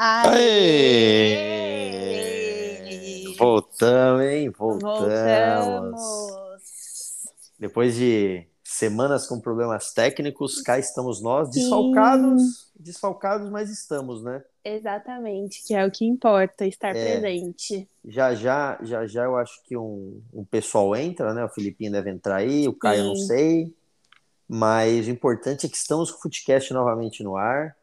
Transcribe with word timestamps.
Aê! 0.00 1.34
Voltamos, 3.36 4.22
hein? 4.22 4.48
Voltamos. 4.50 5.00
Voltamos. 6.00 6.38
Depois 7.58 7.96
de 7.96 8.46
semanas 8.62 9.26
com 9.26 9.40
problemas 9.40 9.92
técnicos, 9.92 10.62
cá 10.62 10.78
estamos 10.78 11.20
nós, 11.20 11.50
desfalcados, 11.50 12.70
desfalcados, 12.78 13.50
mas 13.50 13.70
estamos, 13.70 14.22
né? 14.22 14.40
Exatamente, 14.64 15.64
que 15.66 15.74
é 15.74 15.84
o 15.84 15.90
que 15.90 16.04
importa, 16.04 16.64
estar 16.64 16.94
É. 16.94 17.18
presente. 17.18 17.88
Já 18.04 18.36
já, 18.36 18.78
já 18.82 19.04
já 19.04 19.24
eu 19.24 19.36
acho 19.36 19.60
que 19.64 19.76
um, 19.76 20.22
um 20.32 20.44
pessoal 20.44 20.94
entra, 20.94 21.34
né? 21.34 21.44
O 21.44 21.48
Filipinho 21.48 21.90
deve 21.90 22.08
entrar 22.10 22.36
aí, 22.36 22.68
o 22.68 22.72
Caio 22.72 23.00
eu 23.00 23.06
não 23.06 23.16
Sim. 23.16 23.26
sei. 23.26 23.74
Mas 24.46 25.08
o 25.08 25.10
importante 25.10 25.66
é 25.66 25.68
que 25.68 25.76
estamos 25.76 26.12
com 26.12 26.18
o 26.18 26.22
Footcast 26.22 26.72
novamente 26.72 27.24
no 27.24 27.36
ar. 27.36 27.76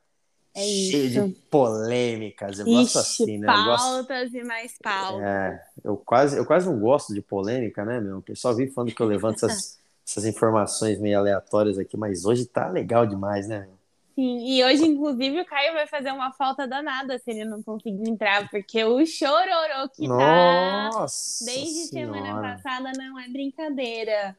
É 0.56 0.62
cheio 0.62 1.06
isso. 1.06 1.28
de 1.28 1.36
polêmicas. 1.50 2.60
Eu 2.60 2.66
gosto 2.66 3.00
Ixi, 3.00 3.24
assim, 3.24 3.38
né? 3.38 3.48
Eu 3.48 3.66
gosto, 3.66 3.84
pautas 3.84 4.34
e 4.34 4.44
mais 4.44 4.78
pautas. 4.82 5.22
É, 5.22 5.64
eu 5.84 5.98
quase, 5.98 6.38
eu 6.38 6.46
quase 6.46 6.66
não 6.66 6.80
gosto 6.80 7.14
de 7.14 7.22
polêmica, 7.22 7.84
né, 7.84 8.00
meu? 8.00 8.20
O 8.20 8.22
pessoal 8.22 8.56
vive 8.56 8.72
falando 8.72 8.94
que 8.94 9.02
eu 9.02 9.06
levanto 9.06 9.46
essas, 9.46 9.78
essas 10.08 10.24
informações 10.26 10.98
meio 10.98 11.20
aleatórias 11.20 11.78
aqui, 11.78 11.98
mas 11.98 12.24
hoje 12.24 12.46
tá 12.46 12.70
legal 12.70 13.06
demais, 13.06 13.50
né? 13.50 13.68
Sim, 14.16 14.48
e 14.48 14.64
hoje, 14.64 14.86
inclusive, 14.86 15.42
o 15.42 15.46
Caio 15.46 15.74
vai 15.74 15.88
fazer 15.88 16.10
uma 16.12 16.32
falta 16.32 16.66
danada 16.66 17.20
se 17.20 17.32
ele 17.32 17.44
não 17.44 17.62
conseguir 17.62 18.10
entrar, 18.10 18.50
porque 18.50 18.82
o 18.86 19.06
chororô 19.06 19.90
que 19.94 20.08
tá 20.08 20.90
Nossa 20.94 21.44
desde 21.44 21.88
semana 21.88 22.24
Senhora. 22.24 22.62
passada 22.64 22.94
não 22.98 23.20
é 23.20 23.28
brincadeira. 23.28 24.38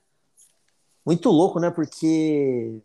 Muito 1.05 1.29
louco, 1.29 1.61
né? 1.61 1.71
Porque 1.71 2.81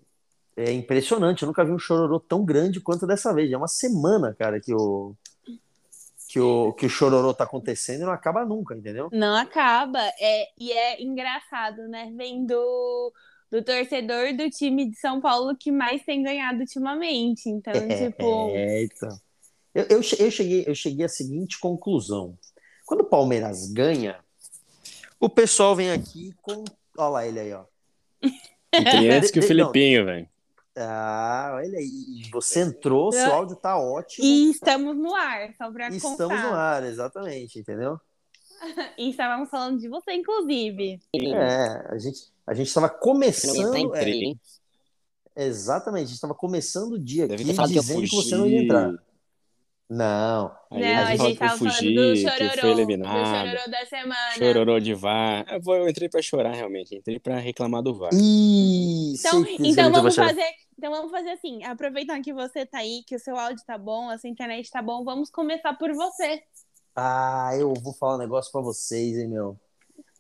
é 0.56 0.72
impressionante. 0.72 1.44
Eu 1.44 1.48
nunca 1.48 1.66
vi 1.66 1.72
um 1.72 1.80
chororô 1.80 2.20
tão 2.20 2.44
grande 2.44 2.80
quanto 2.80 3.08
dessa 3.08 3.34
vez. 3.34 3.52
É 3.52 3.58
uma 3.58 3.68
semana, 3.68 4.36
cara, 4.38 4.60
que 4.60 4.74
o 4.74 5.16
que 6.32 6.40
o, 6.40 6.72
que 6.72 6.86
o 6.86 6.90
chororô 6.90 7.34
tá 7.34 7.44
acontecendo 7.44 8.04
e 8.04 8.06
não 8.06 8.12
acaba 8.14 8.46
nunca, 8.46 8.74
entendeu? 8.74 9.10
Não 9.12 9.36
acaba. 9.36 10.00
É, 10.18 10.48
e 10.58 10.72
é 10.72 11.04
engraçado, 11.04 11.90
né? 11.90 12.10
Vendo 12.16 13.12
do 13.52 13.62
torcedor 13.62 14.34
do 14.34 14.50
time 14.50 14.90
de 14.90 14.98
São 14.98 15.20
Paulo 15.20 15.58
que 15.58 15.70
mais 15.74 16.02
tem 16.06 16.24
ganhado 16.24 16.62
ultimamente. 16.62 17.50
Então, 17.50 17.74
tipo, 17.74 18.50
É, 18.56 18.84
então. 18.84 19.10
Eu, 19.76 19.84
eu, 19.90 20.02
eu 20.20 20.32
cheguei, 20.32 20.64
eu 20.66 20.74
cheguei 20.74 21.06
à 21.06 21.10
seguinte 21.10 21.60
conclusão. 21.60 22.38
Quando 22.86 23.02
o 23.02 23.10
Palmeiras 23.10 23.70
ganha, 23.70 24.18
o 25.20 25.30
pessoal 25.30 25.76
vem 25.76 25.92
aqui 25.92 26.34
com. 26.42 26.64
Olha 26.98 27.10
lá 27.10 27.28
ele 27.28 27.40
aí, 27.42 27.54
ó. 27.54 27.66
Entrei 28.74 29.10
antes 29.10 29.32
que 29.32 29.40
o. 29.40 29.44
Filipinho, 29.44 30.06
velho. 30.06 30.31
Ah, 30.78 31.52
olha 31.56 31.78
aí. 31.80 32.30
Você 32.32 32.62
entrou, 32.62 33.12
seu 33.12 33.32
áudio 33.34 33.56
tá 33.58 33.78
ótimo. 33.78 34.26
e 34.26 34.52
estamos 34.52 34.96
no 34.96 35.14
ar, 35.14 35.54
só 35.58 35.70
pra 35.72 35.90
Estamos 35.90 36.18
contar. 36.18 36.44
no 36.50 36.54
ar, 36.56 36.84
exatamente, 36.84 37.60
entendeu? 37.60 38.00
E 38.96 39.10
estávamos 39.10 39.50
falando 39.50 39.80
de 39.80 39.90
você, 39.90 40.14
inclusive. 40.14 41.00
É, 41.16 41.94
a 41.94 41.98
gente 41.98 42.32
a 42.46 42.54
gente 42.54 42.68
estava 42.68 42.90
começando. 42.90 43.72
Nem 43.72 43.90
é, 45.36 45.46
exatamente, 45.48 46.04
a 46.04 46.08
gente 46.08 46.16
estava 46.16 46.36
começando 46.36 46.94
o 46.94 47.00
dia 47.00 47.28
Deve 47.28 47.44
aqui 47.44 47.56
que 47.56 47.68
dizendo 47.80 48.02
que, 48.02 48.08
fugi. 48.10 48.30
você 48.30 48.38
não 48.38 48.46
ia 48.46 48.62
entrar. 48.62 48.94
Não, 49.94 50.56
Aí 50.72 50.82
não, 50.82 51.04
a 51.04 51.16
gente 51.18 51.20
que 51.20 51.32
eu 51.34 51.36
tava 51.36 51.58
falando 51.58 51.74
fugi, 51.74 51.96
do 51.96 52.14
que 52.14 52.16
chororô, 52.22 52.50
foi 52.62 52.62
do 52.62 52.68
eliminado. 52.80 53.26
chororô 53.26 53.72
da 53.72 53.86
semana. 53.86 54.32
Chororô 54.38 54.80
de 54.80 54.94
VAR. 54.94 55.46
Eu, 55.52 55.62
vou, 55.62 55.76
eu 55.76 55.90
entrei 55.90 56.08
pra 56.08 56.22
chorar, 56.22 56.54
realmente. 56.56 56.96
Entrei 56.96 57.20
pra 57.20 57.38
reclamar 57.40 57.82
do 57.82 57.94
VAR. 57.94 58.10
Ih, 58.14 59.16
Então, 59.20 59.44
que 59.44 59.68
então 59.68 59.92
vamos 59.92 60.16
fazer, 60.16 60.46
então 60.80 60.92
vamos 60.92 61.12
fazer 61.12 61.32
assim, 61.32 61.66
aproveitando 61.66 62.24
que 62.24 62.32
você 62.32 62.66
tá 62.66 62.78
aí, 62.78 63.04
que 63.06 63.18
o 63.18 63.20
seu 63.20 63.36
áudio 63.36 63.66
tá 63.68 63.78
bom, 63.78 64.10
a 64.10 64.18
sua 64.18 64.30
internet 64.30 64.72
tá 64.72 64.82
bom, 64.82 65.04
vamos 65.04 65.30
começar 65.30 65.74
por 65.74 65.92
você. 65.94 66.42
Ah, 66.96 67.50
eu 67.60 67.74
vou 67.74 67.92
falar 67.92 68.16
um 68.16 68.20
negócio 68.20 68.50
pra 68.50 68.62
vocês, 68.62 69.18
hein, 69.18 69.28
meu. 69.28 69.60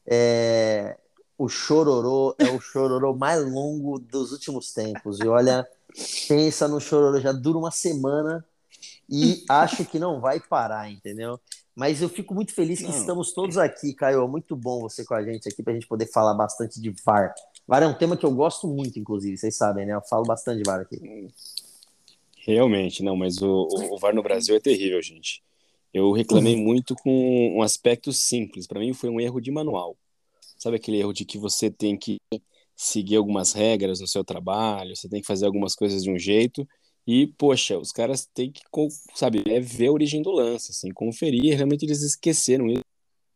É, 0.05 0.97
o 1.37 1.47
chororô 1.47 2.35
é 2.37 2.49
o 2.49 2.59
chororô 2.59 3.15
mais 3.15 3.41
longo 3.49 3.99
dos 3.99 4.33
últimos 4.33 4.73
tempos. 4.73 5.21
E 5.21 5.27
olha, 5.29 5.65
pensa 6.27 6.67
no 6.67 6.81
chororô, 6.81 7.21
já 7.21 7.31
dura 7.31 7.57
uma 7.57 7.71
semana 7.71 8.45
e 9.11 9.43
acho 9.49 9.83
que 9.83 9.99
não 9.99 10.21
vai 10.21 10.39
parar, 10.39 10.89
entendeu? 10.89 11.37
Mas 11.75 12.01
eu 12.01 12.07
fico 12.07 12.33
muito 12.33 12.53
feliz 12.53 12.79
que 12.79 12.87
Não. 12.87 12.97
estamos 12.97 13.33
todos 13.33 13.57
aqui, 13.57 13.93
Caio. 13.93 14.25
Muito 14.27 14.55
bom 14.55 14.79
você 14.81 15.03
com 15.03 15.13
a 15.13 15.23
gente 15.23 15.49
aqui 15.49 15.61
pra 15.61 15.73
gente 15.73 15.87
poder 15.87 16.05
falar 16.05 16.33
bastante 16.33 16.79
de 16.79 16.93
VAR. 17.05 17.33
VAR 17.67 17.83
é 17.83 17.87
um 17.87 17.93
tema 17.93 18.15
que 18.15 18.25
eu 18.25 18.31
gosto 18.31 18.67
muito, 18.67 18.97
inclusive, 18.99 19.37
vocês 19.37 19.55
sabem, 19.55 19.85
né? 19.85 19.93
Eu 19.93 20.01
falo 20.01 20.23
bastante 20.23 20.63
de 20.63 20.69
VAR 20.69 20.81
aqui. 20.81 20.99
Realmente, 22.45 23.03
não, 23.03 23.15
mas 23.15 23.41
o, 23.41 23.67
o, 23.91 23.97
VAR 23.99 24.15
no 24.15 24.23
Brasil 24.23 24.55
é 24.55 24.59
terrível, 24.59 25.01
gente. 25.01 25.43
Eu 25.93 26.11
reclamei 26.11 26.55
muito 26.55 26.95
com 26.95 27.57
um 27.57 27.61
aspecto 27.61 28.13
simples. 28.13 28.65
Pra 28.65 28.79
mim 28.79 28.93
foi 28.93 29.09
um 29.09 29.19
erro 29.19 29.41
de 29.41 29.51
manual. 29.51 29.97
Sabe 30.57 30.77
aquele 30.77 30.99
erro 30.99 31.13
de 31.13 31.25
que 31.25 31.37
você 31.37 31.69
tem 31.69 31.97
que 31.97 32.17
seguir 32.75 33.17
algumas 33.17 33.53
regras 33.53 33.99
no 33.99 34.07
seu 34.07 34.23
trabalho, 34.23 34.95
você 34.95 35.07
tem 35.07 35.21
que 35.21 35.27
fazer 35.27 35.45
algumas 35.45 35.75
coisas 35.75 36.01
de 36.03 36.09
um 36.09 36.17
jeito 36.17 36.67
e, 37.05 37.27
poxa, 37.27 37.77
os 37.77 37.91
caras 37.91 38.25
têm 38.25 38.51
que, 38.51 38.61
sabe, 39.15 39.43
é 39.47 39.59
ver 39.59 39.87
a 39.87 39.91
origem 39.91 40.21
do 40.21 40.31
lance, 40.31 40.71
assim, 40.71 40.91
conferir. 40.91 41.55
Realmente 41.55 41.85
eles 41.85 42.01
esqueceram 42.01 42.67
isso. 42.67 42.83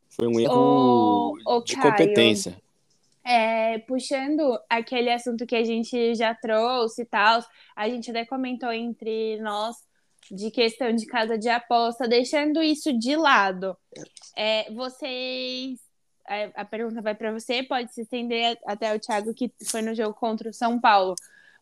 Foi 0.09 0.27
um 0.27 0.39
erro 0.39 0.53
Ô, 0.55 1.57
ô, 1.57 1.61
de 1.61 1.75
Caio, 1.75 1.91
competência. 1.91 2.57
É, 3.23 3.79
puxando 3.79 4.57
aquele 4.69 5.11
assunto 5.11 5.47
que 5.47 5.55
a 5.55 5.63
gente 5.63 6.13
já 6.13 6.33
trouxe 6.35 7.01
e 7.01 7.05
tal, 7.05 7.43
a 7.75 7.89
gente 7.89 8.11
até 8.11 8.23
comentou 8.23 8.71
entre 8.71 9.39
nós 9.39 9.75
de 10.31 10.51
questão 10.51 10.93
de 10.93 11.05
casa 11.05 11.37
de 11.37 11.49
aposta, 11.49 12.07
deixando 12.07 12.61
isso 12.61 12.97
de 12.97 13.15
lado. 13.15 13.75
É, 14.37 14.71
vocês. 14.71 15.79
é, 16.29 16.51
A 16.55 16.63
pergunta 16.65 17.01
vai 17.01 17.15
para 17.15 17.31
você, 17.31 17.63
pode 17.63 17.93
se 17.93 18.01
estender 18.01 18.57
até 18.65 18.95
o 18.95 18.99
Thiago, 18.99 19.33
que 19.33 19.51
foi 19.65 19.81
no 19.81 19.95
jogo 19.95 20.13
contra 20.13 20.49
o 20.49 20.53
São 20.53 20.79
Paulo. 20.79 21.15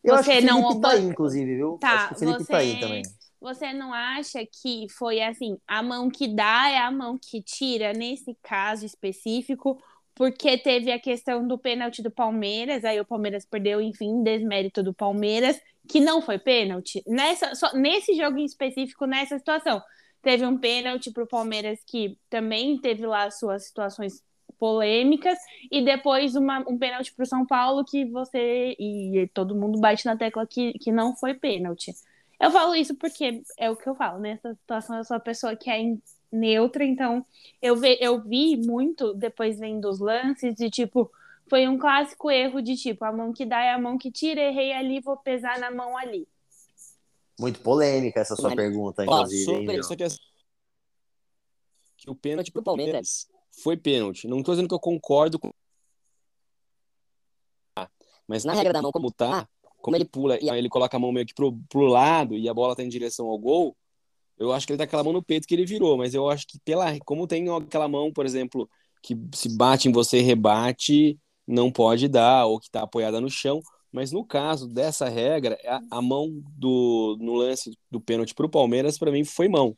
Eu 0.04 0.14
acho 0.16 0.24
Você 0.24 0.38
que 0.38 0.44
o 0.44 0.46
não- 0.46 0.62
Felipe 0.68 0.80
tá 0.82 0.90
aí, 0.90 1.02
inclusive, 1.02 1.56
viu? 1.56 1.78
Tá, 1.80 1.92
acho 1.94 2.08
que 2.08 2.14
o 2.14 2.18
Felipe 2.18 2.38
você- 2.44 2.52
tá 2.52 2.58
aí 2.58 2.80
também. 2.80 3.02
Você 3.40 3.72
não 3.72 3.92
acha 3.92 4.40
que 4.46 4.86
foi 4.90 5.20
assim, 5.20 5.58
a 5.66 5.82
mão 5.82 6.08
que 6.10 6.28
dá 6.28 6.70
é 6.70 6.78
a 6.78 6.90
mão 6.90 7.18
que 7.20 7.42
tira 7.42 7.92
nesse 7.92 8.36
caso 8.42 8.86
específico? 8.86 9.78
Porque 10.14 10.56
teve 10.56 10.92
a 10.92 10.98
questão 10.98 11.46
do 11.46 11.58
pênalti 11.58 12.00
do 12.02 12.10
Palmeiras, 12.10 12.84
aí 12.84 13.00
o 13.00 13.04
Palmeiras 13.04 13.44
perdeu, 13.44 13.80
enfim, 13.80 14.22
desmérito 14.22 14.82
do 14.82 14.94
Palmeiras, 14.94 15.60
que 15.88 16.00
não 16.00 16.22
foi 16.22 16.38
pênalti. 16.38 17.02
Nessa, 17.06 17.54
só, 17.54 17.72
nesse 17.74 18.14
jogo 18.14 18.38
em 18.38 18.44
específico, 18.44 19.06
nessa 19.06 19.36
situação, 19.38 19.82
teve 20.22 20.46
um 20.46 20.56
pênalti 20.56 21.10
pro 21.10 21.26
Palmeiras 21.26 21.80
que 21.86 22.16
também 22.30 22.78
teve 22.78 23.04
lá 23.06 23.30
suas 23.30 23.66
situações 23.66 24.22
polêmicas, 24.58 25.38
e 25.70 25.82
depois 25.84 26.34
uma, 26.36 26.60
um 26.68 26.78
pênalti 26.78 27.12
pro 27.14 27.26
São 27.26 27.44
Paulo 27.46 27.84
que 27.84 28.04
você 28.04 28.74
e 28.78 29.28
todo 29.34 29.54
mundo 29.54 29.78
bate 29.80 30.06
na 30.06 30.16
tecla 30.16 30.46
que, 30.46 30.72
que 30.74 30.90
não 30.90 31.14
foi 31.16 31.34
pênalti. 31.34 31.94
Eu 32.40 32.50
falo 32.50 32.74
isso 32.74 32.94
porque 32.96 33.42
é 33.58 33.70
o 33.70 33.76
que 33.76 33.88
eu 33.88 33.94
falo, 33.94 34.18
nessa 34.18 34.54
situação 34.54 34.96
eu 34.96 35.04
sou 35.04 35.16
a 35.16 35.20
pessoa 35.20 35.56
que 35.56 35.70
é 35.70 35.96
neutra, 36.30 36.84
então 36.84 37.24
eu, 37.62 37.76
ve, 37.76 37.96
eu 38.00 38.20
vi 38.20 38.56
muito 38.56 39.14
depois 39.14 39.58
vendo 39.58 39.88
os 39.88 40.00
lances 40.00 40.54
de 40.54 40.68
tipo, 40.68 41.10
foi 41.48 41.68
um 41.68 41.78
clássico 41.78 42.30
erro 42.30 42.60
de 42.60 42.76
tipo, 42.76 43.04
a 43.04 43.12
mão 43.12 43.32
que 43.32 43.46
dá 43.46 43.62
é 43.62 43.72
a 43.72 43.78
mão 43.78 43.96
que 43.96 44.10
tira, 44.10 44.40
errei 44.40 44.72
ali, 44.72 45.00
vou 45.00 45.16
pesar 45.16 45.58
na 45.58 45.70
mão 45.70 45.96
ali. 45.96 46.26
Muito 47.38 47.60
polêmica 47.60 48.20
essa 48.20 48.36
sua 48.36 48.50
Mas- 48.50 48.56
pergunta, 48.56 49.02
Ó, 49.02 49.04
inclusive. 49.04 49.52
hein, 49.52 49.68
que 51.96 52.10
o 52.10 52.14
pênalti 52.14 52.52
pro 52.52 52.62
Palmeiras 52.62 53.28
foi 53.62 53.76
pênalti. 53.76 54.26
Não 54.26 54.42
tô 54.42 54.52
dizendo 54.52 54.68
que 54.68 54.74
eu 54.74 54.80
concordo 54.80 55.38
com. 55.38 55.52
Mas 58.26 58.44
na 58.44 58.54
regra 58.54 58.72
da 58.72 58.82
mão, 58.82 58.90
como 58.90 59.10
tá, 59.10 59.46
como 59.82 59.96
ele 59.96 60.04
pula 60.04 60.38
e 60.40 60.48
ele 60.48 60.68
coloca 60.68 60.96
a 60.96 61.00
mão 61.00 61.12
meio 61.12 61.26
que 61.26 61.34
pro, 61.34 61.52
pro 61.68 61.82
lado 61.82 62.36
e 62.36 62.48
a 62.48 62.54
bola 62.54 62.74
tá 62.74 62.82
em 62.82 62.88
direção 62.88 63.26
ao 63.26 63.38
gol, 63.38 63.76
eu 64.38 64.52
acho 64.52 64.66
que 64.66 64.72
ele 64.72 64.78
tá 64.78 64.86
com 64.86 64.88
aquela 64.88 65.04
mão 65.04 65.12
no 65.12 65.22
peito 65.22 65.46
que 65.46 65.54
ele 65.54 65.66
virou. 65.66 65.96
Mas 65.96 66.14
eu 66.14 66.28
acho 66.28 66.46
que, 66.46 66.58
pela, 66.60 66.98
como 67.00 67.26
tem 67.26 67.48
aquela 67.50 67.88
mão, 67.88 68.12
por 68.12 68.24
exemplo, 68.26 68.68
que 69.02 69.16
se 69.34 69.54
bate 69.56 69.88
em 69.88 69.92
você 69.92 70.18
e 70.18 70.22
rebate, 70.22 71.18
não 71.46 71.70
pode 71.70 72.08
dar, 72.08 72.46
ou 72.46 72.58
que 72.58 72.70
tá 72.70 72.82
apoiada 72.82 73.20
no 73.20 73.30
chão. 73.30 73.60
Mas 73.92 74.10
no 74.10 74.24
caso 74.24 74.66
dessa 74.66 75.08
regra, 75.08 75.56
a, 75.64 75.98
a 75.98 76.02
mão 76.02 76.42
do, 76.56 77.16
no 77.20 77.34
lance 77.34 77.78
do 77.90 78.00
pênalti 78.00 78.34
pro 78.34 78.48
Palmeiras, 78.48 78.98
para 78.98 79.12
mim, 79.12 79.24
foi 79.24 79.48
mão. 79.48 79.76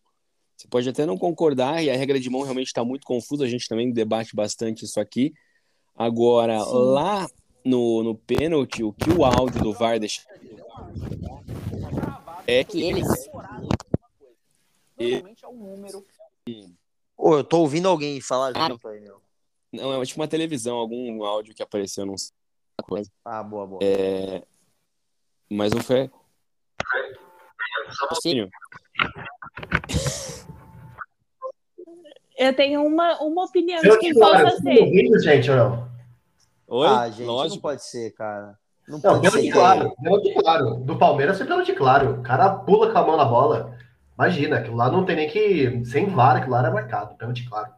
Você 0.56 0.66
pode 0.68 0.88
até 0.88 1.04
não 1.04 1.18
concordar, 1.18 1.82
e 1.82 1.90
a 1.90 1.96
regra 1.96 2.18
de 2.18 2.30
mão 2.30 2.42
realmente 2.42 2.68
está 2.68 2.82
muito 2.82 3.06
confusa, 3.06 3.44
a 3.44 3.48
gente 3.48 3.68
também 3.68 3.92
debate 3.92 4.34
bastante 4.34 4.84
isso 4.84 4.98
aqui. 4.98 5.34
Agora, 5.94 6.58
Sim. 6.60 6.72
lá 6.72 7.28
no, 7.64 8.02
no 8.02 8.14
pênalti, 8.14 8.82
o 8.82 8.92
que 8.92 9.10
o 9.10 9.24
áudio 9.24 9.62
do 9.62 9.72
VAR 9.72 9.98
deixa 9.98 10.22
é 12.46 12.62
que 12.64 12.82
eles. 12.82 13.06
Normalmente 14.98 15.44
é 15.44 15.48
um 15.48 15.56
número. 15.56 16.06
Ô, 17.16 17.36
eu 17.36 17.44
tô 17.44 17.60
ouvindo 17.60 17.88
alguém 17.88 18.20
falar 18.20 18.52
Ah, 18.54 18.68
junto 18.68 18.88
aí, 18.88 19.00
meu. 19.00 19.20
Não, 19.72 20.00
é 20.00 20.06
tipo 20.06 20.20
uma 20.20 20.28
televisão, 20.28 20.76
algum 20.76 21.24
áudio 21.24 21.54
que 21.54 21.62
apareceu, 21.62 22.06
não 22.06 22.16
sei. 22.16 22.32
Coisa. 22.84 23.10
Ah, 23.24 23.42
boa, 23.42 23.66
boa. 23.66 23.80
É, 23.82 24.42
mas 25.50 25.72
não 25.72 25.82
foi. 25.82 26.10
Raciocínio. 28.00 28.48
Eu 32.36 32.54
tenho 32.54 32.84
uma, 32.84 33.18
uma 33.22 33.44
opinião 33.44 33.80
de 33.80 33.98
quem 33.98 34.12
possa 34.14 34.50
ser. 34.58 34.80
Ouvindo, 34.80 35.18
gente, 35.20 35.50
ou 35.50 35.56
não? 35.56 35.88
Oi? 36.68 36.86
Ah, 36.88 37.08
gente, 37.08 37.26
Lógico. 37.26 37.54
não 37.56 37.62
pode 37.62 37.84
ser, 37.84 38.12
cara. 38.12 38.58
Não, 38.88 38.98
Não, 39.02 39.20
pode 39.20 39.30
ser. 39.30 39.40
que- 39.42 39.50
claro. 39.52 39.94
Pênalti 40.02 40.34
claro. 40.34 40.74
Do 40.76 40.96
Palmeiras 40.98 41.38
foi 41.38 41.46
pênalti 41.46 41.72
claro. 41.72 42.20
O 42.20 42.22
cara 42.22 42.50
pula 42.50 42.92
com 42.92 42.98
a 42.98 43.06
mão 43.06 43.16
na 43.16 43.24
bola. 43.24 43.76
Imagina, 44.18 44.56
aquilo 44.58 44.76
lá 44.76 44.90
não 44.90 45.04
tem 45.04 45.16
nem 45.16 45.28
que. 45.28 45.84
Sem 45.84 46.06
VAR, 46.06 46.36
aquilo 46.36 46.52
lá 46.52 46.60
era 46.60 46.70
marcado. 46.70 47.16
Pênalti 47.16 47.48
claro. 47.48 47.70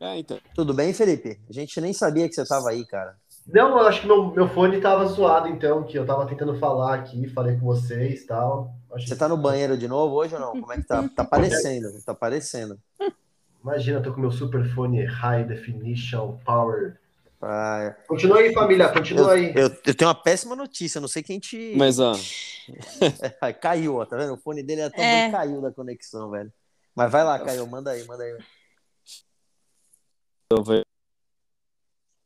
É, 0.00 0.18
então. 0.18 0.38
Tudo 0.54 0.72
bem, 0.74 0.92
Felipe? 0.92 1.40
A 1.48 1.52
gente 1.52 1.80
nem 1.80 1.92
sabia 1.92 2.28
que 2.28 2.34
você 2.34 2.44
tava 2.46 2.70
aí, 2.70 2.84
cara. 2.86 3.16
Não, 3.46 3.78
eu 3.78 3.86
acho 3.86 4.02
que 4.02 4.06
meu, 4.06 4.26
meu 4.30 4.48
fone 4.48 4.80
tava 4.80 5.06
zoado, 5.06 5.48
então, 5.48 5.82
que 5.84 5.98
eu 5.98 6.04
tava 6.06 6.26
tentando 6.26 6.58
falar 6.58 6.94
aqui, 6.94 7.26
falei 7.28 7.56
com 7.56 7.64
vocês 7.64 8.22
e 8.22 8.26
tal. 8.26 8.70
Acho 8.92 9.06
Você 9.08 9.14
que- 9.14 9.18
tá 9.18 9.26
no 9.28 9.36
banheiro 9.38 9.76
de 9.76 9.88
novo 9.88 10.14
hoje 10.16 10.34
ou 10.34 10.40
não? 10.40 10.52
Como 10.52 10.72
é 10.72 10.76
que 10.76 10.82
tá? 10.86 11.08
Tá 11.16 11.24
parecendo, 11.24 11.88
tá 12.04 12.14
parecendo. 12.14 12.78
Imagina, 13.68 13.98
eu 13.98 14.02
tô 14.02 14.14
com 14.14 14.20
meu 14.22 14.32
super 14.32 14.64
fone 14.74 15.04
High 15.04 15.44
Definition 15.44 16.38
Power. 16.38 16.98
Ah, 17.42 17.94
Continua 18.08 18.38
aí, 18.38 18.52
família, 18.54 18.88
continua 18.88 19.34
aí. 19.34 19.52
eu, 19.54 19.68
eu 19.68 19.94
tenho 19.94 20.08
uma 20.08 20.14
péssima 20.14 20.56
notícia, 20.56 21.00
não 21.02 21.06
sei 21.06 21.22
quem 21.22 21.38
te. 21.38 21.74
Mas, 21.76 21.98
ó, 22.00 22.14
Ai, 23.42 23.52
caiu, 23.52 23.96
ó, 23.96 24.06
tá 24.06 24.16
vendo? 24.16 24.32
O 24.32 24.38
fone 24.38 24.62
dele 24.62 24.80
é 24.80 24.88
tão 24.90 25.04
É. 25.04 25.22
bem 25.24 25.30
caiu 25.32 25.60
da 25.60 25.70
conexão, 25.70 26.30
velho. 26.30 26.50
Mas 26.94 27.12
vai 27.12 27.22
lá, 27.22 27.38
Caio, 27.38 27.66
manda 27.66 27.90
aí, 27.90 28.04
manda 28.06 28.24
aí. 28.24 28.38
eu 30.50 30.62
vou 30.64 30.82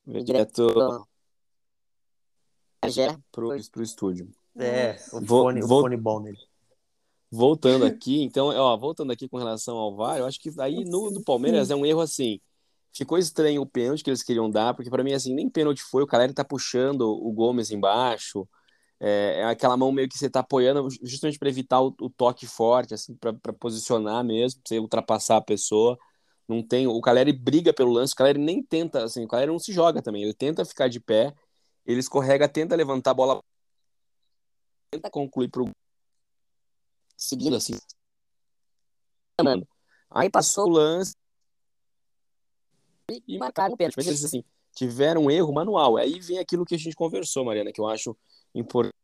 vou 0.07 0.23
direto 0.25 0.67
pro, 3.33 3.49
pro 3.71 3.83
estúdio. 3.83 4.29
É, 4.57 4.97
o 5.13 5.21
Vou- 5.21 5.45
fone, 5.45 5.63
o 5.63 5.67
vou- 5.67 5.81
fone 5.83 5.97
bom 5.97 6.23
dele. 6.23 6.39
Voltando 7.33 7.87
aqui, 7.87 8.23
então, 8.23 8.49
ó, 8.49 8.77
voltando 8.77 9.11
aqui 9.11 9.27
com 9.27 9.39
relação 9.39 9.79
ao 9.79 9.97
VAR, 9.97 10.19
eu 10.19 10.27
acho 10.27 10.39
que 10.39 10.51
aí 10.61 10.85
no 10.85 11.11
do 11.11 11.25
Palmeiras 11.25 11.71
é 11.71 11.75
um 11.75 11.87
erro 11.87 12.03
assim. 12.03 12.39
Ficou 12.95 13.17
estranho 13.17 13.63
o 13.63 13.67
pênalti 13.67 14.05
que 14.05 14.11
eles 14.11 14.23
queriam 14.23 14.51
dar, 14.51 14.75
porque 14.75 14.91
pra 14.91 15.03
mim, 15.03 15.15
assim, 15.15 15.35
nem 15.35 15.49
pênalti 15.49 15.81
foi, 15.83 16.03
o 16.03 16.07
Caleri 16.07 16.35
tá 16.35 16.45
puxando 16.45 17.01
o 17.09 17.33
Gomes 17.33 17.71
embaixo, 17.71 18.47
é, 19.01 19.41
é 19.41 19.45
aquela 19.45 19.79
mão 19.79 19.91
meio 19.91 20.09
que 20.11 20.19
você 20.19 20.29
tá 20.29 20.41
apoiando 20.41 20.87
justamente 21.03 21.39
para 21.39 21.49
evitar 21.49 21.81
o, 21.81 21.95
o 22.03 22.11
toque 22.11 22.47
forte, 22.47 22.93
assim, 22.93 23.15
pra 23.17 23.33
pra 23.33 23.53
posicionar 23.55 24.23
mesmo, 24.23 24.61
pra 24.61 24.69
você 24.69 24.79
ultrapassar 24.79 25.39
a 25.39 25.43
pessoa. 25.43 25.99
Não 26.47 26.63
tem, 26.63 26.87
o 26.87 27.01
Caleri 27.01 27.33
briga 27.33 27.73
pelo 27.73 27.93
lance, 27.93 28.13
o 28.13 28.17
Caleri 28.17 28.39
nem 28.39 28.63
tenta, 28.63 29.05
assim, 29.05 29.25
o 29.25 29.29
Caleri 29.29 29.51
não 29.51 29.59
se 29.59 29.73
joga 29.73 30.03
também, 30.03 30.23
ele 30.23 30.35
tenta 30.35 30.65
ficar 30.67 30.89
de 30.89 31.01
pé, 31.01 31.35
ele 31.87 32.01
escorrega, 32.01 32.47
tenta 32.47 32.77
levantar 32.77 33.13
a 33.13 33.15
bola, 33.15 33.41
tenta 34.91 35.11
concluir 35.11 35.49
pro 35.49 35.71
seguindo 37.23 37.57
assim. 37.57 37.75
Mano. 39.43 39.67
Aí 40.11 40.29
passou 40.31 40.67
o 40.67 40.71
lance 40.71 41.15
e 43.27 43.39
marcaram 43.39 43.75
o 43.75 43.77
pênalti. 43.77 43.97
Mas 43.97 44.07
eles 44.07 44.25
assim, 44.25 44.45
tiveram 44.75 45.25
um 45.25 45.31
erro 45.31 45.53
manual. 45.53 45.97
Aí 45.97 46.21
vem 46.21 46.39
aquilo 46.39 46.65
que 46.65 46.75
a 46.75 46.79
gente 46.79 46.95
conversou, 46.95 47.45
Mariana, 47.45 47.73
que 47.73 47.81
eu 47.81 47.89
acho 47.89 48.17
importante. 48.55 48.95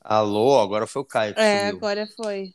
Alô, 0.00 0.58
agora 0.58 0.86
foi 0.86 1.02
o 1.02 1.04
Caio 1.04 1.34
que 1.34 1.40
É, 1.40 1.66
agora 1.66 2.06
foi. 2.16 2.44
O 2.44 2.50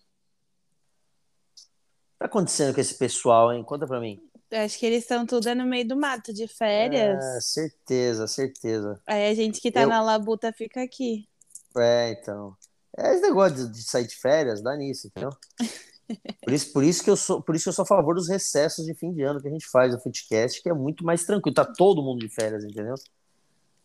que 1.54 2.20
tá 2.20 2.26
acontecendo 2.26 2.74
com 2.74 2.82
esse 2.82 2.98
pessoal, 2.98 3.54
hein? 3.54 3.64
Conta 3.64 3.86
pra 3.86 4.00
mim. 4.00 4.20
Acho 4.54 4.78
que 4.78 4.86
eles 4.86 5.04
estão 5.04 5.26
tudo 5.26 5.54
no 5.56 5.66
meio 5.66 5.88
do 5.88 5.96
mato 5.96 6.34
de 6.34 6.48
férias. 6.48 7.24
É, 7.24 7.42
certeza, 7.42 8.28
certeza. 8.28 9.02
Aí 9.08 9.28
a 9.28 9.34
gente 9.34 9.60
que 9.60 9.72
tá 9.72 9.82
Eu- 9.82 9.90
na 9.90 10.02
labuta 10.02 10.54
fica 10.54 10.82
aqui. 10.82 11.28
É, 11.78 12.12
então. 12.12 12.56
É 12.96 13.14
esse 13.14 13.22
negócio 13.22 13.56
de, 13.56 13.72
de 13.74 13.84
sair 13.84 14.06
de 14.06 14.16
férias, 14.16 14.62
dá 14.62 14.76
nisso, 14.78 15.08
entendeu? 15.08 15.32
Por 16.44 16.54
isso, 16.54 16.74
por, 16.74 16.84
isso 16.84 17.02
que 17.04 17.10
eu 17.10 17.16
sou, 17.16 17.42
por 17.42 17.56
isso 17.56 17.64
que 17.64 17.70
eu 17.70 17.74
sou 17.74 17.84
a 17.84 17.88
favor 17.88 18.14
dos 18.16 18.28
recessos 18.28 18.86
de 18.86 18.94
fim 18.94 19.14
de 19.14 19.24
ano 19.24 19.42
que 19.42 19.48
a 19.48 19.52
gente 19.52 19.66
faz 19.70 19.94
no 19.94 20.00
Footcast, 20.02 20.62
que 20.62 20.70
é 20.70 20.74
muito 20.74 21.04
mais 21.04 21.24
tranquilo. 21.24 21.56
Tá 21.56 21.66
todo 21.66 22.04
mundo 22.04 22.20
de 22.20 22.28
férias, 22.30 22.66
entendeu? 22.66 22.96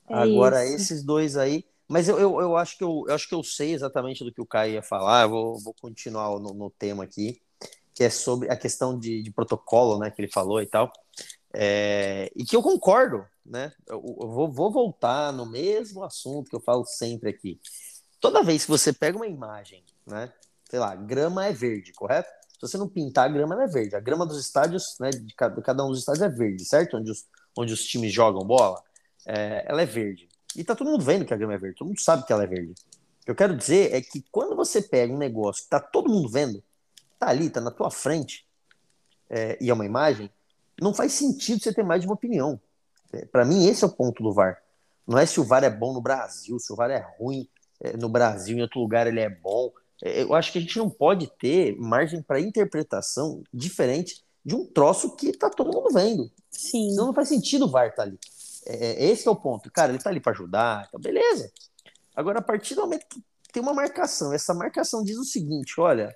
É 0.08 0.14
Agora, 0.14 0.64
isso. 0.64 0.74
esses 0.74 1.04
dois 1.04 1.36
aí. 1.36 1.64
Mas 1.86 2.08
eu, 2.08 2.18
eu, 2.18 2.40
eu, 2.40 2.56
acho 2.56 2.76
que 2.76 2.84
eu, 2.84 3.04
eu 3.08 3.14
acho 3.14 3.28
que 3.28 3.34
eu 3.34 3.42
sei 3.42 3.72
exatamente 3.72 4.24
do 4.24 4.32
que 4.32 4.40
o 4.42 4.46
Caio 4.46 4.74
ia 4.74 4.82
falar. 4.82 5.22
Eu 5.22 5.30
vou, 5.30 5.60
vou 5.60 5.74
continuar 5.80 6.28
no, 6.38 6.52
no 6.52 6.68
tema 6.70 7.04
aqui, 7.04 7.40
que 7.98 8.04
é 8.04 8.10
sobre 8.10 8.48
a 8.48 8.56
questão 8.56 8.96
de, 8.96 9.20
de 9.20 9.32
protocolo, 9.32 9.98
né? 9.98 10.08
Que 10.08 10.22
ele 10.22 10.30
falou 10.30 10.62
e 10.62 10.66
tal. 10.66 10.92
É, 11.52 12.30
e 12.36 12.44
que 12.44 12.54
eu 12.54 12.62
concordo, 12.62 13.26
né? 13.44 13.72
Eu, 13.88 13.96
eu 14.20 14.28
vou, 14.28 14.52
vou 14.52 14.70
voltar 14.70 15.32
no 15.32 15.44
mesmo 15.44 16.04
assunto 16.04 16.48
que 16.48 16.54
eu 16.54 16.60
falo 16.60 16.84
sempre 16.84 17.28
aqui. 17.28 17.60
Toda 18.20 18.44
vez 18.44 18.64
que 18.64 18.70
você 18.70 18.92
pega 18.92 19.16
uma 19.16 19.26
imagem, 19.26 19.84
né? 20.06 20.32
Sei 20.70 20.78
lá, 20.78 20.94
grama 20.94 21.46
é 21.46 21.52
verde, 21.52 21.92
correto? 21.92 22.28
Se 22.52 22.60
você 22.60 22.78
não 22.78 22.88
pintar 22.88 23.24
a 23.24 23.32
grama, 23.32 23.56
ela 23.56 23.64
é 23.64 23.66
verde. 23.66 23.96
A 23.96 24.00
grama 24.00 24.24
dos 24.24 24.38
estádios, 24.38 24.96
né? 25.00 25.10
De 25.10 25.34
cada, 25.34 25.60
cada 25.60 25.84
um 25.84 25.88
dos 25.88 25.98
estádios 25.98 26.22
é 26.22 26.28
verde, 26.28 26.64
certo? 26.64 26.98
Onde 26.98 27.10
os, 27.10 27.26
onde 27.56 27.72
os 27.72 27.82
times 27.82 28.12
jogam 28.12 28.46
bola, 28.46 28.80
é, 29.26 29.64
ela 29.66 29.82
é 29.82 29.86
verde. 29.86 30.28
E 30.54 30.62
tá 30.62 30.76
todo 30.76 30.88
mundo 30.88 31.04
vendo 31.04 31.24
que 31.24 31.34
a 31.34 31.36
grama 31.36 31.54
é 31.54 31.58
verde, 31.58 31.76
todo 31.76 31.88
mundo 31.88 32.00
sabe 32.00 32.24
que 32.24 32.32
ela 32.32 32.44
é 32.44 32.46
verde. 32.46 32.74
O 33.22 33.24
que 33.24 33.30
eu 33.32 33.34
quero 33.34 33.56
dizer 33.56 33.92
é 33.92 34.00
que 34.00 34.24
quando 34.30 34.54
você 34.54 34.80
pega 34.80 35.12
um 35.12 35.18
negócio 35.18 35.64
que 35.64 35.68
tá 35.68 35.80
todo 35.80 36.08
mundo 36.08 36.28
vendo, 36.28 36.62
tá 37.18 37.28
ali, 37.28 37.50
tá 37.50 37.60
na 37.60 37.70
tua 37.70 37.90
frente, 37.90 38.46
é, 39.28 39.58
e 39.60 39.70
é 39.70 39.74
uma 39.74 39.84
imagem, 39.84 40.30
não 40.80 40.94
faz 40.94 41.12
sentido 41.12 41.62
você 41.62 41.72
ter 41.72 41.82
mais 41.82 42.00
de 42.00 42.06
uma 42.06 42.14
opinião. 42.14 42.60
É, 43.12 43.24
para 43.24 43.44
mim, 43.44 43.66
esse 43.66 43.84
é 43.84 43.86
o 43.86 43.90
ponto 43.90 44.22
do 44.22 44.32
VAR. 44.32 44.62
Não 45.06 45.18
é 45.18 45.26
se 45.26 45.40
o 45.40 45.44
VAR 45.44 45.64
é 45.64 45.70
bom 45.70 45.92
no 45.92 46.00
Brasil, 46.00 46.58
se 46.58 46.72
o 46.72 46.76
VAR 46.76 46.90
é 46.90 47.04
ruim 47.18 47.48
é, 47.80 47.96
no 47.96 48.08
Brasil, 48.08 48.58
em 48.58 48.62
outro 48.62 48.80
lugar 48.80 49.06
ele 49.06 49.20
é 49.20 49.28
bom. 49.28 49.72
É, 50.02 50.22
eu 50.22 50.34
acho 50.34 50.52
que 50.52 50.58
a 50.58 50.60
gente 50.60 50.78
não 50.78 50.88
pode 50.88 51.26
ter 51.38 51.76
margem 51.78 52.22
para 52.22 52.40
interpretação 52.40 53.42
diferente 53.52 54.22
de 54.44 54.54
um 54.54 54.64
troço 54.64 55.16
que 55.16 55.32
tá 55.32 55.50
todo 55.50 55.72
mundo 55.72 55.92
vendo. 55.92 56.30
Sim. 56.50 56.90
Senão 56.90 57.06
não 57.06 57.14
faz 57.14 57.28
sentido 57.28 57.64
o 57.64 57.70
VAR 57.70 57.88
estar 57.88 58.02
ali. 58.02 58.18
É, 58.66 59.06
esse 59.06 59.26
é 59.26 59.30
o 59.30 59.36
ponto. 59.36 59.70
Cara, 59.72 59.92
ele 59.92 60.02
tá 60.02 60.10
ali 60.10 60.20
para 60.20 60.32
ajudar, 60.32 60.86
então 60.88 61.00
beleza. 61.00 61.50
Agora, 62.14 62.38
a 62.38 62.42
partir 62.42 62.74
do 62.74 62.82
momento 62.82 63.06
que 63.08 63.22
tem 63.52 63.62
uma 63.62 63.72
marcação, 63.72 64.32
essa 64.32 64.52
marcação 64.52 65.02
diz 65.02 65.16
o 65.16 65.24
seguinte: 65.24 65.80
olha, 65.80 66.14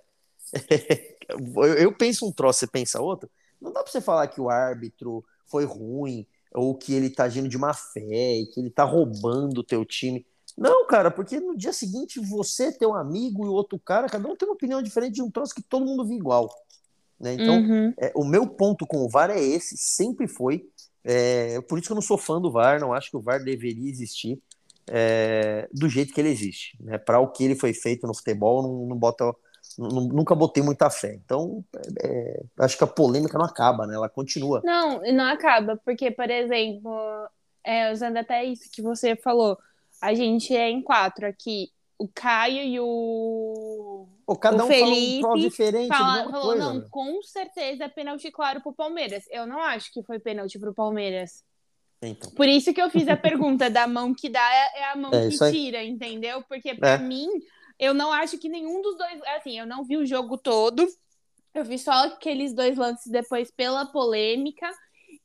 eu, 1.78 1.92
penso 1.96 2.26
um 2.26 2.32
troço, 2.32 2.60
você 2.60 2.66
pensa 2.66 3.00
outro. 3.00 3.30
Não 3.60 3.72
dá 3.72 3.82
para 3.82 3.90
você 3.90 4.00
falar 4.00 4.26
que 4.28 4.40
o 4.40 4.50
árbitro 4.50 5.24
foi 5.46 5.64
ruim, 5.64 6.26
ou 6.54 6.74
que 6.74 6.94
ele 6.94 7.10
tá 7.10 7.24
agindo 7.24 7.48
de 7.48 7.58
má 7.58 7.72
fé, 7.72 8.38
e 8.38 8.46
que 8.46 8.60
ele 8.60 8.70
tá 8.70 8.84
roubando 8.84 9.58
o 9.58 9.64
teu 9.64 9.84
time. 9.84 10.26
Não, 10.56 10.86
cara, 10.86 11.10
porque 11.10 11.40
no 11.40 11.56
dia 11.56 11.72
seguinte 11.72 12.20
você, 12.20 12.70
teu 12.72 12.94
amigo 12.94 13.44
e 13.44 13.48
o 13.48 13.52
outro 13.52 13.78
cara, 13.78 14.08
cada 14.08 14.28
um 14.28 14.36
tem 14.36 14.46
uma 14.48 14.54
opinião 14.54 14.82
diferente 14.82 15.14
de 15.14 15.22
um 15.22 15.30
troço 15.30 15.54
que 15.54 15.62
todo 15.62 15.86
mundo 15.86 16.06
viu 16.06 16.18
igual. 16.18 16.50
Né? 17.18 17.34
Então, 17.34 17.60
Uhum. 17.60 17.94
é, 17.98 18.12
o 18.14 18.24
meu 18.24 18.46
ponto 18.46 18.86
com 18.86 18.98
o 18.98 19.08
VAR 19.08 19.30
é 19.30 19.40
esse, 19.40 19.76
sempre 19.78 20.26
foi. 20.26 20.68
É, 21.04 21.60
por 21.62 21.78
isso 21.78 21.86
que 21.86 21.92
eu 21.92 21.96
não 21.96 22.02
sou 22.02 22.18
fã 22.18 22.40
do 22.40 22.50
VAR, 22.50 22.80
não 22.80 22.92
acho 22.92 23.10
que 23.10 23.16
o 23.16 23.22
VAR 23.22 23.42
deveria 23.42 23.88
existir 23.88 24.40
é, 24.88 25.68
do 25.72 25.88
jeito 25.88 26.12
que 26.12 26.20
ele 26.20 26.30
existe. 26.30 26.76
Né? 26.80 26.98
Para 26.98 27.20
o 27.20 27.28
que 27.28 27.44
ele 27.44 27.54
foi 27.54 27.72
feito 27.72 28.06
no 28.06 28.14
futebol, 28.14 28.62
não, 28.62 28.86
não 28.88 28.96
bota, 28.96 29.32
nunca 29.78 30.34
botei 30.34 30.62
muita 30.62 30.88
fé. 30.90 31.14
Então, 31.14 31.64
é, 32.02 32.42
acho 32.60 32.76
que 32.78 32.84
a 32.84 32.86
polêmica 32.86 33.38
não 33.38 33.44
acaba, 33.46 33.86
né? 33.86 33.94
ela 33.94 34.08
continua. 34.08 34.60
Não, 34.64 35.00
não 35.12 35.24
acaba, 35.24 35.76
porque, 35.84 36.10
por 36.10 36.30
exemplo, 36.30 36.92
é, 37.64 37.92
usando 37.92 38.16
até 38.18 38.44
isso 38.44 38.70
que 38.72 38.82
você 38.82 39.16
falou, 39.16 39.58
a 40.00 40.14
gente 40.14 40.54
é 40.56 40.68
em 40.70 40.82
quatro 40.82 41.26
aqui. 41.26 41.70
O 41.98 42.08
Caio 42.08 42.62
e 42.64 42.80
o. 42.80 44.08
Pô, 44.26 44.34
cada 44.36 44.64
O 44.64 44.66
um 44.66 44.70
fala 44.70 44.86
um 44.86 44.88
Felipe 44.94 45.40
diferente, 45.40 45.88
Fala, 45.88 46.24
falou, 46.30 46.46
coisa. 46.48 46.64
não, 46.64 46.74
né? 46.80 46.86
com 46.90 47.22
certeza 47.22 47.84
é 47.84 47.88
pênalti 47.88 48.30
claro 48.32 48.60
pro 48.60 48.72
Palmeiras. 48.72 49.24
Eu 49.30 49.46
não 49.46 49.60
acho 49.62 49.92
que 49.92 50.02
foi 50.02 50.18
pênalti 50.18 50.58
pro 50.58 50.74
Palmeiras. 50.74 51.44
Então, 52.02 52.32
Por 52.32 52.48
isso 52.48 52.74
que 52.74 52.82
eu 52.82 52.90
fiz 52.90 53.06
a 53.06 53.16
pergunta 53.16 53.70
da 53.70 53.86
mão 53.86 54.12
que 54.12 54.28
dá 54.28 54.40
é 54.52 54.80
é 54.80 54.90
a 54.90 54.96
mão 54.96 55.12
É, 55.14 55.28
que 55.28 55.38
tira, 55.52 55.84
entendeu? 55.84 56.42
Porque 56.48 56.74
pra 56.74 56.94
É. 56.94 56.98
mim, 56.98 57.28
eu 57.82 57.92
não 57.92 58.12
acho 58.12 58.38
que 58.38 58.48
nenhum 58.48 58.80
dos 58.80 58.96
dois. 58.96 59.20
Assim, 59.36 59.58
eu 59.58 59.66
não 59.66 59.82
vi 59.82 59.96
o 59.96 60.06
jogo 60.06 60.38
todo. 60.38 60.86
Eu 61.52 61.64
vi 61.64 61.76
só 61.76 61.90
aqueles 62.04 62.54
dois 62.54 62.78
lances 62.78 63.10
depois 63.10 63.50
pela 63.50 63.84
polêmica. 63.86 64.70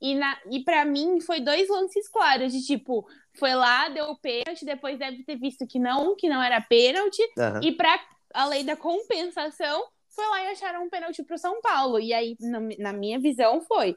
E, 0.00 0.16
na, 0.16 0.36
e 0.50 0.64
para 0.64 0.84
mim 0.84 1.20
foi 1.20 1.40
dois 1.40 1.68
lances 1.68 2.08
claros, 2.08 2.52
de 2.52 2.64
tipo, 2.64 3.06
foi 3.36 3.54
lá, 3.54 3.88
deu 3.88 4.14
pênalti, 4.16 4.64
depois 4.64 4.98
deve 4.98 5.24
ter 5.24 5.36
visto 5.36 5.66
que 5.66 5.78
não, 5.78 6.14
que 6.16 6.28
não 6.28 6.42
era 6.42 6.60
pênalti. 6.60 7.22
aham. 7.38 7.60
E 7.62 7.72
para 7.72 7.98
a 8.34 8.44
lei 8.46 8.64
da 8.64 8.76
compensação, 8.76 9.84
foi 10.08 10.26
lá 10.26 10.42
e 10.42 10.46
acharam 10.48 10.84
um 10.84 10.90
pênalti 10.90 11.22
pro 11.22 11.38
São 11.38 11.60
Paulo. 11.60 12.00
E 12.00 12.12
aí, 12.12 12.36
na, 12.40 12.60
na 12.78 12.92
minha 12.92 13.20
visão, 13.20 13.60
foi. 13.62 13.94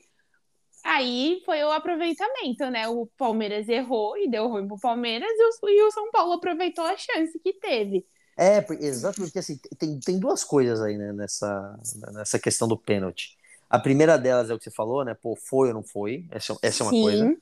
Aí 0.84 1.42
foi 1.46 1.64
o 1.64 1.72
aproveitamento, 1.72 2.70
né? 2.70 2.88
O 2.88 3.08
Palmeiras 3.18 3.68
errou 3.68 4.16
e 4.18 4.30
deu 4.30 4.48
ruim 4.48 4.68
pro 4.68 4.80
Palmeiras 4.80 5.30
e 5.30 5.44
o, 5.44 5.70
e 5.70 5.84
o 5.84 5.92
São 5.92 6.12
Paulo 6.12 6.34
aproveitou 6.34 6.86
a 6.86 6.96
chance 6.96 7.40
que 7.40 7.54
teve. 7.54 8.06
É, 8.44 8.66
exato, 8.84 9.22
porque 9.22 9.38
assim, 9.38 9.60
tem, 9.78 10.00
tem 10.00 10.18
duas 10.18 10.44
coisas 10.44 10.82
aí, 10.82 10.98
né, 10.98 11.14
nessa, 11.14 11.80
nessa 12.12 12.40
questão 12.40 12.68
do 12.68 12.76
pênalti. 12.76 13.38
A 13.70 13.78
primeira 13.78 14.18
delas 14.18 14.50
é 14.50 14.54
o 14.56 14.58
que 14.58 14.64
você 14.64 14.72
falou, 14.72 15.06
né? 15.06 15.14
Pô, 15.14 15.36
foi 15.36 15.68
ou 15.68 15.76
não 15.76 15.84
foi? 15.84 16.26
Essa, 16.32 16.58
essa 16.60 16.82
é 16.82 16.86
uma 16.86 16.92
Sim. 16.92 17.02
coisa. 17.04 17.38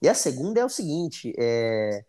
E 0.00 0.08
a 0.08 0.14
segunda 0.14 0.60
é 0.60 0.64
o 0.64 0.68
seguinte, 0.68 1.34
é... 1.36 2.04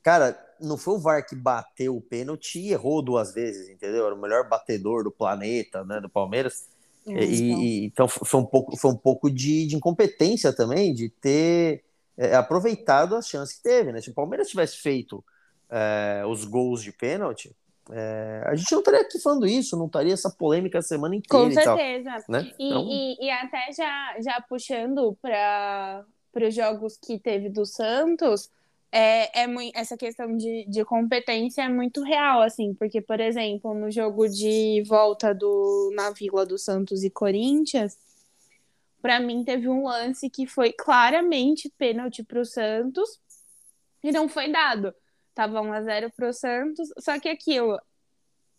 cara, 0.00 0.38
não 0.60 0.78
foi 0.78 0.94
o 0.94 1.00
VAR 1.00 1.26
que 1.26 1.34
bateu 1.34 1.96
o 1.96 2.00
pênalti 2.00 2.60
e 2.60 2.70
errou 2.70 3.02
duas 3.02 3.34
vezes, 3.34 3.68
entendeu? 3.68 4.06
Era 4.06 4.14
o 4.14 4.20
melhor 4.20 4.48
batedor 4.48 5.02
do 5.02 5.10
planeta, 5.10 5.84
né, 5.84 6.00
do 6.00 6.08
Palmeiras. 6.08 6.68
É, 7.04 7.24
E, 7.24 7.50
então. 7.50 7.62
e- 7.62 7.84
então 7.86 8.08
foi 8.08 8.40
um 8.40 8.46
pouco, 8.46 8.76
foi 8.76 8.90
um 8.92 8.96
pouco 8.96 9.28
de, 9.28 9.66
de 9.66 9.74
incompetência 9.74 10.52
também, 10.52 10.94
de 10.94 11.08
ter 11.08 11.82
é, 12.16 12.36
aproveitado 12.36 13.16
as 13.16 13.26
chances 13.26 13.56
que 13.56 13.62
teve, 13.64 13.90
né? 13.90 14.00
Se 14.00 14.10
o 14.10 14.14
Palmeiras 14.14 14.48
tivesse 14.48 14.76
feito 14.76 15.24
é, 15.70 16.24
os 16.26 16.44
gols 16.44 16.82
de 16.82 16.92
pênalti, 16.92 17.54
é, 17.90 18.42
a 18.46 18.54
gente 18.54 18.70
não 18.72 18.80
estaria 18.80 19.00
aqui 19.00 19.18
falando 19.18 19.46
isso, 19.46 19.76
não 19.76 19.86
estaria 19.86 20.12
essa 20.12 20.30
polêmica 20.30 20.78
a 20.78 20.82
semana 20.82 21.16
inteira 21.16 21.44
Com 21.46 21.50
e 21.50 21.54
tal, 21.54 21.76
certeza. 21.76 22.24
né? 22.28 22.52
E, 22.58 22.66
Então, 22.66 22.86
e, 22.88 23.26
e 23.26 23.30
até 23.30 23.72
já, 23.72 24.16
já 24.20 24.40
puxando 24.40 25.16
para 25.20 26.04
os 26.36 26.54
jogos 26.54 26.96
que 26.96 27.18
teve 27.18 27.48
do 27.48 27.64
Santos, 27.66 28.50
é, 28.92 29.42
é 29.42 29.46
mui- 29.46 29.72
essa 29.74 29.96
questão 29.96 30.36
de, 30.36 30.66
de 30.68 30.84
competência 30.84 31.62
é 31.62 31.68
muito 31.68 32.02
real, 32.02 32.42
assim, 32.42 32.74
porque, 32.74 33.00
por 33.00 33.20
exemplo, 33.20 33.72
no 33.74 33.90
jogo 33.90 34.28
de 34.28 34.82
volta 34.86 35.32
do, 35.34 35.92
na 35.94 36.10
Vila 36.10 36.44
do 36.44 36.58
Santos 36.58 37.02
e 37.04 37.10
Corinthians, 37.10 37.96
para 39.00 39.18
mim 39.18 39.44
teve 39.44 39.68
um 39.68 39.84
lance 39.84 40.28
que 40.28 40.46
foi 40.46 40.72
claramente 40.72 41.72
pênalti 41.78 42.22
para 42.22 42.40
o 42.40 42.44
Santos 42.44 43.18
e 44.02 44.12
não 44.12 44.28
foi 44.28 44.50
dado. 44.50 44.94
Tava 45.34 45.60
1 45.60 45.72
a 45.72 45.82
0 45.82 46.10
pro 46.16 46.32
Santos, 46.32 46.88
só 46.98 47.18
que 47.18 47.28
aquilo, 47.28 47.80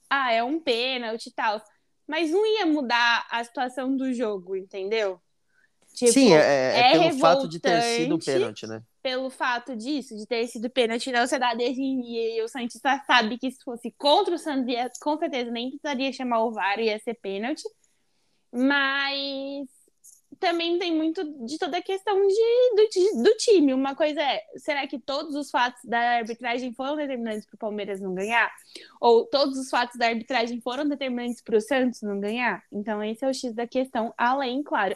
ah, 0.09 0.31
é 0.31 0.43
um 0.43 0.59
pênalti 0.59 1.27
e 1.27 1.33
tal. 1.33 1.61
Mas 2.07 2.31
não 2.31 2.45
ia 2.45 2.65
mudar 2.65 3.27
a 3.29 3.43
situação 3.43 3.95
do 3.95 4.13
jogo, 4.13 4.55
entendeu? 4.55 5.21
Tipo, 5.93 6.11
sim, 6.11 6.33
é, 6.33 6.37
é 6.37 6.79
é 6.79 6.91
pelo 6.91 7.19
fato 7.19 7.47
de 7.47 7.59
ter 7.59 7.81
sido 7.81 8.15
revoltante. 8.15 8.25
pênalti, 8.25 8.67
né? 8.67 8.83
pelo 9.01 9.29
fato 9.29 9.75
disso, 9.75 10.15
de 10.15 10.25
ter 10.25 10.47
sido 10.47 10.69
pênalti, 10.69 11.11
não 11.11 11.25
ser 11.25 11.39
dado 11.39 11.57
desde 11.57 11.81
e 11.81 12.41
o 12.41 12.47
Santista 12.47 13.01
sabe 13.05 13.37
que 13.37 13.51
se 13.51 13.63
fosse 13.63 13.91
contra 13.97 14.35
o 14.35 14.37
Santos, 14.37 14.73
com 14.99 15.17
certeza 15.17 15.49
nem 15.49 15.69
precisaria 15.69 16.13
chamar 16.13 16.43
o 16.43 16.51
VAR, 16.51 16.79
ia 16.79 16.99
ser 16.99 17.15
pênalti. 17.15 17.63
Mas 18.51 19.67
também 20.41 20.79
tem 20.79 20.93
muito 20.93 21.23
de 21.45 21.59
toda 21.59 21.77
a 21.77 21.81
questão 21.81 22.19
de, 22.27 22.75
do, 22.75 23.23
do 23.23 23.37
time. 23.37 23.75
Uma 23.75 23.95
coisa 23.95 24.19
é, 24.19 24.43
será 24.57 24.87
que 24.87 24.97
todos 24.97 25.35
os 25.35 25.51
fatos 25.51 25.79
da 25.85 25.99
arbitragem 26.17 26.73
foram 26.73 26.95
determinantes 26.95 27.45
para 27.45 27.55
o 27.55 27.59
Palmeiras 27.59 28.01
não 28.01 28.15
ganhar? 28.15 28.51
Ou 28.99 29.23
todos 29.27 29.55
os 29.59 29.69
fatos 29.69 29.97
da 29.97 30.07
arbitragem 30.07 30.59
foram 30.59 30.89
determinantes 30.89 31.41
para 31.41 31.55
o 31.55 31.61
Santos 31.61 32.01
não 32.01 32.19
ganhar? 32.19 32.63
Então, 32.71 33.03
esse 33.03 33.23
é 33.23 33.29
o 33.29 33.33
X 33.33 33.53
da 33.53 33.67
questão. 33.67 34.11
Além, 34.17 34.63
claro, 34.63 34.95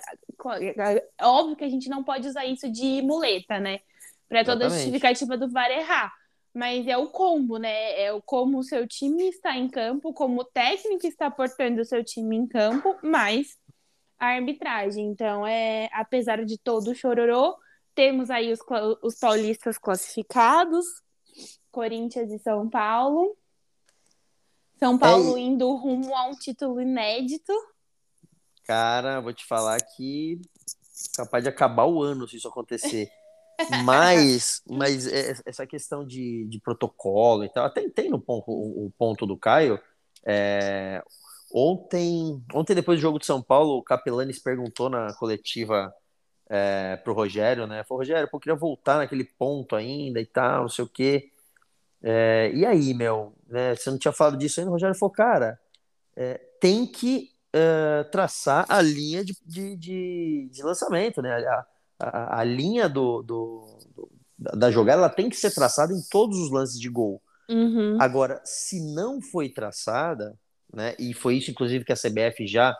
é 0.58 1.25
óbvio 1.25 1.56
que 1.56 1.64
a 1.64 1.70
gente 1.70 1.88
não 1.90 2.04
pode 2.04 2.28
usar 2.28 2.46
isso 2.46 2.68
de 2.70 3.04
muleta, 3.04 3.60
né? 3.60 3.82
Para 4.28 4.44
toda 4.44 4.66
a 4.66 4.68
Exatamente. 4.68 4.84
justificativa 4.84 5.38
do 5.38 5.48
VAR 5.48 5.70
errar. 5.70 6.12
Mas 6.52 6.88
é 6.88 6.98
o 6.98 7.08
combo, 7.08 7.58
né? 7.58 8.02
É 8.02 8.12
o 8.12 8.20
como 8.20 8.58
o 8.58 8.64
seu 8.64 8.88
time 8.88 9.30
está 9.30 9.56
em 9.56 9.70
campo, 9.70 10.12
como 10.12 10.42
o 10.42 10.46
técnico 10.46 11.06
está 11.06 11.30
portando 11.30 11.82
o 11.82 11.86
seu 11.86 12.04
time 12.04 12.36
em 12.36 12.48
campo, 12.48 12.98
mais 13.04 13.56
a 14.20 14.28
arbitragem. 14.28 15.08
Então, 15.08 15.46
é, 15.46 15.90
apesar 15.92 16.44
de 16.46 16.58
todo 16.58 16.92
o 16.92 16.96
chororô, 16.96 17.58
temos 17.94 18.30
aí 18.30 18.52
os, 18.52 18.60
os 19.02 19.16
paulistas 19.16 19.78
classificados, 19.78 20.86
Corinthians 21.72 22.32
e 22.32 22.40
São 22.40 22.70
Paulo. 22.70 23.38
São 24.78 24.98
Paulo 24.98 25.38
indo 25.38 25.74
rumo 25.76 26.14
a 26.16 26.28
um 26.28 26.34
título 26.34 26.82
inédito. 26.82 27.54
Cara, 28.66 29.22
vou 29.22 29.34
te 29.34 29.46
falar 29.46 29.78
que 29.96 30.40
capaz 31.16 31.44
de 31.44 31.50
acabar 31.50 31.86
o 31.86 32.02
ano 32.02 32.28
se 32.28 32.38
isso 32.38 32.48
acontecer. 32.48 33.10
Mas, 33.84 34.62
mas 34.70 35.08
é- 35.08 35.34
essa 35.46 35.66
questão 35.66 36.06
de, 36.06 36.46
de 36.46 36.60
protocolo 36.60 37.44
e 37.44 37.50
tal, 37.50 37.66
até 37.66 37.88
tem 37.90 38.10
no 38.10 38.20
ponto, 38.20 38.52
o, 38.52 38.88
o 38.88 38.92
ponto 38.98 39.26
do 39.26 39.38
Caio. 39.38 39.80
é, 40.26 41.02
ontem, 41.58 42.44
ontem, 42.54 42.76
depois 42.76 43.00
do 43.00 43.02
jogo 43.02 43.18
de 43.20 43.26
São 43.26 43.42
Paulo, 43.42 43.78
o 43.78 43.84
Capelanes 43.84 44.40
perguntou 44.40 44.90
na 44.90 45.14
coletiva 45.14 45.94
é, 46.50 46.98
pro 46.98 47.14
Rogério, 47.14 47.66
né? 47.66 47.84
Falou, 47.86 48.02
Rogério, 48.02 48.30
pô, 48.30 48.38
eu 48.38 48.42
queria 48.42 48.56
voltar 48.60 48.98
naquele 48.98 49.24
ponto 49.24 49.76
ainda 49.76 50.20
e 50.20 50.26
tal, 50.26 50.64
não 50.64 50.70
sei 50.70 50.84
o 50.84 50.90
quê. 50.90 51.32
É, 52.04 52.52
e 52.54 52.66
aí, 52.66 52.94
meu, 52.94 53.34
né, 53.48 53.76
você 53.76 53.90
não 53.90 53.98
tinha 53.98 54.12
falado 54.12 54.38
disso 54.38 54.60
ainda? 54.60 54.70
O 54.70 54.74
Rogério 54.74 54.96
falou, 54.96 55.14
cara, 55.14 55.58
é, 56.16 56.38
tem 56.60 56.86
que 56.86 57.32
traçar 58.12 58.66
a 58.68 58.82
linha 58.82 59.24
de, 59.24 59.34
de, 59.46 59.78
de, 59.78 60.50
de 60.52 60.62
lançamento, 60.62 61.22
né? 61.22 61.32
A, 61.48 61.66
a, 62.00 62.40
a 62.42 62.44
linha 62.44 62.90
do, 62.90 63.24
do, 63.24 63.80
do- 63.96 64.12
da 64.38 64.52
da 64.52 64.72
jogada 64.72 65.00
ela 65.00 65.10
tem 65.10 65.30
que 65.30 65.38
ser 65.38 65.54
traçada 65.54 65.94
em 65.94 66.02
todos 66.12 66.38
os 66.38 66.52
lances 66.52 66.78
de 66.78 66.90
gol. 66.90 67.22
Uhum. 67.50 67.96
Agora, 68.02 68.42
se 68.44 68.82
não 68.94 69.22
foi 69.22 69.48
traçada, 69.48 70.38
né? 70.75 70.96
E 71.00 71.13
foi 71.13 71.38
isso, 71.38 71.50
inclusive, 71.50 71.86
que 71.86 71.94
a 71.94 71.96
CBF 71.96 72.46
já, 72.46 72.77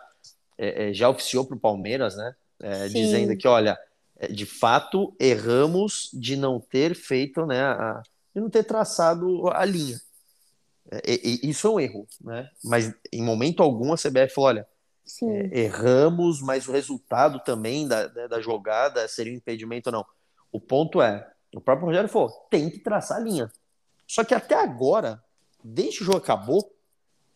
é, 0.58 0.90
é, 0.90 0.92
já 0.92 1.08
oficiou 1.08 1.44
para 1.46 1.56
o 1.56 1.60
Palmeiras, 1.60 2.16
né? 2.16 2.34
é, 2.60 2.88
dizendo 2.88 3.36
que, 3.36 3.46
olha, 3.48 3.78
é, 4.18 4.28
de 4.28 4.46
fato, 4.46 5.14
erramos 5.20 6.10
de 6.12 6.36
não 6.36 6.58
ter 6.60 6.94
feito, 6.94 7.44
né? 7.44 7.62
A, 7.62 8.02
de 8.34 8.40
não 8.40 8.48
ter 8.50 8.64
traçado 8.64 9.48
a 9.48 9.64
linha. 9.64 10.00
É, 10.90 11.00
e- 11.06 11.40
e 11.42 11.50
isso 11.50 11.66
é 11.66 11.70
um 11.70 11.80
erro, 11.80 12.06
né? 12.20 12.50
Mas 12.62 12.94
em 13.12 13.22
momento 13.22 13.62
algum 13.62 13.92
a 13.92 13.96
CBF 13.96 14.34
falou, 14.34 14.48
olha, 14.48 14.66
é, 15.22 15.60
erramos, 15.60 16.40
mas 16.40 16.66
o 16.66 16.72
resultado 16.72 17.40
também 17.40 17.86
da, 17.86 18.06
da, 18.06 18.26
da 18.26 18.40
jogada 18.40 19.06
seria 19.08 19.32
um 19.32 19.36
impedimento 19.36 19.88
ou 19.88 19.92
não. 19.92 20.06
O 20.50 20.60
ponto 20.60 21.02
é, 21.02 21.28
o 21.54 21.60
próprio 21.60 21.86
Rogério 21.86 22.08
falou, 22.08 22.30
tem 22.50 22.70
que 22.70 22.78
traçar 22.78 23.18
a 23.18 23.20
linha. 23.20 23.50
Só 24.06 24.24
que 24.24 24.34
até 24.34 24.54
agora, 24.54 25.22
desde 25.62 25.98
que 25.98 26.02
o 26.02 26.06
jogo 26.06 26.18
acabou, 26.18 26.72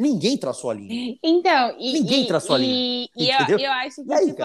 ninguém 0.00 0.36
traçou 0.36 0.70
a 0.70 0.74
linha. 0.74 1.16
Então, 1.22 1.76
e, 1.78 1.92
Ninguém 1.92 2.24
e, 2.24 2.26
traçou 2.26 2.56
a 2.56 2.58
e, 2.58 2.62
linha, 2.62 3.08
e 3.16 3.28
eu, 3.30 3.34
entendeu? 3.36 3.58
eu 3.60 3.72
acho 3.72 4.04
que 4.04 4.12
aí, 4.12 4.26
tipo, 4.26 4.42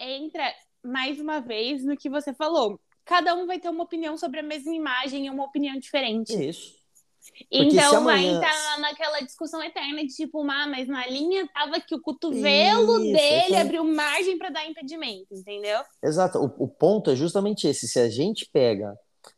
entra 0.00 0.52
mais 0.82 1.20
uma 1.20 1.40
vez 1.40 1.84
no 1.84 1.96
que 1.96 2.08
você 2.10 2.32
falou. 2.34 2.80
Cada 3.04 3.34
um 3.34 3.46
vai 3.46 3.58
ter 3.58 3.68
uma 3.68 3.84
opinião 3.84 4.16
sobre 4.16 4.40
a 4.40 4.42
mesma 4.42 4.74
imagem 4.74 5.26
e 5.26 5.30
uma 5.30 5.44
opinião 5.44 5.78
diferente. 5.78 6.32
Isso. 6.32 6.82
Porque 7.26 7.46
Então 7.50 7.78
se 7.84 7.90
vai 8.04 8.18
amanhã- 8.18 8.36
entrar 8.36 8.78
naquela 8.80 9.20
discussão 9.20 9.62
eterna 9.62 10.02
de 10.06 10.14
tipo, 10.14 10.42
ah, 10.42 10.66
mas 10.68 10.86
na 10.86 11.06
linha 11.06 11.48
tava 11.54 11.80
que 11.80 11.94
o 11.94 12.00
cotovelo 12.00 13.02
Isso, 13.02 13.12
dele 13.16 13.56
abriu 13.56 13.82
margem 13.84 14.36
para 14.36 14.50
dar 14.50 14.66
impedimento, 14.66 15.32
entendeu? 15.34 15.80
Exato. 16.02 16.38
O, 16.38 16.64
o 16.64 16.68
ponto 16.68 17.10
é 17.10 17.16
justamente 17.16 17.66
esse. 17.66 17.88
Se 17.88 17.98
a 17.98 18.08
gente 18.10 18.46
pega, 18.52 18.94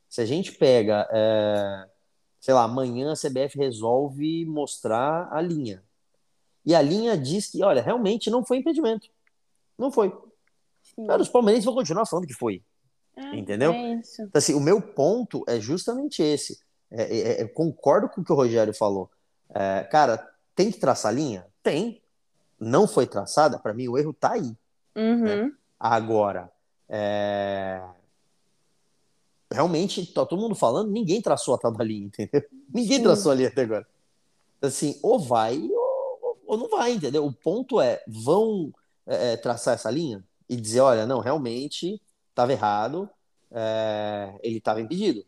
se 0.09 0.21
a 0.21 0.25
gente 0.25 0.51
pega, 0.53 1.09
é, 1.13 1.85
sei 2.47 2.55
lá, 2.55 2.63
amanhã 2.63 3.11
a 3.11 3.17
CBF 3.17 3.59
resolve 3.59 4.45
mostrar 4.45 5.29
a 5.33 5.41
linha. 5.41 5.83
E 6.65 6.77
a 6.77 6.81
linha 6.81 7.19
diz 7.19 7.51
que, 7.51 7.61
olha, 7.65 7.83
realmente 7.83 8.31
não 8.31 8.45
foi 8.45 8.59
impedimento. 8.59 9.09
Não 9.77 9.91
foi. 9.91 10.17
Sim. 10.81 11.09
Cara, 11.09 11.21
os 11.21 11.29
palmeirenses 11.29 11.65
vão 11.65 11.75
continuar 11.75 12.07
falando 12.07 12.29
que 12.29 12.33
foi. 12.33 12.63
Ah, 13.17 13.35
entendeu? 13.35 13.73
É 13.73 13.95
isso. 13.95 14.23
Então, 14.23 14.39
assim, 14.39 14.55
o 14.55 14.61
meu 14.61 14.81
ponto 14.81 15.43
é 15.49 15.59
justamente 15.59 16.23
esse. 16.23 16.61
É, 16.89 17.03
é, 17.03 17.19
é, 17.19 17.43
eu 17.43 17.49
concordo 17.49 18.09
com 18.09 18.21
o 18.21 18.25
que 18.25 18.33
o 18.33 18.37
Rogério 18.37 18.73
falou. 18.73 19.11
É, 19.53 19.83
cara, 19.91 20.17
tem 20.55 20.71
que 20.71 20.79
traçar 20.79 21.13
linha? 21.13 21.49
Tem. 21.65 22.01
Não 22.61 22.87
foi 22.87 23.09
traçada? 23.09 23.59
Para 23.59 23.75
mim, 23.75 23.89
o 23.89 23.99
erro 23.99 24.13
tá 24.13 24.35
aí. 24.35 24.57
Uhum. 24.95 25.53
Agora, 25.81 26.49
é, 26.89 27.83
realmente, 29.57 30.07
tá 30.07 30.25
todo 30.25 30.41
mundo 30.41 30.55
falando, 30.55 30.91
ninguém 30.91 31.21
traçou 31.21 31.55
a 31.55 31.59
tal 31.59 31.73
da 31.73 31.83
linha, 31.83 32.07
entendeu? 32.07 32.43
Ninguém 32.73 32.99
Sim. 32.99 33.03
traçou 33.03 33.33
a 33.33 33.35
linha 33.35 33.49
até 33.49 33.63
agora. 33.63 33.87
Assim, 34.61 34.99
ou 35.03 35.19
vai 35.19 35.59
ou, 35.59 36.39
ou 36.47 36.57
não 36.59 36.69
vai, 36.69 36.93
entendeu? 36.93 37.25
O 37.25 37.33
ponto 37.33 37.81
é, 37.81 38.03
vão 38.07 38.73
é, 39.07 39.33
é, 39.33 39.37
traçar 39.37 39.75
essa 39.75 39.91
linha 39.91 40.23
e 40.49 40.57
dizer, 40.57 40.81
olha, 40.81 41.07
não, 41.07 41.21
realmente 41.21 42.01
estava 42.29 42.53
errado, 42.53 43.09
é, 43.51 44.39
ele 44.43 44.59
estava 44.59 44.81
impedido. 44.81 45.25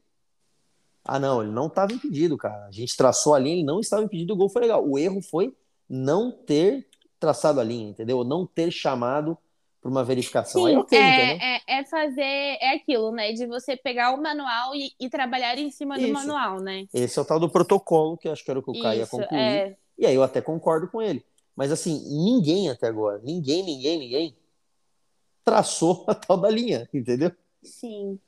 Ah, 1.04 1.18
não, 1.18 1.42
ele 1.42 1.52
não 1.52 1.68
estava 1.68 1.92
impedido, 1.92 2.37
cara. 2.37 2.66
A 2.66 2.70
gente 2.70 2.97
traçou 2.97 3.35
a 3.35 3.38
linha, 3.38 3.56
ele 3.56 3.64
não 3.64 3.80
estava 3.80 4.02
impedido, 4.02 4.35
o 4.35 4.37
gol 4.37 4.50
foi 4.50 4.62
legal. 4.62 4.87
O 4.87 4.99
erro 4.99 5.23
foi 5.23 5.56
não 5.88 6.30
ter 6.30 6.87
traçado 7.18 7.61
a 7.61 7.64
linha, 7.64 7.88
entendeu? 7.88 8.23
Não 8.25 8.47
ter 8.47 8.70
chamado 8.70 9.38
para 9.88 9.90
uma 9.90 10.04
verificação. 10.04 10.66
Sim, 10.66 10.76
ok, 10.76 10.99
entendeu? 10.99 11.37
é, 11.40 11.57
é, 11.57 11.80
é 11.80 11.85
fazer, 11.85 12.23
é 12.23 12.75
aquilo, 12.75 13.11
né? 13.11 13.33
De 13.33 13.47
você 13.47 13.76
pegar 13.76 14.12
o 14.12 14.23
manual 14.23 14.75
e, 14.75 14.92
e 15.00 15.09
trabalhar 15.09 15.59
em 15.59 15.71
cima 15.71 15.97
do 15.97 16.04
Isso. 16.04 16.12
manual, 16.12 16.61
né? 16.61 16.87
Esse 16.92 17.18
é 17.18 17.23
o 17.23 17.25
tal 17.25 17.40
do 17.40 17.49
protocolo, 17.49 18.16
que 18.16 18.28
eu 18.28 18.33
acho 18.33 18.45
que 18.45 18.50
era 18.50 18.61
o 18.61 18.62
que 18.62 18.71
o 18.71 18.83
Caio 18.83 19.00
ia 19.00 19.07
concluir. 19.07 19.40
é. 19.40 19.76
E 19.99 20.07
aí 20.07 20.14
eu 20.14 20.23
até 20.23 20.40
concordo 20.40 20.88
com 20.88 21.02
ele. 21.02 21.25
Mas 21.57 21.73
assim, 21.73 22.04
ninguém 22.09 22.71
até 22.71 22.87
agora, 22.87 23.21
ninguém, 23.25 23.64
ninguém, 23.64 23.99
ninguém 23.99 24.37
traçou 25.45 26.04
a 26.07 26.14
tal 26.14 26.37
da 26.37 26.50
linha, 26.50 26.88
entendeu? 26.92 27.33
Sim. 27.62 28.18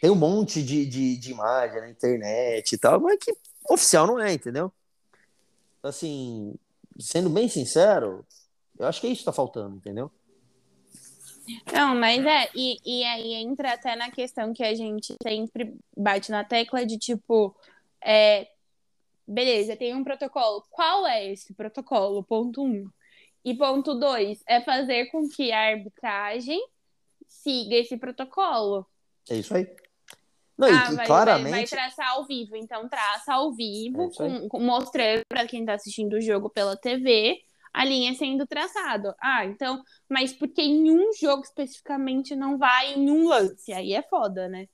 Tem 0.00 0.10
um 0.10 0.14
monte 0.14 0.62
de, 0.62 0.86
de, 0.86 1.16
de 1.16 1.30
imagem 1.32 1.80
na 1.80 1.90
internet 1.90 2.72
e 2.72 2.78
tal, 2.78 3.00
mas 3.00 3.18
que 3.18 3.36
oficial 3.68 4.06
não 4.06 4.18
é, 4.18 4.32
entendeu? 4.32 4.72
Assim, 5.82 6.54
sendo 6.98 7.28
bem 7.28 7.48
sincero, 7.48 8.24
eu 8.78 8.86
acho 8.86 9.00
que 9.00 9.08
é 9.08 9.10
isso 9.10 9.20
que 9.20 9.26
tá 9.26 9.32
faltando, 9.32 9.76
entendeu? 9.76 10.10
Não, 11.72 11.94
mas 11.94 12.24
é, 12.24 12.48
e, 12.54 12.76
e 12.84 13.04
aí 13.04 13.34
entra 13.34 13.72
até 13.72 13.96
na 13.96 14.10
questão 14.10 14.52
que 14.52 14.62
a 14.64 14.74
gente 14.74 15.14
sempre 15.22 15.76
bate 15.96 16.30
na 16.30 16.44
tecla 16.44 16.84
de 16.84 16.98
tipo, 16.98 17.54
É, 18.02 18.48
beleza, 19.26 19.76
tem 19.76 19.94
um 19.94 20.04
protocolo. 20.04 20.64
Qual 20.70 21.06
é 21.06 21.32
esse 21.32 21.52
protocolo? 21.54 22.22
Ponto 22.22 22.62
um. 22.62 22.88
E 23.44 23.54
ponto 23.56 23.94
dois 23.94 24.42
é 24.46 24.60
fazer 24.60 25.06
com 25.06 25.28
que 25.28 25.52
a 25.52 25.70
arbitragem 25.70 26.60
siga 27.26 27.76
esse 27.76 27.96
protocolo. 27.96 28.86
É 29.28 29.36
isso 29.36 29.54
aí. 29.54 29.66
Não, 30.56 30.66
ah, 30.68 30.92
e, 30.92 30.96
vai, 30.96 31.06
claramente. 31.06 31.50
vai, 31.50 31.64
traçar 31.66 32.10
ao 32.10 32.26
vivo. 32.26 32.56
Então, 32.56 32.88
traça 32.88 33.32
ao 33.34 33.52
É 33.52 33.54
vivo, 33.54 34.02
aí. 34.02 34.10
com, 34.16 34.48
com- 34.48 34.60
mostrando 34.60 35.22
para 35.28 35.46
quem 35.46 35.64
tá 35.64 35.74
assistindo 35.74 36.14
o 36.14 36.20
jogo 36.20 36.50
pela 36.50 36.76
TV 36.76 37.40
a 37.78 37.84
linha 37.84 38.12
sendo 38.12 38.44
traçado. 38.44 39.14
Ah, 39.22 39.44
então, 39.44 39.80
mas 40.08 40.32
porque 40.32 40.60
em 40.60 40.90
um 40.90 41.12
jogo 41.12 41.44
especificamente 41.44 42.34
não 42.34 42.58
vai 42.58 42.94
em 42.94 43.08
um 43.08 43.28
lance? 43.28 43.72
Aí 43.72 43.94
é 43.94 44.02
foda, 44.02 44.48
né? 44.48 44.66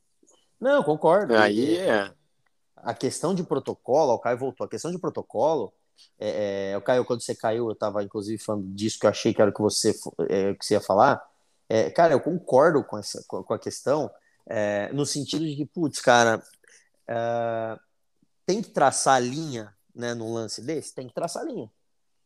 Não, 0.59 0.83
concordo. 0.83 1.37
Aí 1.37 1.77
é. 1.77 2.11
a 2.77 2.95
questão 2.95 3.35
de 3.35 3.45
protocolo, 3.45 4.15
o 4.15 4.19
Caio 4.19 4.39
voltou, 4.39 4.65
a 4.65 4.71
questão 4.71 4.91
de 4.91 4.99
protocolo, 4.99 5.71
é, 6.19 6.71
é, 6.71 6.79
o 6.79 6.81
Caio, 6.81 7.05
quando 7.05 7.21
você 7.21 7.35
caiu, 7.35 7.67
eu 7.67 7.73
estava 7.73 8.03
inclusive 8.03 8.43
falando 8.43 8.75
disso 8.75 8.99
que 8.99 9.05
eu 9.05 9.11
achei 9.11 9.35
que 9.35 9.43
era 9.43 9.51
o 9.51 9.55
que 9.55 9.61
você, 9.61 9.95
é, 10.31 10.55
que 10.55 10.65
você 10.65 10.73
ia 10.73 10.81
falar. 10.81 11.23
É, 11.69 11.91
cara, 11.91 12.15
eu 12.15 12.21
concordo 12.21 12.83
com, 12.83 12.97
essa, 12.97 13.23
com, 13.29 13.43
com 13.43 13.53
a 13.53 13.59
questão, 13.59 14.11
é, 14.47 14.91
no 14.95 15.05
sentido 15.05 15.45
de 15.45 15.55
que, 15.57 15.67
putz, 15.67 16.01
cara, 16.01 16.43
é, 17.07 17.79
tem 18.47 18.63
que 18.63 18.71
traçar 18.71 19.17
a 19.17 19.21
linha 19.21 19.75
né, 19.95 20.15
num 20.15 20.33
lance 20.33 20.63
desse? 20.63 20.95
Tem 20.95 21.07
que 21.07 21.15
traçar 21.15 21.43
a 21.43 21.47
linha. 21.47 21.71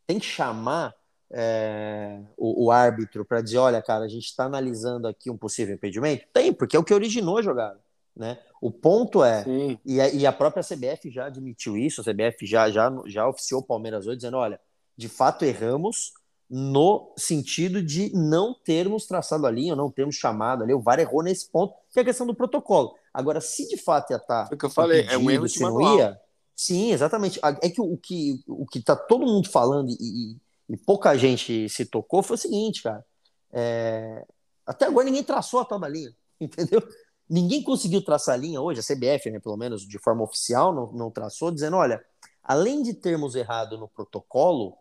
Tem 0.08 0.18
que 0.18 0.24
chamar 0.24 0.94
é, 1.30 2.18
o, 2.36 2.64
o 2.66 2.70
árbitro 2.70 3.24
para 3.24 3.42
dizer: 3.42 3.58
olha, 3.58 3.82
cara, 3.82 4.06
a 4.06 4.08
gente 4.08 4.24
está 4.24 4.44
analisando 4.44 5.06
aqui 5.06 5.30
um 5.30 5.36
possível 5.36 5.74
impedimento? 5.74 6.26
Tem, 6.32 6.50
porque 6.52 6.74
é 6.74 6.80
o 6.80 6.84
que 6.84 6.94
originou 6.94 7.36
a 7.36 7.42
jogada. 7.42 7.78
Né? 8.16 8.38
O 8.60 8.70
ponto 8.70 9.22
é. 9.22 9.44
E 9.84 10.00
a, 10.00 10.08
e 10.08 10.26
a 10.26 10.32
própria 10.32 10.64
CBF 10.64 11.10
já 11.10 11.26
admitiu 11.26 11.76
isso, 11.76 12.00
a 12.00 12.04
CBF 12.04 12.46
já, 12.46 12.70
já, 12.70 12.90
já 13.06 13.28
oficiou 13.28 13.60
o 13.60 13.64
Palmeiras 13.64 14.06
hoje, 14.06 14.16
dizendo: 14.16 14.38
olha, 14.38 14.58
de 14.96 15.08
fato 15.08 15.44
erramos 15.44 16.14
no 16.50 17.12
sentido 17.16 17.82
de 17.82 18.10
não 18.14 18.54
termos 18.54 19.06
traçado 19.06 19.46
a 19.46 19.50
linha, 19.50 19.76
não 19.76 19.90
termos 19.90 20.16
chamado 20.16 20.64
ali. 20.64 20.72
O 20.72 20.80
VAR 20.80 20.98
errou 20.98 21.22
nesse 21.22 21.50
ponto, 21.50 21.74
que 21.92 21.98
é 21.98 22.02
a 22.02 22.04
questão 22.04 22.26
do 22.26 22.34
protocolo. 22.34 22.94
Agora, 23.12 23.40
se 23.40 23.68
de 23.68 23.76
fato 23.76 24.12
ia 24.12 24.16
estar. 24.16 24.46
Foi 24.46 24.56
o 24.56 24.58
que 24.58 24.64
eu 24.64 24.70
falei, 24.70 25.06
é 25.10 25.18
um 25.18 25.30
erro 25.30 25.46
de 25.46 25.60
manual. 25.60 25.98
ia, 25.98 26.20
sim, 26.58 26.92
exatamente. 26.92 27.40
É 27.62 27.70
que 27.70 27.80
o, 27.80 27.96
que 27.98 28.42
o 28.48 28.66
que 28.66 28.80
tá 28.82 28.96
todo 28.96 29.26
mundo 29.26 29.48
falando 29.50 29.90
e, 29.90 29.96
e- 30.34 30.36
e 30.70 30.76
pouca 30.76 31.16
gente 31.16 31.68
se 31.68 31.86
tocou 31.86 32.22
foi 32.22 32.34
o 32.36 32.38
seguinte, 32.38 32.82
cara. 32.82 33.04
é, 33.52 34.24
até 34.66 34.86
agora 34.86 35.06
ninguém 35.06 35.24
traçou 35.24 35.60
a 35.60 35.64
tal 35.64 35.78
da 35.80 35.88
linha, 35.88 36.14
entendeu? 36.40 36.82
Ninguém 37.28 37.62
conseguiu 37.62 38.04
traçar 38.04 38.34
a 38.34 38.38
linha 38.38 38.60
hoje, 38.60 38.80
a 38.80 38.82
CBF, 38.82 39.30
né, 39.30 39.40
pelo 39.40 39.56
menos 39.56 39.82
de 39.86 39.98
forma 39.98 40.24
oficial, 40.24 40.74
não, 40.74 40.92
não 40.92 41.10
traçou, 41.10 41.50
dizendo: 41.50 41.76
olha, 41.76 42.04
além 42.42 42.82
de 42.82 42.94
termos 42.94 43.36
errado 43.36 43.78
no 43.78 43.88
protocolo, 43.88 44.76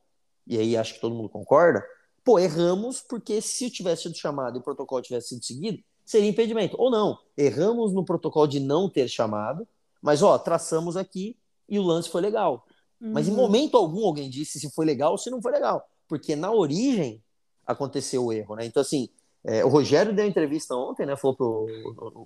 e 0.47 0.57
aí 0.57 0.77
acho 0.77 0.95
que 0.95 1.01
todo 1.01 1.15
mundo 1.15 1.29
concorda, 1.29 1.83
pô, 2.23 2.39
erramos 2.39 3.01
porque 3.01 3.41
se 3.41 3.69
tivesse 3.69 4.03
sido 4.03 4.15
chamado 4.17 4.57
e 4.57 4.59
o 4.59 4.63
protocolo 4.63 5.01
tivesse 5.01 5.29
sido 5.29 5.43
seguido, 5.45 5.83
seria 6.05 6.29
impedimento. 6.29 6.75
Ou 6.79 6.89
não, 6.91 7.17
erramos 7.37 7.93
no 7.93 8.05
protocolo 8.05 8.47
de 8.47 8.59
não 8.59 8.89
ter 8.89 9.07
chamado, 9.07 9.67
mas 10.01 10.21
ó, 10.21 10.37
traçamos 10.37 10.97
aqui 10.97 11.37
e 11.67 11.77
o 11.79 11.83
lance 11.83 12.09
foi 12.09 12.21
legal. 12.21 12.65
Mas 12.99 13.27
em 13.27 13.31
Uhum. 13.31 13.37
momento 13.37 13.77
algum 13.77 14.05
alguém 14.05 14.29
disse 14.29 14.59
se 14.59 14.69
foi 14.71 14.85
legal 14.85 15.11
ou 15.11 15.17
se 15.17 15.29
não 15.29 15.41
foi 15.41 15.51
legal. 15.51 15.87
Porque 16.07 16.35
na 16.35 16.51
origem 16.51 17.21
aconteceu 17.65 18.25
o 18.25 18.33
erro, 18.33 18.55
né? 18.55 18.65
Então, 18.65 18.81
assim, 18.81 19.09
é, 19.43 19.63
o 19.63 19.67
Rogério 19.67 20.13
deu 20.15 20.25
entrevista 20.25 20.75
ontem, 20.75 21.05
né? 21.05 21.15
Falou 21.15 21.35
pro. 21.35 21.67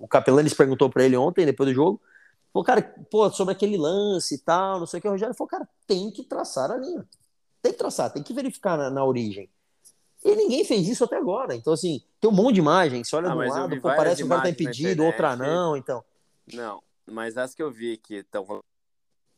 O 0.02 0.08
Capelanes 0.08 0.54
perguntou 0.54 0.88
para 0.88 1.04
ele 1.04 1.16
ontem, 1.16 1.44
depois 1.44 1.68
do 1.68 1.74
jogo. 1.74 2.00
Falou, 2.52 2.64
cara, 2.64 2.82
pô, 3.10 3.30
sobre 3.30 3.52
aquele 3.52 3.76
lance 3.76 4.34
e 4.34 4.38
tal, 4.38 4.78
não 4.78 4.86
sei 4.86 4.98
o 4.98 5.02
que. 5.02 5.08
O 5.08 5.12
Rogério 5.12 5.34
falou, 5.34 5.48
cara, 5.48 5.68
tem 5.86 6.10
que 6.10 6.22
traçar 6.22 6.70
a 6.70 6.76
linha. 6.76 7.06
Tem 7.60 7.72
que 7.72 7.78
traçar, 7.78 8.12
tem 8.12 8.22
que 8.22 8.32
verificar 8.32 8.76
na, 8.76 8.90
na 8.90 9.04
origem. 9.04 9.48
E 10.24 10.36
ninguém 10.36 10.64
fez 10.64 10.88
isso 10.88 11.04
até 11.04 11.16
agora. 11.16 11.54
Então, 11.54 11.72
assim, 11.72 12.00
tem 12.20 12.30
um 12.30 12.32
monte 12.34 12.54
de 12.54 12.60
imagem. 12.60 13.02
Você 13.02 13.14
olha 13.16 13.28
Ah, 13.30 13.34
do 13.34 13.38
lado, 13.40 13.76
pô, 13.80 13.88
parece 13.88 14.22
que 14.22 14.24
o 14.24 14.28
cara 14.28 14.42
tá 14.42 14.48
imagens 14.48 14.60
impedido, 14.60 15.04
outra 15.04 15.34
não. 15.36 15.76
Então, 15.76 16.04
Não, 16.52 16.82
mas 17.06 17.36
as 17.36 17.54
que 17.54 17.62
eu 17.62 17.70
vi 17.70 17.96
que 17.96 18.16
estão 18.16 18.44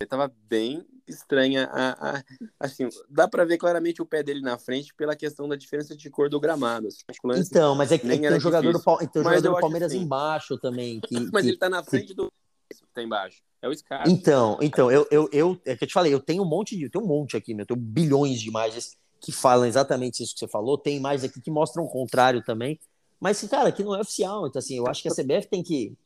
tava 0.09 0.33
bem 0.49 0.85
estranha 1.07 1.69
a, 1.71 2.17
a- 2.19 2.25
assim, 2.59 2.89
dá 3.09 3.29
pra 3.29 3.45
ver 3.45 3.59
claramente 3.59 4.03
o 4.03 4.07
pé 4.07 4.23
dele 4.23 4.41
na 4.41 4.59
frente 4.59 4.93
pela 4.95 5.15
questão 5.15 5.49
da 5.49 5.55
diferença 5.57 5.97
de 5.97 6.11
cor 6.11 6.29
do 6.29 6.41
gramado. 6.41 6.89
assim. 6.89 6.99
O 7.23 7.29
lance- 7.29 7.49
então 7.51 7.75
mas 7.75 7.93
é 7.93 7.99
que, 7.99 8.07
é 8.07 8.19
tem 8.19 8.33
um 8.37 8.41
jogador 8.41 8.73
do, 8.73 8.79
difícil. 8.79 8.85
Pal- 8.85 8.99
Mas 9.23 9.37
jogador 9.37 9.55
do 9.57 9.61
Palmeiras 9.61 9.93
assim. 9.93 10.03
embaixo 10.03 10.59
também. 10.59 11.01
Que, 11.07 11.15
mas 11.33 11.43
que- 11.43 11.49
ele 11.51 11.59
tá 11.59 11.69
na 11.69 11.83
frente 11.83 12.15
do 12.15 12.31
que 12.71 12.77
tá 12.93 13.03
embaixo. 13.03 13.43
É 13.63 13.69
o 13.69 13.73
Scar. 13.75 14.09
Então, 14.09 14.59
então, 14.61 14.91
eu, 14.91 15.07
eu, 15.11 15.29
eu, 15.33 15.61
é 15.65 15.77
que 15.77 15.85
eu 15.85 15.89
te 15.89 15.95
falei, 15.95 16.13
eu 16.13 16.21
tenho 16.21 16.43
um 16.43 16.47
monte 16.49 16.77
de, 16.77 16.85
eu 16.85 16.91
tenho 16.91 17.05
um 17.05 17.09
monte 17.09 17.37
aqui, 17.37 17.55
meu, 17.55 17.63
eu 17.63 17.67
tenho 17.67 17.81
bilhões 17.81 18.41
de 18.41 18.49
imagens 18.49 18.97
que 19.21 19.33
falam 19.33 19.65
exatamente 19.65 20.23
isso 20.23 20.35
que 20.35 20.41
você 20.41 20.49
falou, 20.49 20.77
tem 20.77 20.97
imagens 20.99 21.25
aqui 21.25 21.41
que 21.41 21.51
mostram 21.51 21.85
o 21.85 21.89
contrário 21.89 22.43
também, 22.45 22.79
mas, 23.19 23.41
cara, 23.49 23.71
aqui 23.71 23.83
não 23.83 23.95
é 23.95 24.01
oficial, 24.01 24.47
então, 24.47 24.59
assim, 24.59 24.77
eu 24.77 24.87
acho 24.87 25.01
que 25.03 25.09
a 25.09 25.13
CBF 25.15 25.47
tem 25.49 25.63
que... 25.63 25.97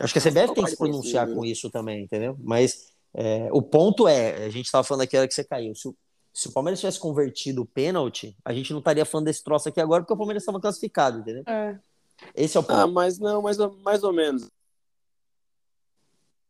Eu 0.00 0.04
acho 0.04 0.14
que 0.14 0.18
a 0.18 0.22
CBF 0.22 0.54
tem 0.54 0.64
que 0.64 0.70
se 0.70 0.76
pronunciar 0.78 1.28
com 1.28 1.44
isso 1.44 1.68
também, 1.70 2.02
entendeu? 2.02 2.34
Mas 2.40 2.94
é, 3.12 3.50
o 3.52 3.60
ponto 3.60 4.08
é, 4.08 4.46
a 4.46 4.48
gente 4.48 4.64
estava 4.64 4.82
falando 4.82 5.02
aqui, 5.02 5.14
era 5.14 5.28
que 5.28 5.34
você 5.34 5.44
caiu, 5.44 5.74
se 5.74 5.88
o, 5.88 5.96
se 6.32 6.48
o 6.48 6.52
Palmeiras 6.52 6.80
tivesse 6.80 6.98
convertido 6.98 7.60
o 7.60 7.66
pênalti, 7.66 8.34
a 8.42 8.54
gente 8.54 8.72
não 8.72 8.78
estaria 8.78 9.04
falando 9.04 9.26
desse 9.26 9.44
troço 9.44 9.68
aqui 9.68 9.78
agora, 9.78 10.02
porque 10.02 10.14
o 10.14 10.16
Palmeiras 10.16 10.42
estava 10.42 10.58
classificado, 10.58 11.18
entendeu? 11.18 11.44
É. 11.46 11.78
Esse 12.34 12.56
é 12.56 12.60
o 12.60 12.62
ponto. 12.62 12.78
Ah, 12.78 12.86
mas 12.86 13.18
não, 13.18 13.42
mais 13.42 13.58
ou, 13.58 13.76
mais 13.76 14.02
ou 14.02 14.12
menos. 14.12 14.48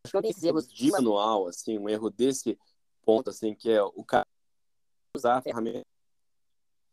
Acho 0.05 0.21
que 0.21 0.29
esses 0.29 0.43
erros 0.43 0.73
de 0.73 0.91
manual, 0.93 1.49
assim, 1.49 1.77
um 1.77 1.89
erro 1.89 2.09
desse 2.09 2.57
ponto, 3.03 3.31
assim, 3.31 3.53
que 3.53 3.69
é 3.71 3.83
o 3.83 4.05
cara 4.05 4.27
usar 5.17 5.39
a 5.39 5.43
ferramenta 5.43 5.85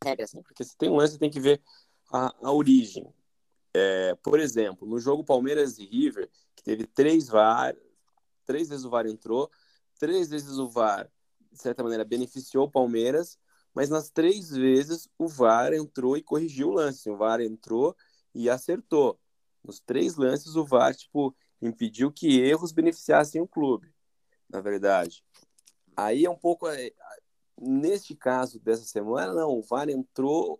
regra, 0.03 0.25
assim, 0.25 0.41
porque 0.41 0.63
se 0.63 0.75
tem 0.75 0.89
um 0.89 0.95
lance, 0.95 1.19
tem 1.19 1.29
que 1.29 1.39
ver 1.39 1.61
a, 2.11 2.33
a 2.41 2.51
origem. 2.51 3.07
É, 3.77 4.15
por 4.15 4.39
exemplo, 4.39 4.87
no 4.87 4.99
jogo 4.99 5.23
Palmeiras 5.23 5.77
e 5.77 5.85
River, 5.85 6.27
que 6.55 6.63
teve 6.63 6.87
três 6.87 7.27
VAR, 7.27 7.75
três 8.43 8.69
vezes 8.69 8.83
o 8.83 8.89
VAR 8.89 9.05
entrou, 9.05 9.51
três 9.99 10.29
vezes 10.29 10.57
o 10.57 10.67
VAR, 10.67 11.07
de 11.51 11.61
certa 11.61 11.83
maneira, 11.83 12.03
beneficiou 12.03 12.65
o 12.65 12.71
Palmeiras, 12.71 13.37
mas 13.75 13.89
nas 13.89 14.09
três 14.09 14.49
vezes 14.49 15.07
o 15.15 15.27
VAR 15.27 15.73
entrou 15.73 16.17
e 16.17 16.23
corrigiu 16.23 16.69
o 16.69 16.73
lance. 16.73 17.07
O 17.07 17.17
VAR 17.17 17.39
entrou 17.39 17.95
e 18.33 18.49
acertou. 18.49 19.19
Nos 19.63 19.79
três 19.79 20.15
lances, 20.15 20.55
o 20.55 20.65
VAR, 20.65 20.95
tipo, 20.95 21.35
impediu 21.61 22.11
que 22.11 22.39
erros 22.39 22.71
beneficiassem 22.71 23.39
o 23.39 23.47
clube, 23.47 23.93
na 24.49 24.59
verdade. 24.59 25.23
Aí 25.95 26.25
é 26.25 26.29
um 26.29 26.37
pouco. 26.37 26.67
é, 26.67 26.91
Neste 27.59 28.15
caso 28.15 28.59
dessa 28.59 28.85
semana, 28.85 29.33
não, 29.33 29.51
o 29.51 29.61
VAR 29.61 29.89
entrou, 29.89 30.59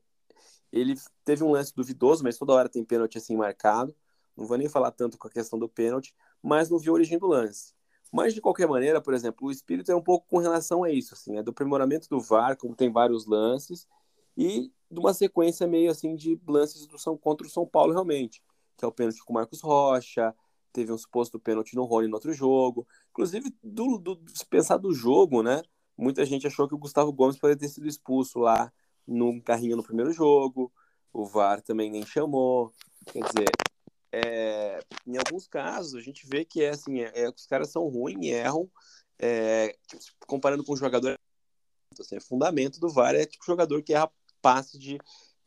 ele 0.72 0.96
teve 1.24 1.44
um 1.44 1.52
lance 1.52 1.74
duvidoso, 1.74 2.24
mas 2.24 2.38
toda 2.38 2.54
hora 2.54 2.70
tem 2.70 2.84
pênalti 2.84 3.18
assim 3.18 3.36
marcado. 3.36 3.96
Não 4.36 4.46
vou 4.46 4.58
nem 4.58 4.70
falar 4.70 4.92
tanto 4.92 5.18
com 5.18 5.28
a 5.28 5.32
questão 5.32 5.58
do 5.58 5.68
pênalti, 5.68 6.14
mas 6.42 6.70
não 6.70 6.78
viu 6.78 6.94
a 6.94 6.96
origem 6.96 7.18
do 7.18 7.28
lance. 7.28 7.74
Mas 8.12 8.34
de 8.34 8.42
qualquer 8.42 8.68
maneira, 8.68 9.02
por 9.02 9.14
exemplo, 9.14 9.48
o 9.48 9.52
espírito 9.52 9.92
é 9.92 9.96
um 9.96 10.02
pouco 10.02 10.28
com 10.28 10.38
relação 10.38 10.84
a 10.84 10.92
isso, 10.92 11.14
assim, 11.14 11.38
é 11.38 11.44
do 11.44 11.52
aprimoramento 11.52 12.08
do 12.10 12.20
VAR, 12.20 12.56
como 12.56 12.76
tem 12.76 12.92
vários 12.92 13.26
lances, 13.26 13.88
e 14.38 14.72
de 14.90 15.00
uma 15.00 15.14
sequência 15.14 15.68
meio 15.68 15.92
assim 15.92 16.16
de 16.16 16.40
lances 16.48 16.86
do 16.86 16.98
São 16.98 17.18
contra 17.18 17.46
o 17.46 17.50
São 17.50 17.66
Paulo 17.66 17.92
realmente, 17.92 18.42
que 18.78 18.86
é 18.86 18.88
o 18.88 18.92
pênalti 18.92 19.24
com 19.26 19.34
o 19.34 19.36
Marcos 19.36 19.62
Rocha, 19.62 20.34
teve 20.72 20.92
um 20.94 20.98
suposto 20.98 21.40
pênalti 21.40 21.76
no 21.76 21.84
Rony 21.84 22.08
no 22.08 22.14
outro 22.14 22.32
jogo, 22.32 22.88
inclusive 23.10 23.54
do, 23.64 23.98
do 23.98 24.22
se 24.34 24.46
pensar 24.46 24.78
do 24.78 24.94
jogo, 24.94 25.42
né? 25.42 25.62
Muita 25.98 26.24
gente 26.24 26.46
achou 26.46 26.68
que 26.68 26.76
o 26.76 26.78
Gustavo 26.78 27.12
Gomes 27.12 27.38
poderia 27.38 27.60
ter 27.60 27.68
sido 27.68 27.88
expulso 27.88 28.40
lá 28.40 28.72
no 29.08 29.42
carrinho 29.42 29.78
no 29.78 29.84
primeiro 29.84 30.12
jogo, 30.12 30.72
o 31.14 31.26
VAR 31.26 31.62
também 31.62 31.90
nem 31.90 32.06
chamou, 32.06 32.72
quer 33.12 33.24
dizer, 33.24 33.50
é, 34.12 34.80
em 35.06 35.18
alguns 35.18 35.48
casos 35.48 35.96
a 35.96 36.02
gente 36.02 36.26
vê 36.28 36.46
que 36.46 36.64
é 36.64 36.70
assim, 36.70 37.02
é, 37.02 37.12
é, 37.14 37.30
os 37.30 37.46
caras 37.46 37.70
são 37.72 37.88
ruins 37.88 38.26
erram, 38.26 38.70
é, 39.20 39.76
comparando 40.28 40.64
com 40.64 40.74
o 40.74 40.78
jogador, 40.78 41.18
assim, 42.00 42.18
é 42.18 42.20
fundamento 42.20 42.80
do 42.80 42.90
VAR 42.90 43.16
é 43.16 43.26
tipo 43.26 43.46
jogador 43.46 43.82
que 43.82 43.94
erra 43.94 44.12
passe 44.42 44.78
de 44.78 44.98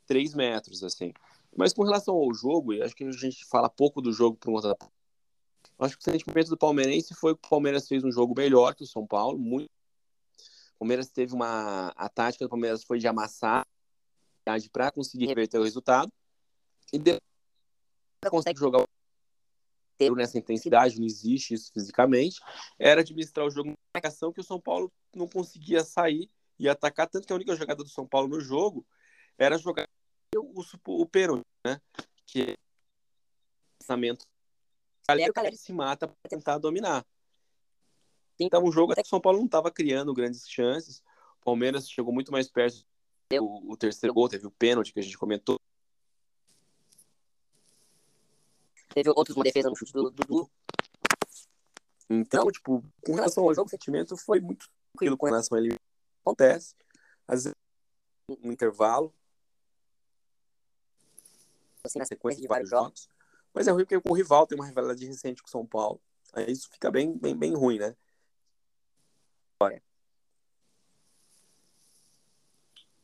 3 0.07 0.35
metros, 0.35 0.83
assim. 0.83 1.13
Mas 1.57 1.73
com 1.73 1.85
relação 1.85 2.15
ao 2.15 2.33
jogo, 2.35 2.73
acho 2.83 2.95
que 2.95 3.05
a 3.05 3.13
gente 3.13 3.45
fala 3.47 3.69
pouco 3.69 4.01
do 4.01 4.13
jogo 4.13 4.37
por 4.37 4.53
conta 4.53 4.69
da. 4.69 4.77
Acho 5.79 5.97
que 5.97 6.09
o 6.09 6.13
sentimento 6.13 6.51
do 6.51 6.59
palmeirense 6.59 7.15
foi 7.15 7.35
que 7.35 7.47
o 7.47 7.49
Palmeiras 7.49 7.89
fez 7.89 8.05
um 8.05 8.13
jogo 8.13 8.35
melhor 8.37 8.75
que 8.75 8.85
o 8.85 8.87
São 8.87 9.07
Paulo. 9.07 9.39
Muito... 9.39 9.71
O 10.81 10.85
Palmeiras 10.85 11.11
teve 11.11 11.35
uma. 11.35 11.89
A 11.95 12.09
tática 12.09 12.47
do 12.47 12.49
Palmeiras 12.49 12.83
foi 12.83 12.99
de 12.99 13.07
amassar 13.07 13.67
para 14.73 14.91
conseguir 14.91 15.27
reverter 15.27 15.59
o 15.59 15.63
resultado. 15.63 16.11
E 16.91 16.99
depois 16.99 17.21
consegue 18.31 18.59
jogar 18.59 18.83
nessa 20.17 20.39
intensidade, 20.39 20.99
não 20.99 21.07
existe 21.07 21.53
isso 21.53 21.71
fisicamente. 21.75 22.41
Era 22.79 23.03
administrar 23.03 23.47
o 23.47 23.51
jogo 23.51 23.69
na 23.69 23.77
marcação 23.95 24.33
que 24.33 24.41
o 24.41 24.45
São 24.45 24.59
Paulo 24.59 24.91
não 25.15 25.29
conseguia 25.29 25.85
sair 25.85 26.31
e 26.59 26.67
atacar, 26.67 27.07
tanto 27.07 27.27
que 27.27 27.33
a 27.35 27.37
única 27.37 27.55
jogada 27.55 27.85
do 27.85 27.91
São 27.91 28.07
Paulo 28.07 28.29
no 28.29 28.41
jogo 28.41 28.87
era 29.37 29.59
jogar 29.59 29.87
o, 30.35 30.63
o, 30.63 31.03
o 31.03 31.11
né? 31.67 31.79
Que 32.25 32.43
é 32.43 32.55
lançamento 33.83 34.27
Caleri, 35.07 35.31
o 35.31 35.35
Caleri 35.35 35.57
se 35.57 35.73
mata 35.73 36.09
para 36.09 36.31
tentar 36.31 36.57
dominar. 36.59 37.05
Então, 38.41 38.65
um 38.65 38.73
jogo 38.73 38.93
até 38.93 39.03
que 39.03 39.07
o 39.07 39.11
São 39.11 39.21
Paulo 39.21 39.39
não 39.39 39.45
estava 39.45 39.71
criando 39.71 40.15
grandes 40.15 40.49
chances. 40.49 41.03
O 41.41 41.45
Palmeiras 41.45 41.89
chegou 41.89 42.13
muito 42.13 42.33
mais 42.33 42.49
perto. 42.49 42.87
O, 43.35 43.73
o 43.73 43.77
terceiro 43.77 44.15
gol 44.15 44.29
teve 44.29 44.47
o 44.47 44.51
pênalti 44.51 44.93
que 44.93 44.99
a 44.99 45.03
gente 45.03 45.19
comentou. 45.19 45.61
Teve 48.95 49.11
outros 49.11 49.37
uma 49.37 49.45
defesa 49.45 49.69
no 49.69 49.77
chute 49.77 49.93
do 49.93 50.11
Dudu. 50.11 50.51
Então, 52.09 52.51
tipo, 52.51 52.83
com 53.05 53.15
relação 53.15 53.45
ao 53.45 53.55
jogo, 53.55 53.69
o 53.69 53.71
sentimento 53.71 54.17
foi 54.17 54.41
muito 54.41 54.67
tranquilo 54.93 55.17
com 55.17 55.27
relação 55.27 55.57
a 55.57 55.61
ele. 55.61 55.79
Acontece. 56.23 56.75
Às 57.29 57.45
vezes, 57.45 57.57
um 58.43 58.51
intervalo. 58.51 59.15
Assim, 61.85 61.99
na 61.99 62.05
sequência 62.07 62.41
de 62.41 62.49
vários 62.49 62.71
jogos. 62.71 63.09
Mas 63.53 63.69
é 63.69 63.71
ruim 63.71 63.85
porque 63.85 64.09
o 64.09 64.15
rival 64.15 64.47
tem 64.47 64.59
uma 64.59 64.67
rivalidade 64.67 65.07
recente 65.07 65.43
com 65.43 65.49
o 65.49 65.51
São 65.51 65.67
Paulo. 65.67 66.01
Aí 66.33 66.51
isso 66.51 66.69
fica 66.71 66.91
bem, 66.91 67.17
bem, 67.17 67.37
bem 67.37 67.55
ruim, 67.55 67.79
né? 67.79 67.97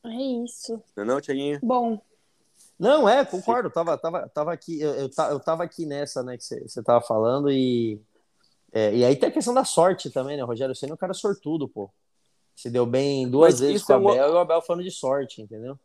É 0.07 0.43
isso. 0.43 0.81
Não, 0.95 1.03
é 1.03 1.07
não, 1.07 1.21
Tiaguinho? 1.21 1.59
Bom. 1.61 2.01
Não, 2.79 3.07
é, 3.09 3.25
concordo. 3.25 3.69
Tava, 3.69 3.97
tava, 3.97 4.29
tava 4.29 4.53
aqui, 4.53 4.79
eu, 4.79 4.93
eu, 4.93 5.09
eu 5.29 5.39
tava 5.39 5.63
aqui 5.63 5.85
nessa, 5.85 6.23
né, 6.23 6.37
que 6.37 6.43
você 6.43 6.83
tava 6.83 7.01
falando, 7.01 7.51
e, 7.51 7.99
é, 8.71 8.95
e 8.95 9.03
aí 9.03 9.15
tem 9.15 9.29
a 9.29 9.31
questão 9.31 9.53
da 9.53 9.65
sorte 9.65 10.09
também, 10.09 10.37
né? 10.37 10.43
O 10.43 10.47
Rogério 10.47 10.75
Senna 10.75 10.93
é 10.93 10.95
um 10.95 10.97
cara 10.97 11.13
sortudo, 11.13 11.67
pô. 11.67 11.91
Se 12.55 12.69
deu 12.69 12.85
bem 12.85 13.29
duas 13.29 13.53
Mas 13.53 13.59
vezes 13.59 13.77
isso 13.77 13.87
com 13.87 13.93
o 13.93 13.95
é 13.95 13.99
um 13.99 14.09
Abel 14.09 14.29
e 14.29 14.31
o 14.33 14.37
Abel 14.37 14.61
falando 14.61 14.83
de 14.83 14.91
sorte, 14.91 15.41
entendeu? 15.41 15.79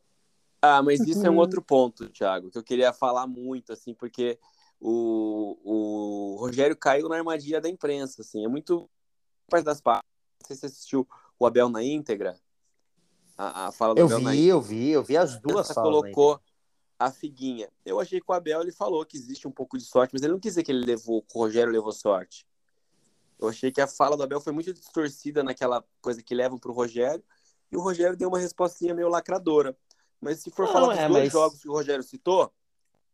Ah, 0.60 0.82
mas 0.82 1.00
isso 1.00 1.26
é 1.26 1.30
um 1.30 1.34
Uhum. 1.34 1.38
outro 1.40 1.60
ponto, 1.60 2.08
Thiago, 2.10 2.50
que 2.50 2.56
eu 2.56 2.62
queria 2.62 2.92
falar 2.92 3.26
muito, 3.26 3.72
assim, 3.72 3.92
porque 3.94 4.38
o, 4.80 5.58
o 5.64 6.36
Rogério 6.38 6.76
caiu 6.76 7.08
na 7.08 7.16
armadilha 7.16 7.60
da 7.60 7.68
imprensa, 7.68 8.22
assim, 8.22 8.44
é 8.44 8.48
muito 8.48 8.88
parte 9.50 9.64
das 9.64 9.80
partes. 9.80 10.11
Não 10.42 10.46
sei 10.48 10.56
se 10.56 10.60
você 10.60 10.66
assistiu 10.66 11.08
o 11.38 11.46
Abel 11.46 11.68
na 11.68 11.82
íntegra, 11.84 12.36
a, 13.38 13.68
a 13.68 13.72
fala 13.72 13.94
do 13.94 14.00
Eu 14.00 14.06
Abel 14.06 14.20
na 14.20 14.30
vi, 14.32 14.46
eu 14.46 14.60
vi, 14.60 14.88
eu 14.90 15.02
vi 15.02 15.16
as 15.16 15.40
duas 15.40 15.66
Essa 15.66 15.74
falas. 15.74 15.90
colocou 16.00 16.40
a 16.98 17.10
figuinha. 17.12 17.70
Eu 17.84 18.00
achei 18.00 18.20
que 18.20 18.26
o 18.28 18.32
Abel 18.34 18.60
ele 18.60 18.72
falou 18.72 19.04
que 19.06 19.16
existe 19.16 19.46
um 19.46 19.52
pouco 19.52 19.78
de 19.78 19.84
sorte, 19.84 20.12
mas 20.12 20.22
ele 20.22 20.32
não 20.32 20.40
quis 20.40 20.52
dizer 20.52 20.64
que 20.64 20.72
ele 20.72 20.84
levou, 20.84 21.22
que 21.22 21.36
o 21.36 21.40
Rogério 21.40 21.72
levou 21.72 21.92
sorte. 21.92 22.44
Eu 23.38 23.48
achei 23.48 23.70
que 23.72 23.80
a 23.80 23.86
fala 23.86 24.16
do 24.16 24.22
Abel 24.24 24.40
foi 24.40 24.52
muito 24.52 24.72
distorcida 24.72 25.42
naquela 25.42 25.84
coisa 26.00 26.22
que 26.22 26.34
levam 26.34 26.58
pro 26.58 26.72
Rogério, 26.72 27.24
e 27.70 27.76
o 27.76 27.80
Rogério 27.80 28.16
deu 28.16 28.28
uma 28.28 28.38
respostinha 28.38 28.94
meio 28.94 29.08
lacradora. 29.08 29.76
Mas 30.20 30.40
se 30.40 30.50
for 30.50 30.66
Não, 30.66 30.72
falar 30.72 30.88
dos 30.94 30.98
é, 30.98 31.08
dois 31.08 31.22
mas- 31.24 31.32
jogos 31.32 31.60
que 31.60 31.68
o 31.68 31.72
Rogério 31.72 32.02
citou, 32.04 32.52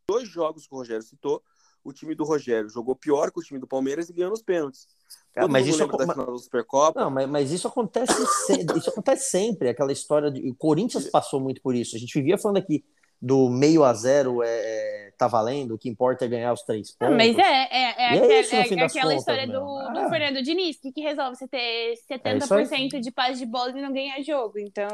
dois 0.08 0.28
jogos 0.28 0.66
que 0.66 0.74
o 0.74 0.78
Rogério 0.78 1.02
citou, 1.02 1.42
o 1.88 1.92
time 1.92 2.14
do 2.14 2.24
Rogério 2.24 2.68
jogou 2.68 2.94
pior 2.94 3.30
que 3.30 3.40
o 3.40 3.42
time 3.42 3.58
do 3.58 3.66
Palmeiras 3.66 4.08
e 4.08 4.12
ganhou 4.12 4.30
nos 4.30 4.42
pênaltis. 4.42 4.86
Cara, 5.32 5.46
Todo 5.46 5.52
mas 5.52 5.64
mundo 5.66 5.74
isso 5.74 5.86
da 5.86 6.12
final 6.12 6.32
da 6.32 6.38
Supercopa. 6.38 7.00
Não, 7.00 7.10
mas, 7.10 7.28
mas 7.28 7.50
isso 7.52 7.68
acontece 7.68 8.12
sempre, 8.46 8.78
isso 8.78 8.90
acontece 8.90 9.30
sempre, 9.30 9.68
aquela 9.68 9.92
história 9.92 10.30
de. 10.30 10.48
O 10.50 10.54
Corinthians 10.54 11.06
passou 11.08 11.40
muito 11.40 11.60
por 11.62 11.74
isso. 11.74 11.96
A 11.96 11.98
gente 11.98 12.12
vivia 12.14 12.36
falando 12.38 12.58
aqui 12.58 12.84
do 13.20 13.48
meio 13.50 13.82
a 13.82 13.92
zero 13.94 14.42
é, 14.44 14.48
é, 14.48 15.12
tá 15.18 15.26
valendo, 15.26 15.74
o 15.74 15.78
que 15.78 15.88
importa 15.88 16.24
é 16.24 16.28
ganhar 16.28 16.52
os 16.52 16.62
três 16.62 16.90
Ah, 16.90 17.06
pontos. 17.06 17.16
Mas 17.16 17.36
é, 17.36 17.42
é, 17.42 17.66
é, 17.82 17.94
é 17.98 18.16
aquela, 18.16 18.40
isso, 18.40 18.54
é 18.54 18.60
aquela 18.62 18.88
contas, 18.88 19.18
história 19.18 19.46
do, 19.46 19.52
do 19.52 19.98
Ah. 19.98 20.08
Fernando 20.08 20.40
Diniz, 20.42 20.78
que, 20.78 20.92
que 20.92 21.00
resolve 21.00 21.34
você 21.36 21.48
ter 21.48 21.58
É 21.58 21.92
isso 21.94 22.04
70% 22.08 23.00
de 23.00 23.10
paz 23.10 23.38
de 23.38 23.44
bola 23.46 23.70
e 23.76 23.82
não 23.82 23.92
ganhar 23.92 24.20
jogo. 24.22 24.58
Então, 24.58 24.86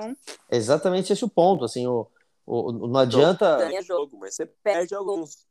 Exatamente 0.51 1.13
esse 1.13 1.23
o 1.25 1.29
ponto. 1.29 1.65
Assim, 1.67 1.87
o, 1.87 2.07
o, 2.47 2.71
o- 2.71 2.89
não 2.89 3.01
adianta. 3.01 3.57
Ganha 3.59 3.83
jogo, 3.83 4.17
mas 4.19 4.35
você 4.35 4.47
perde 4.47 4.95
alguns. 4.95 5.47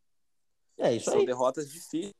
É 0.77 0.93
isso 0.93 1.09
São 1.09 1.19
aí. 1.19 1.25
derrotas 1.25 1.69
difíceis. 1.71 2.13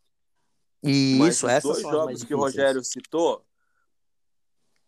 E 0.81 1.15
Mas 1.17 1.35
isso, 1.35 1.45
os 1.45 1.51
essas 1.51 1.63
dois 1.63 1.81
são 1.81 1.89
as 1.89 2.05
mais 2.05 2.19
jogos 2.19 2.23
que 2.23 2.35
o. 2.35 2.37
Rogério 2.37 2.83
citou, 2.83 3.45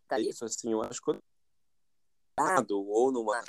Tá 0.08 0.20
é 0.20 0.22
isso 0.22 0.46
assim, 0.46 0.72
eu 0.72 0.84
acho 0.84 1.02
que 1.02 1.18
errado, 2.38 2.80
ou 2.80 3.12
numa 3.12 3.42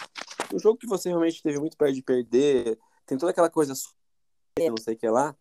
um 0.54 0.58
jogo 0.58 0.78
que 0.78 0.86
você 0.86 1.08
realmente 1.08 1.42
teve 1.42 1.58
muito 1.58 1.76
perto 1.76 1.94
de 1.94 2.02
perder, 2.02 2.78
tem 3.04 3.18
toda 3.18 3.30
aquela 3.30 3.50
coisa 3.50 3.74
não 4.58 4.76
sei 4.78 4.94
o 4.94 4.96
que 4.96 5.08
lá. 5.08 5.36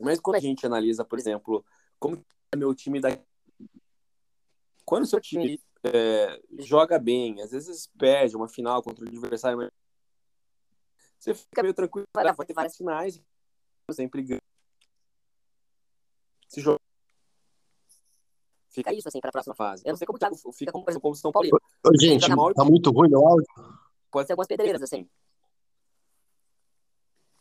Mas 0.00 0.18
quando 0.18 0.36
a 0.36 0.40
gente 0.40 0.66
analisa, 0.66 1.04
por 1.04 1.18
exemplo, 1.18 1.64
como 2.00 2.24
é 2.52 2.56
meu 2.56 2.74
time 2.74 3.00
da 3.00 3.10
quando 4.84 5.04
o 5.04 5.06
seu 5.06 5.20
time 5.20 5.60
é, 5.84 6.40
joga 6.58 6.98
bem, 6.98 7.40
às 7.40 7.52
vezes 7.52 7.86
perde 7.98 8.36
uma 8.36 8.48
final 8.48 8.82
contra 8.82 9.04
o 9.04 9.08
adversário, 9.08 9.58
mas 9.58 9.70
você 11.18 11.34
fica 11.34 11.62
meio 11.62 11.74
tranquilo, 11.74 12.06
Vai 12.14 12.24
dar, 12.24 12.32
vai 12.32 12.46
ter 12.46 12.52
várias 12.52 12.76
finais, 12.76 13.20
sempre 13.92 14.22
ganha. 14.22 14.40
Se 16.48 16.60
joga 16.60 16.80
Fica 18.70 18.92
isso, 18.92 19.06
assim, 19.06 19.20
pra 19.20 19.30
próxima 19.30 19.54
fase. 19.54 19.82
Eu 19.86 19.90
não 19.92 19.96
sei 19.96 20.04
como 20.04 20.16
o 20.16 20.18
Thiago 20.18 20.34
fica 20.52 20.72
como, 20.72 20.84
como, 20.84 21.00
como 21.00 21.14
São 21.14 21.30
Paulo. 21.30 21.48
Gente, 22.00 22.26
Tá 22.28 22.34
mal- 22.34 22.52
tá 22.52 22.64
muito 22.64 22.90
ruim 22.90 23.08
meu 23.08 23.24
áudio. 23.24 23.46
Pode 24.10 24.26
ser 24.26 24.32
algumas 24.32 24.48
pedreiras, 24.48 24.82
assim. 24.82 25.08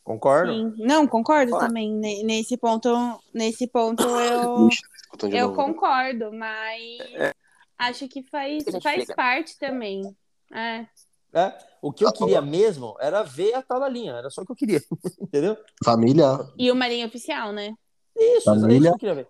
Concordo? 0.03 0.53
sim. 0.53 0.75
Não, 0.77 1.07
concordo 1.07 1.49
Claro. 1.51 1.67
também. 1.67 1.91
Ne- 1.91 2.21
Nesse 2.23 2.55
ponto, 2.55 2.89
nesse 3.33 3.65
ponto 3.67 4.03
eu, 4.03 4.67
Ixi, 4.67 4.81
tá 5.17 5.27
eu 5.29 5.53
concordo, 5.55 6.31
mas 6.33 6.99
É. 7.15 7.33
acho 7.79 8.07
que 8.07 8.21
faz, 8.21 8.63
Que 8.63 8.69
a 8.75 8.81
faz 8.81 8.97
explica. 8.99 9.15
parte 9.15 9.57
também. 9.57 10.15
É. 10.51 10.85
É, 11.33 11.57
o 11.83 11.91
que 11.93 12.05
eu 12.05 12.11
queria 12.13 12.41
mesmo 12.41 12.95
era 12.99 13.21
ver 13.23 13.53
a 13.53 13.61
tal 13.61 13.79
da 13.79 13.89
linha, 13.89 14.13
era 14.13 14.29
só 14.29 14.41
o 14.41 14.45
que 14.45 14.51
eu 14.51 14.55
queria, 14.55 14.81
entendeu? 15.21 15.57
Família. 15.83 16.39
E 16.57 16.71
o 16.71 16.75
Marinho 16.75 17.05
Oficial, 17.07 17.51
né? 17.51 17.73
Isso, 18.17 18.49
é 18.49 18.53
isso 18.53 18.61
Família. 18.61 18.89
que 18.91 18.95
eu 18.95 18.99
queria 18.99 19.15
ver. 19.15 19.27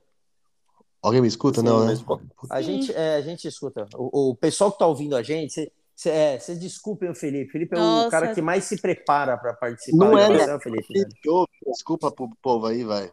Alguém 1.01 1.21
me 1.21 1.27
escuta? 1.27 1.59
Sim, 1.61 1.65
não, 1.65 1.85
né? 1.85 1.93
A 2.49 2.61
Sim. 2.61 2.63
gente, 2.63 2.93
é, 2.93 3.15
a 3.15 3.21
gente 3.21 3.47
escuta. 3.47 3.87
O, 3.95 4.29
o 4.29 4.35
pessoal 4.35 4.71
que 4.71 4.77
tá 4.79 4.85
ouvindo 4.87 5.15
a 5.17 5.21
gente, 5.23 5.51
cê- 5.51 5.71
cê- 5.95 6.09
é, 6.09 6.39
vocês 6.39 6.57
desculpem 6.59 7.09
o 7.09 7.15
Felipe. 7.15 7.51
Felipe 7.51 7.75
é 7.75 7.79
Nossa. 7.79 8.07
o 8.07 8.11
cara 8.11 8.33
que 8.33 8.41
mais 8.41 8.63
se 8.65 8.79
prepara 8.79 9.37
para 9.37 9.53
participar 9.53 9.97
Não 9.97 10.11
da 10.13 10.21
é, 10.21 10.27
gravação, 10.29 10.59
Felipe. 10.61 10.93
né? 10.97 11.05
Desculpa 11.67 12.09
pro 12.11 12.29
povo 12.41 12.67
aí, 12.67 12.83
vai. 12.85 13.11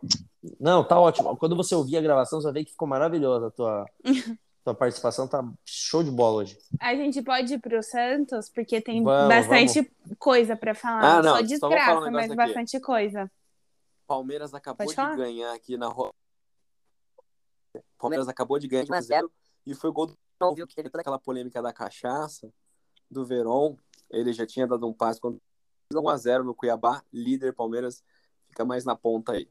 Não, 0.60 0.84
tá 0.86 1.00
ótimo. 1.00 1.36
Quando 1.36 1.56
você 1.56 1.74
ouvir 1.74 1.96
a 1.96 2.00
gravação, 2.00 2.40
você 2.40 2.44
vai 2.44 2.52
ver 2.54 2.64
que 2.64 2.70
ficou 2.72 2.86
maravilhosa 2.86 3.48
a 3.48 3.50
tua, 3.50 3.84
tua 4.64 4.74
participação, 4.74 5.26
tá 5.26 5.42
show 5.64 6.02
de 6.02 6.10
bola 6.10 6.42
hoje. 6.42 6.58
A 6.80 6.94
gente 6.94 7.22
pode 7.22 7.54
ir 7.54 7.58
pro 7.58 7.82
Santos, 7.82 8.50
porque 8.50 8.80
tem 8.80 9.02
Vamos, 9.02 9.28
bastante 9.28 9.90
coisa 10.18 10.56
pra 10.56 10.74
falar. 10.74 11.18
Ah, 11.18 11.22
não, 11.22 11.30
Só 11.30 11.36
só 11.36 11.42
desgraça, 11.42 11.94
falar 11.94 12.08
um 12.08 12.12
mas 12.12 12.26
aqui. 12.26 12.36
bastante 12.36 12.80
coisa. 12.80 13.30
Palmeiras 14.06 14.52
acabou 14.52 14.78
Pode 14.86 14.90
de 14.90 14.96
falar? 14.96 15.16
ganhar 15.16 15.54
aqui 15.54 15.76
na 15.76 15.86
ro... 15.86 16.12
Palmeiras 17.96 18.28
acabou 18.28 18.58
de 18.58 18.66
ganhar 18.66 18.84
de 18.84 18.90
1 18.90 18.94
a 18.94 18.96
Mas 18.96 19.06
0 19.06 19.32
e 19.66 19.74
foi 19.74 19.92
gol 19.92 20.06
do 20.06 20.18
Não 20.40 20.54
viu 20.54 20.66
que 20.66 20.82
toda 20.82 21.00
aquela 21.00 21.18
polêmica 21.18 21.62
da 21.62 21.72
cachaça 21.72 22.52
do 23.10 23.24
Verón. 23.24 23.76
Ele 24.10 24.32
já 24.32 24.44
tinha 24.46 24.66
dado 24.66 24.86
um 24.86 24.92
passe 24.92 25.20
quando 25.20 25.40
1 25.94 26.08
a 26.08 26.16
0 26.16 26.44
no 26.44 26.54
Cuiabá, 26.54 27.02
líder 27.12 27.54
Palmeiras 27.54 28.02
fica 28.48 28.64
mais 28.64 28.84
na 28.84 28.96
ponta 28.96 29.32
aí. 29.32 29.48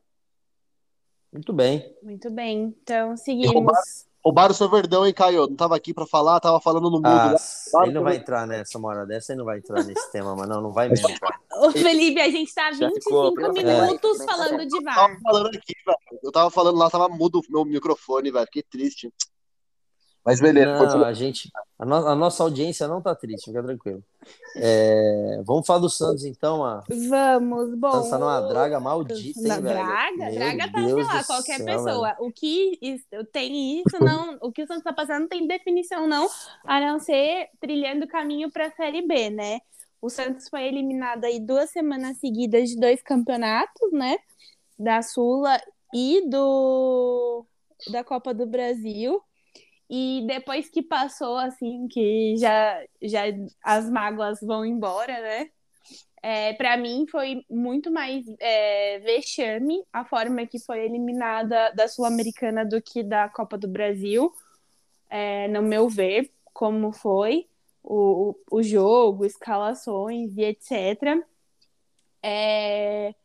Muito 1.31 1.53
bem. 1.53 1.95
Muito 2.01 2.29
bem. 2.29 2.75
Então, 2.81 3.15
seguimos. 3.15 4.08
Roubaram 4.23 4.51
o 4.51 4.53
seu 4.55 4.69
verdão, 4.69 5.07
hein, 5.07 5.13
Caio? 5.13 5.47
Não 5.47 5.55
tava 5.55 5.75
aqui 5.75 5.93
pra 5.93 6.05
falar, 6.05 6.39
tava 6.41 6.59
falando 6.59 6.83
no 6.89 6.97
mundo. 6.97 7.07
Ah, 7.07 7.35
lá. 7.73 7.83
ele 7.85 7.93
não 7.93 8.03
vai 8.03 8.17
entrar 8.17 8.45
nessa 8.45 8.77
uma 8.77 8.89
hora 8.89 9.05
dessa, 9.05 9.31
ele 9.31 9.39
não 9.39 9.45
vai 9.45 9.59
entrar 9.59 9.81
nesse 9.83 10.11
tema, 10.11 10.35
mas 10.35 10.47
não, 10.47 10.61
não 10.61 10.71
vai 10.71 10.89
mesmo, 10.89 11.07
cara. 11.19 11.39
Ô, 11.61 11.71
Felipe, 11.71 12.19
a 12.19 12.29
gente 12.29 12.53
tá 12.53 12.67
há 12.67 12.71
Já 12.73 12.87
25 12.89 12.99
ficou. 13.01 13.53
minutos 13.53 14.19
É. 14.19 14.25
falando 14.25 14.65
de 14.67 14.75
Eu 14.75 14.83
VAR. 14.83 14.95
tava 14.95 15.15
falando 15.21 15.47
aqui, 15.47 15.73
velho. 15.85 16.19
Eu 16.21 16.31
tava 16.31 16.49
falando 16.51 16.77
lá, 16.77 16.89
tava 16.89 17.07
mudo 17.07 17.39
o 17.39 17.51
meu 17.51 17.63
microfone, 17.63 18.29
velho. 18.29 18.45
Fiquei 18.45 18.63
triste. 18.63 19.11
Mas 20.29 20.39
beleza, 20.39 20.71
Não, 20.73 20.79
continua. 20.85 21.07
a 21.07 21.13
gente, 21.13 21.49
a, 21.79 21.85
no- 21.85 22.07
a 22.07 22.15
nossa 22.15 22.43
audiência 22.43 22.87
não 22.87 23.01
tá 23.01 23.15
triste, 23.15 23.45
fica 23.45 23.63
tranquilo. 23.63 24.03
É, 24.55 25.41
vamos 25.43 25.65
falar 25.65 25.79
do 25.79 25.89
Santos 25.89 26.23
então, 26.23 26.63
a 26.63 26.83
Vamos, 27.09 27.73
bom. 27.75 27.91
Santos 27.91 28.09
tá 28.09 28.17
numa 28.19 28.41
draga 28.41 28.79
maldita, 28.79 29.39
hein, 29.39 29.45
velho? 29.47 29.61
Draga? 29.63 30.15
Meu 30.17 30.33
Draga 30.35 30.71
tá, 30.71 30.79
Deus 30.79 30.93
sei 30.93 31.03
lá, 31.15 31.23
qualquer 31.23 31.57
céu, 31.57 31.65
pessoa. 31.65 32.15
O 32.19 32.31
que 32.31 32.77
isso- 32.81 33.05
tem 33.31 33.79
isso, 33.81 34.03
não. 34.03 34.37
O 34.41 34.51
que 34.51 34.61
o 34.63 34.67
Santos 34.67 34.83
tá 34.83 34.93
passando 34.93 35.21
não 35.21 35.27
tem 35.27 35.47
definição, 35.47 36.07
não, 36.07 36.27
a 36.65 36.79
não 36.79 36.99
ser 36.99 37.47
trilhando 37.59 38.05
o 38.05 38.07
caminho 38.07 38.51
pra 38.51 38.69
Série 38.71 39.01
B, 39.01 39.29
né? 39.31 39.59
O 40.01 40.09
Santos 40.09 40.47
foi 40.47 40.63
eliminado 40.67 41.25
aí 41.25 41.39
duas 41.39 41.71
semanas 41.71 42.17
seguidas 42.19 42.69
de 42.69 42.79
dois 42.79 43.01
campeonatos, 43.01 43.91
né? 43.91 44.17
Da 44.77 45.01
Sula 45.01 45.59
e 45.93 46.23
do 46.29 47.45
da 47.91 48.03
Copa 48.03 48.33
do 48.33 48.45
Brasil. 48.45 49.21
E 49.89 50.23
depois 50.27 50.69
que 50.69 50.83
passou, 50.83 51.37
assim, 51.37 51.87
que 51.87 52.35
já, 52.37 52.83
já 53.01 53.23
as 53.63 53.89
mágoas 53.89 54.39
vão 54.41 54.65
embora, 54.65 55.19
né? 55.19 55.49
É, 56.21 56.53
para 56.53 56.75
mim 56.77 57.05
foi 57.09 57.45
muito 57.49 57.89
mais 57.89 58.25
é, 58.39 58.99
vexame 58.99 59.81
a 59.91 60.03
forma 60.03 60.45
que 60.45 60.59
foi 60.59 60.85
eliminada 60.85 61.71
da 61.73 61.87
Sul-Americana 61.87 62.65
do 62.65 62.81
que 62.81 63.01
da 63.03 63.29
Copa 63.29 63.57
do 63.57 63.67
Brasil, 63.69 64.31
é, 65.09 65.47
no 65.47 65.61
meu 65.61 65.87
ver, 65.89 66.31
como 66.53 66.91
foi 66.91 67.47
o, 67.81 68.35
o, 68.51 68.61
jogo, 68.61 69.25
escalações 69.25 70.37
e 70.37 70.43
etc. 70.43 71.23
É, 72.21 73.15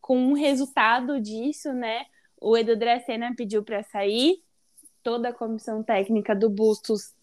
com 0.00 0.32
o 0.32 0.34
resultado 0.34 1.18
disso, 1.20 1.72
né? 1.72 2.06
o 2.44 2.58
Edu 2.58 2.76
Dracena 2.76 3.34
pediu 3.34 3.64
para 3.64 3.82
sair, 3.82 4.43
toda 5.04 5.28
a 5.28 5.32
comissão 5.32 5.82
técnica 5.84 6.34
do 6.34 6.50
Bustos 6.50 7.14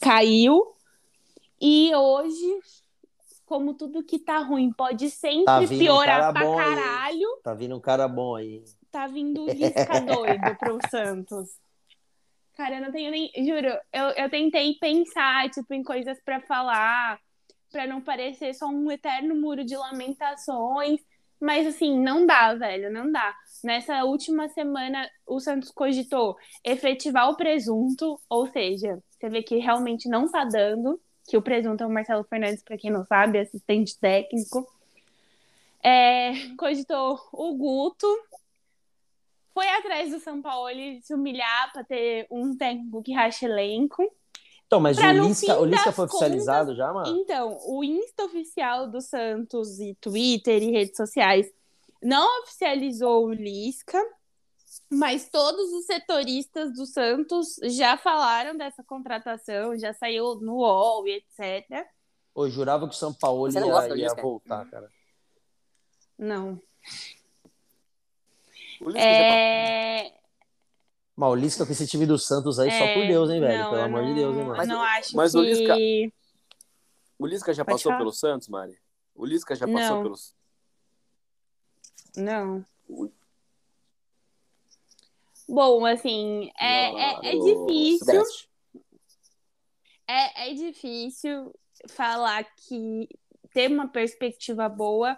caiu, 0.00 0.74
e 1.60 1.92
hoje, 1.94 2.60
como 3.46 3.74
tudo 3.74 4.04
que 4.04 4.18
tá 4.18 4.38
ruim 4.38 4.70
pode 4.72 5.08
sempre 5.10 5.46
Tá 5.46 5.60
vindo 5.60 5.74
um 5.74 5.78
piorar 5.78 6.20
cara 6.20 6.32
pra 6.32 6.44
bom 6.44 6.58
aí. 6.58 6.64
caralho, 6.76 7.40
Tá 7.42 7.54
vindo 7.54 7.76
um 7.76 7.80
cara 7.80 8.06
bom 8.06 8.36
aí. 8.36 8.62
tá 8.92 9.06
vindo 9.06 9.42
o 9.44 9.46
Lisca 9.50 10.00
doido 10.00 10.56
pro 10.58 10.78
Santos. 10.90 11.48
Cara, 12.54 12.76
eu 12.76 12.82
não 12.82 12.92
tenho 12.92 13.10
nem. 13.10 13.30
Juro, 13.36 13.68
eu, 13.92 14.04
eu 14.16 14.30
tentei 14.30 14.74
pensar, 14.80 15.50
tipo, 15.50 15.74
em 15.74 15.82
coisas 15.82 16.18
pra 16.24 16.40
falar, 16.40 17.18
pra 17.70 17.86
não 17.86 18.00
parecer 18.00 18.54
só 18.54 18.66
um 18.66 18.90
eterno 18.90 19.34
muro 19.34 19.62
de 19.64 19.76
lamentações. 19.76 21.00
Mas, 21.40 21.66
assim, 21.66 21.98
não 21.98 22.26
dá, 22.26 22.54
velho, 22.54 22.90
não 22.90 23.10
dá. 23.10 23.34
Nessa 23.62 24.04
última 24.04 24.48
semana, 24.48 25.08
o 25.26 25.38
Santos 25.38 25.70
cogitou 25.70 26.36
efetivar 26.64 27.28
o 27.28 27.36
presunto, 27.36 28.18
ou 28.28 28.46
seja, 28.46 28.98
você 29.10 29.28
vê 29.28 29.42
que 29.42 29.56
realmente 29.56 30.08
não 30.08 30.30
tá 30.30 30.44
dando, 30.44 31.00
que 31.28 31.36
o 31.36 31.42
presunto 31.42 31.82
é 31.82 31.86
o 31.86 31.90
Marcelo 31.90 32.24
Fernandes, 32.24 32.62
pra 32.62 32.78
quem 32.78 32.90
não 32.90 33.04
sabe, 33.04 33.38
assistente 33.38 33.98
técnico. 33.98 34.66
É, 35.82 36.32
cogitou 36.56 37.20
o 37.32 37.54
Guto, 37.54 38.06
foi 39.56 39.68
atrás 39.68 40.10
do 40.10 40.20
São 40.20 40.42
Paulo 40.42 40.68
se 41.00 41.14
humilhar 41.14 41.72
para 41.72 41.82
ter 41.82 42.26
um 42.30 42.54
técnico 42.54 43.02
que 43.02 43.14
racha 43.14 43.46
elenco. 43.46 44.06
Então, 44.66 44.80
mas 44.80 44.96
Pra 44.96 45.10
o 45.10 45.14
no 45.14 45.28
Lisca, 45.28 45.58
o 45.60 45.64
Lisca 45.64 45.92
foi 45.92 46.06
oficializado 46.06 46.74
já, 46.74 46.92
mano? 46.92 47.16
Então, 47.20 47.58
o 47.66 47.84
Insta 47.84 48.24
oficial 48.24 48.88
do 48.90 49.00
Santos 49.00 49.78
e 49.78 49.94
Twitter 50.00 50.60
e 50.62 50.72
redes 50.72 50.96
sociais 50.96 51.46
não 52.02 52.42
oficializou 52.42 53.26
o 53.26 53.32
Lisca, 53.32 54.02
mas 54.90 55.28
todos 55.28 55.72
os 55.72 55.86
setoristas 55.86 56.72
do 56.72 56.84
Santos 56.84 57.56
já 57.62 57.96
falaram 57.96 58.56
dessa 58.56 58.82
contratação, 58.82 59.78
já 59.78 59.94
saiu 59.94 60.34
no 60.40 60.56
UOL 60.56 61.06
e 61.06 61.12
etc. 61.12 61.86
Eu 62.36 62.50
jurava 62.50 62.88
que 62.88 62.94
o 62.94 62.98
São 62.98 63.14
Paulo 63.14 63.48
ia, 63.48 63.96
ia 63.96 64.14
voltar, 64.14 64.68
cara. 64.68 64.90
Não. 66.18 66.60
O 68.80 68.90
Lisca 68.90 69.00
já 69.00 69.06
É... 69.08 70.25
Mas 71.16 71.30
o 71.30 71.34
Lisca 71.34 71.64
com 71.64 71.72
esse 71.72 71.86
time 71.86 72.04
do 72.04 72.18
Santos 72.18 72.58
aí, 72.58 72.70
só 72.70 72.92
por 72.92 73.06
Deus, 73.06 73.30
hein, 73.30 73.40
velho? 73.40 73.62
não, 73.62 73.70
Pelo 73.70 73.82
amor 73.82 74.04
de 74.04 74.14
Deus, 74.14 74.36
hein, 74.36 74.44
mano? 74.44 74.62
eu 74.62 74.66
não 74.66 74.82
acho 74.82 75.16
mas 75.16 75.32
que... 75.32 75.38
o 75.38 75.42
Lisca- 75.42 75.76
O 77.18 77.26
Lisca 77.26 77.54
já 77.54 77.64
Pode 77.64 77.76
passou 77.76 77.90
falar. 77.90 77.98
pelo 77.98 78.12
Santos, 78.12 78.48
Mari? 78.48 78.78
O 79.14 79.24
Lisca 79.24 79.54
já 79.56 79.66
passou 79.66 79.96
Não. 79.96 80.02
pelos. 80.02 80.34
Não. 82.16 82.64
Ui. 82.88 83.10
Bom, 85.48 85.86
assim, 85.86 86.50
é, 86.58 86.90
é, 86.90 87.30
é 87.30 87.38
difícil. 87.38 88.22
É, 90.08 90.50
é 90.50 90.54
difícil 90.54 91.54
falar 91.88 92.44
que 92.44 93.08
ter 93.52 93.70
uma 93.70 93.88
perspectiva 93.88 94.68
boa. 94.68 95.16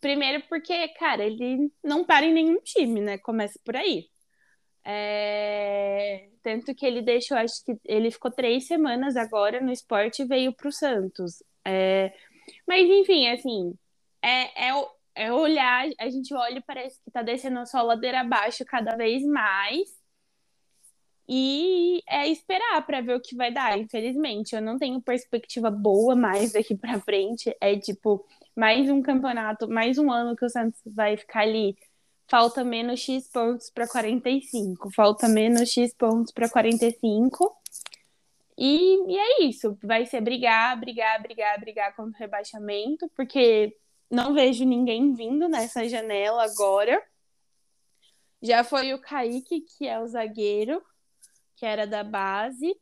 Primeiro 0.00 0.44
porque, 0.48 0.88
cara, 0.88 1.24
ele 1.24 1.72
não 1.82 2.04
para 2.04 2.26
em 2.26 2.32
nenhum 2.34 2.60
time, 2.60 3.00
né? 3.00 3.16
Começa 3.18 3.58
por 3.64 3.74
aí. 3.76 4.10
É, 4.84 6.28
Tanto 6.48 6.74
que 6.74 6.86
ele 6.86 7.02
deixou, 7.02 7.36
acho 7.36 7.62
que 7.64 7.76
ele 7.84 8.10
ficou 8.10 8.30
três 8.30 8.66
semanas 8.66 9.16
agora 9.16 9.60
no 9.60 9.70
esporte 9.70 10.22
e 10.22 10.24
veio 10.24 10.50
para 10.52 10.68
o 10.68 10.72
Santos. 10.72 11.42
É, 11.62 12.12
Mas, 12.66 12.88
enfim, 12.88 13.28
assim, 13.28 13.74
é, 14.22 14.68
é, 14.70 14.86
é 15.14 15.32
olhar, 15.32 15.86
a 15.98 16.08
gente 16.08 16.32
olha 16.34 16.58
e 16.58 16.62
parece 16.62 17.02
que 17.04 17.10
tá 17.10 17.22
descendo 17.22 17.66
só 17.66 17.82
ladeira 17.82 18.20
abaixo 18.20 18.64
cada 18.64 18.96
vez 18.96 19.22
mais. 19.24 19.98
E 21.28 22.02
é 22.08 22.26
esperar 22.28 22.86
para 22.86 23.02
ver 23.02 23.16
o 23.16 23.20
que 23.20 23.36
vai 23.36 23.52
dar. 23.52 23.78
Infelizmente, 23.78 24.54
eu 24.54 24.62
não 24.62 24.78
tenho 24.78 25.02
perspectiva 25.02 25.70
boa 25.70 26.16
mais 26.16 26.52
daqui 26.52 26.74
para 26.74 26.98
frente. 27.00 27.54
É 27.60 27.76
tipo, 27.78 28.24
mais 28.56 28.88
um 28.88 29.02
campeonato, 29.02 29.68
mais 29.68 29.98
um 29.98 30.10
ano 30.10 30.34
que 30.34 30.46
o 30.46 30.48
Santos 30.48 30.80
vai 30.86 31.18
ficar 31.18 31.40
ali. 31.42 31.76
Falta 32.28 32.62
menos 32.62 33.00
X 33.00 33.26
pontos 33.28 33.70
para 33.70 33.88
45. 33.88 34.90
Falta 34.90 35.26
menos 35.28 35.70
X 35.70 35.94
pontos 35.94 36.30
para 36.30 36.48
45. 36.48 37.56
E, 38.56 39.12
e 39.12 39.18
é 39.18 39.44
isso. 39.44 39.78
Vai 39.82 40.04
ser 40.04 40.20
brigar, 40.20 40.78
brigar, 40.78 41.22
brigar, 41.22 41.58
brigar 41.58 41.96
contra 41.96 42.18
o 42.18 42.20
rebaixamento, 42.20 43.10
porque 43.16 43.74
não 44.10 44.34
vejo 44.34 44.64
ninguém 44.64 45.14
vindo 45.14 45.48
nessa 45.48 45.88
janela 45.88 46.44
agora. 46.44 47.02
Já 48.42 48.62
foi 48.62 48.92
o 48.92 49.00
Kaique, 49.00 49.60
que 49.60 49.86
é 49.86 49.98
o 49.98 50.06
zagueiro, 50.06 50.82
que 51.56 51.64
era 51.64 51.86
da 51.86 52.04
base. 52.04 52.76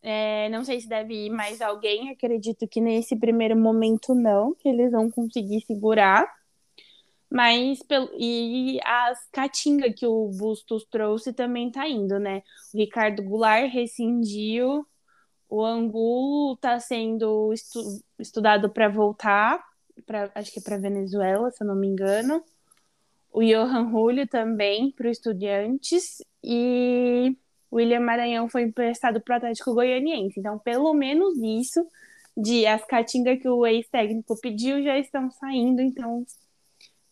É, 0.00 0.48
não 0.48 0.64
sei 0.64 0.80
se 0.80 0.88
deve 0.88 1.26
ir 1.26 1.30
mais 1.30 1.60
alguém, 1.60 2.10
acredito 2.10 2.68
que 2.68 2.80
nesse 2.80 3.16
primeiro 3.16 3.56
momento 3.56 4.14
não, 4.14 4.54
que 4.54 4.68
eles 4.68 4.92
vão 4.92 5.10
conseguir 5.10 5.60
segurar. 5.62 6.37
Mas 7.30 7.82
pelo, 7.82 8.10
e 8.18 8.80
as 8.84 9.18
catinga 9.30 9.92
que 9.92 10.06
o 10.06 10.28
Bustos 10.28 10.84
trouxe 10.90 11.32
também 11.32 11.70
tá 11.70 11.86
indo, 11.86 12.18
né? 12.18 12.42
O 12.72 12.78
Ricardo 12.78 13.22
Goulart 13.22 13.70
rescindiu, 13.70 14.86
o 15.48 15.64
Angulo 15.64 16.56
tá 16.56 16.78
sendo 16.80 17.52
estu- 17.52 18.02
estudado 18.18 18.70
para 18.70 18.88
voltar, 18.88 19.62
pra, 20.06 20.30
acho 20.34 20.52
que 20.52 20.60
para 20.60 20.78
Venezuela, 20.78 21.50
se 21.50 21.62
eu 21.62 21.66
não 21.66 21.74
me 21.74 21.86
engano. 21.86 22.42
O 23.30 23.42
Johan 23.42 23.90
Julio 23.90 24.26
também 24.26 24.90
para 24.90 25.06
o 25.08 25.10
Estudiantes 25.10 26.22
e 26.42 27.36
o 27.70 27.76
William 27.76 28.00
Maranhão 28.00 28.48
foi 28.48 28.62
emprestado 28.62 29.20
para 29.20 29.34
o 29.34 29.36
Atlético 29.36 29.74
Goianiense. 29.74 30.40
Então, 30.40 30.58
pelo 30.58 30.94
menos 30.94 31.38
isso 31.38 31.86
de 32.36 32.66
as 32.66 32.84
catingas 32.86 33.38
que 33.40 33.48
o 33.48 33.66
ex-técnico 33.66 34.40
pediu 34.40 34.82
já 34.82 34.98
estão 34.98 35.30
saindo, 35.30 35.82
então 35.82 36.24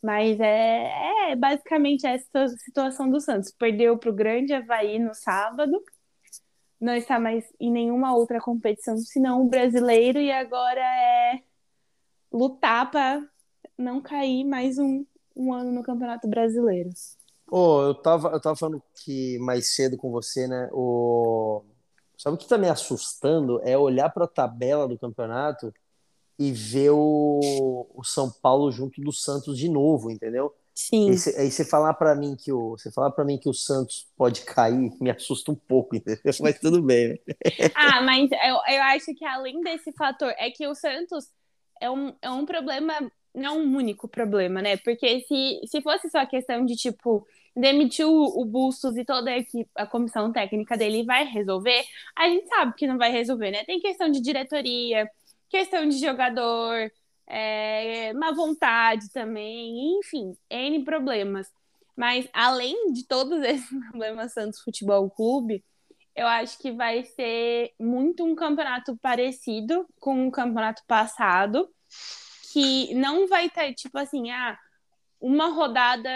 mas 0.02 0.38
é, 0.40 1.30
é 1.30 1.36
basicamente 1.36 2.06
essa 2.06 2.48
situação 2.58 3.10
do 3.10 3.20
Santos. 3.20 3.52
Perdeu 3.52 3.98
para 3.98 4.10
o 4.10 4.14
grande 4.14 4.52
Havaí 4.52 4.98
no 4.98 5.14
sábado, 5.14 5.82
não 6.80 6.94
está 6.94 7.18
mais 7.18 7.44
em 7.58 7.70
nenhuma 7.70 8.14
outra 8.14 8.40
competição 8.40 8.96
senão 8.98 9.42
o 9.42 9.48
brasileiro, 9.48 10.18
e 10.18 10.30
agora 10.30 10.80
é 10.80 11.42
lutar 12.32 12.90
para 12.90 13.22
não 13.78 14.00
cair 14.00 14.44
mais 14.44 14.78
um, 14.78 15.04
um 15.34 15.52
ano 15.52 15.72
no 15.72 15.82
Campeonato 15.82 16.28
Brasileiro. 16.28 16.90
Ô, 17.50 17.82
eu 17.82 17.94
tava, 17.94 18.28
eu 18.30 18.40
tava 18.40 18.56
falando 18.56 18.82
que 19.04 19.38
mais 19.38 19.74
cedo 19.74 19.96
com 19.96 20.10
você, 20.10 20.48
né? 20.48 20.68
O... 20.72 21.62
Sabe 22.18 22.34
o 22.34 22.38
que 22.38 22.48
tá 22.48 22.58
me 22.58 22.68
assustando? 22.68 23.60
É 23.62 23.76
olhar 23.76 24.10
pra 24.10 24.26
tabela 24.26 24.88
do 24.88 24.98
campeonato 24.98 25.72
e 26.38 26.52
ver 26.52 26.90
o, 26.90 27.86
o 27.94 28.04
São 28.04 28.30
Paulo 28.30 28.70
junto 28.70 29.00
do 29.00 29.12
Santos 29.12 29.58
de 29.58 29.68
novo, 29.68 30.10
entendeu? 30.10 30.54
Sim. 30.74 31.08
Aí 31.08 31.16
você- 31.16 31.36
Aí 31.38 31.50
você 31.50 31.64
falar 31.64 31.94
pra 31.94 32.14
mim 32.14 32.36
que 32.36 32.52
o 32.52 32.70
você 32.72 32.90
falar 32.92 33.10
para 33.12 33.24
mim 33.24 33.38
que 33.38 33.48
o 33.48 33.54
Santos 33.54 34.06
pode 34.16 34.42
cair 34.42 34.90
me 35.00 35.10
assusta 35.10 35.50
um 35.52 35.54
pouco, 35.56 35.96
entendeu? 35.96 36.20
Mas 36.40 36.58
tudo 36.60 36.82
bem, 36.82 37.10
né? 37.10 37.16
Ah, 37.74 38.00
mas 38.02 38.30
eu, 38.32 38.74
eu 38.74 38.82
acho 38.84 39.14
que 39.14 39.24
além 39.24 39.60
desse 39.60 39.92
fator, 39.92 40.32
é 40.38 40.50
que 40.50 40.66
o 40.66 40.74
Santos 40.74 41.26
é 41.80 41.90
um, 41.90 42.14
é 42.22 42.30
um 42.30 42.46
problema, 42.46 42.94
não 43.34 43.44
é 43.46 43.50
um 43.52 43.76
único 43.76 44.08
problema, 44.08 44.62
né? 44.62 44.76
Porque 44.78 45.20
se, 45.20 45.60
se 45.66 45.82
fosse 45.82 46.08
só 46.10 46.20
a 46.20 46.26
questão 46.26 46.64
de, 46.64 46.74
tipo, 46.74 47.26
demitir 47.54 48.06
o, 48.06 48.40
o 48.40 48.44
Bustos 48.46 48.96
e 48.96 49.04
toda 49.04 49.30
a, 49.30 49.36
equipe, 49.38 49.70
a 49.74 49.86
comissão 49.86 50.32
técnica 50.32 50.76
dele 50.76 51.04
vai 51.04 51.24
resolver, 51.26 51.84
a 52.16 52.28
gente 52.28 52.48
sabe 52.48 52.74
que 52.76 52.86
não 52.86 52.96
vai 52.98 53.10
resolver, 53.12 53.50
né? 53.50 53.62
Tem 53.64 53.78
questão 53.80 54.10
de 54.10 54.20
diretoria, 54.22 55.06
questão 55.48 55.88
de 55.88 55.98
jogador, 55.98 56.90
é, 57.26 58.12
má 58.14 58.32
vontade 58.32 59.10
também, 59.12 59.98
enfim, 59.98 60.36
N 60.50 60.84
problemas. 60.84 61.48
Mas 61.96 62.28
além 62.32 62.92
de 62.92 63.06
todos 63.06 63.42
esses 63.44 63.68
problemas 63.90 64.32
Santos 64.32 64.60
Futebol 64.60 65.10
Clube, 65.10 65.64
eu 66.14 66.26
acho 66.26 66.58
que 66.58 66.72
vai 66.72 67.04
ser 67.04 67.72
muito 67.78 68.24
um 68.24 68.34
campeonato 68.34 68.96
parecido 69.02 69.86
com 70.00 70.26
o 70.26 70.30
campeonato 70.30 70.82
passado, 70.86 71.68
que 72.52 72.94
não 72.94 73.26
vai 73.28 73.46
estar, 73.46 73.72
tipo 73.74 73.98
assim, 73.98 74.30
ah, 74.30 74.58
uma 75.20 75.48
rodada 75.48 76.10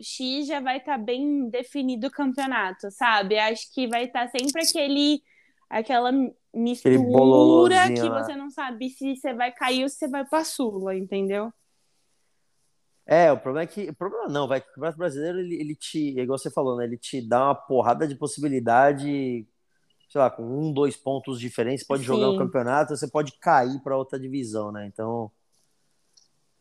X 0.00 0.46
já 0.46 0.60
vai 0.60 0.78
estar 0.78 0.98
bem 0.98 1.48
definido 1.48 2.06
o 2.06 2.10
campeonato, 2.10 2.90
sabe? 2.90 3.38
Acho 3.38 3.72
que 3.72 3.88
vai 3.88 4.04
estar 4.04 4.28
sempre 4.28 4.62
aquele 4.62 5.22
aquela 5.70 6.10
mistura 6.52 7.92
que 7.94 8.10
você 8.10 8.34
não 8.34 8.50
sabe 8.50 8.90
se 8.90 9.14
você 9.14 9.32
vai 9.32 9.52
cair 9.52 9.84
ou 9.84 9.88
se 9.88 9.96
você 9.96 10.08
vai 10.08 10.24
pra 10.26 10.44
Sula, 10.44 10.96
entendeu? 10.96 11.52
É, 13.06 13.32
o 13.32 13.38
problema 13.38 13.64
é 13.64 13.66
que. 13.66 13.88
O 13.88 13.94
problema 13.94 14.28
não, 14.28 14.46
vai. 14.46 14.58
O 14.58 14.62
Campeonato 14.62 14.98
Brasileiro, 14.98 15.38
ele, 15.38 15.54
ele 15.54 15.74
te. 15.74 16.18
É 16.18 16.22
igual 16.22 16.38
você 16.38 16.50
falou, 16.50 16.76
né? 16.76 16.84
Ele 16.84 16.98
te 16.98 17.20
dá 17.20 17.46
uma 17.46 17.54
porrada 17.54 18.06
de 18.06 18.14
possibilidade, 18.14 19.46
sei 20.08 20.20
lá, 20.20 20.30
com 20.30 20.42
um, 20.42 20.72
dois 20.72 20.96
pontos 20.96 21.40
diferentes, 21.40 21.86
pode 21.86 22.02
jogar 22.02 22.28
o 22.28 22.32
Sim. 22.32 22.38
campeonato, 22.38 22.96
você 22.96 23.08
pode 23.08 23.32
cair 23.40 23.80
para 23.82 23.96
outra 23.96 24.18
divisão, 24.18 24.70
né? 24.70 24.86
Então. 24.86 25.30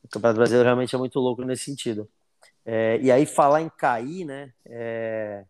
O 0.03 0.07
Campeonato 0.07 0.37
Brasileiro 0.37 0.65
realmente 0.65 0.95
é 0.95 0.97
muito 0.97 1.19
louco 1.19 1.43
nesse 1.43 1.65
sentido. 1.65 2.09
É, 2.65 2.99
e 3.01 3.11
aí, 3.11 3.25
falar 3.25 3.61
em 3.61 3.69
cair, 3.69 4.25
né? 4.25 4.51
é, 4.65 5.45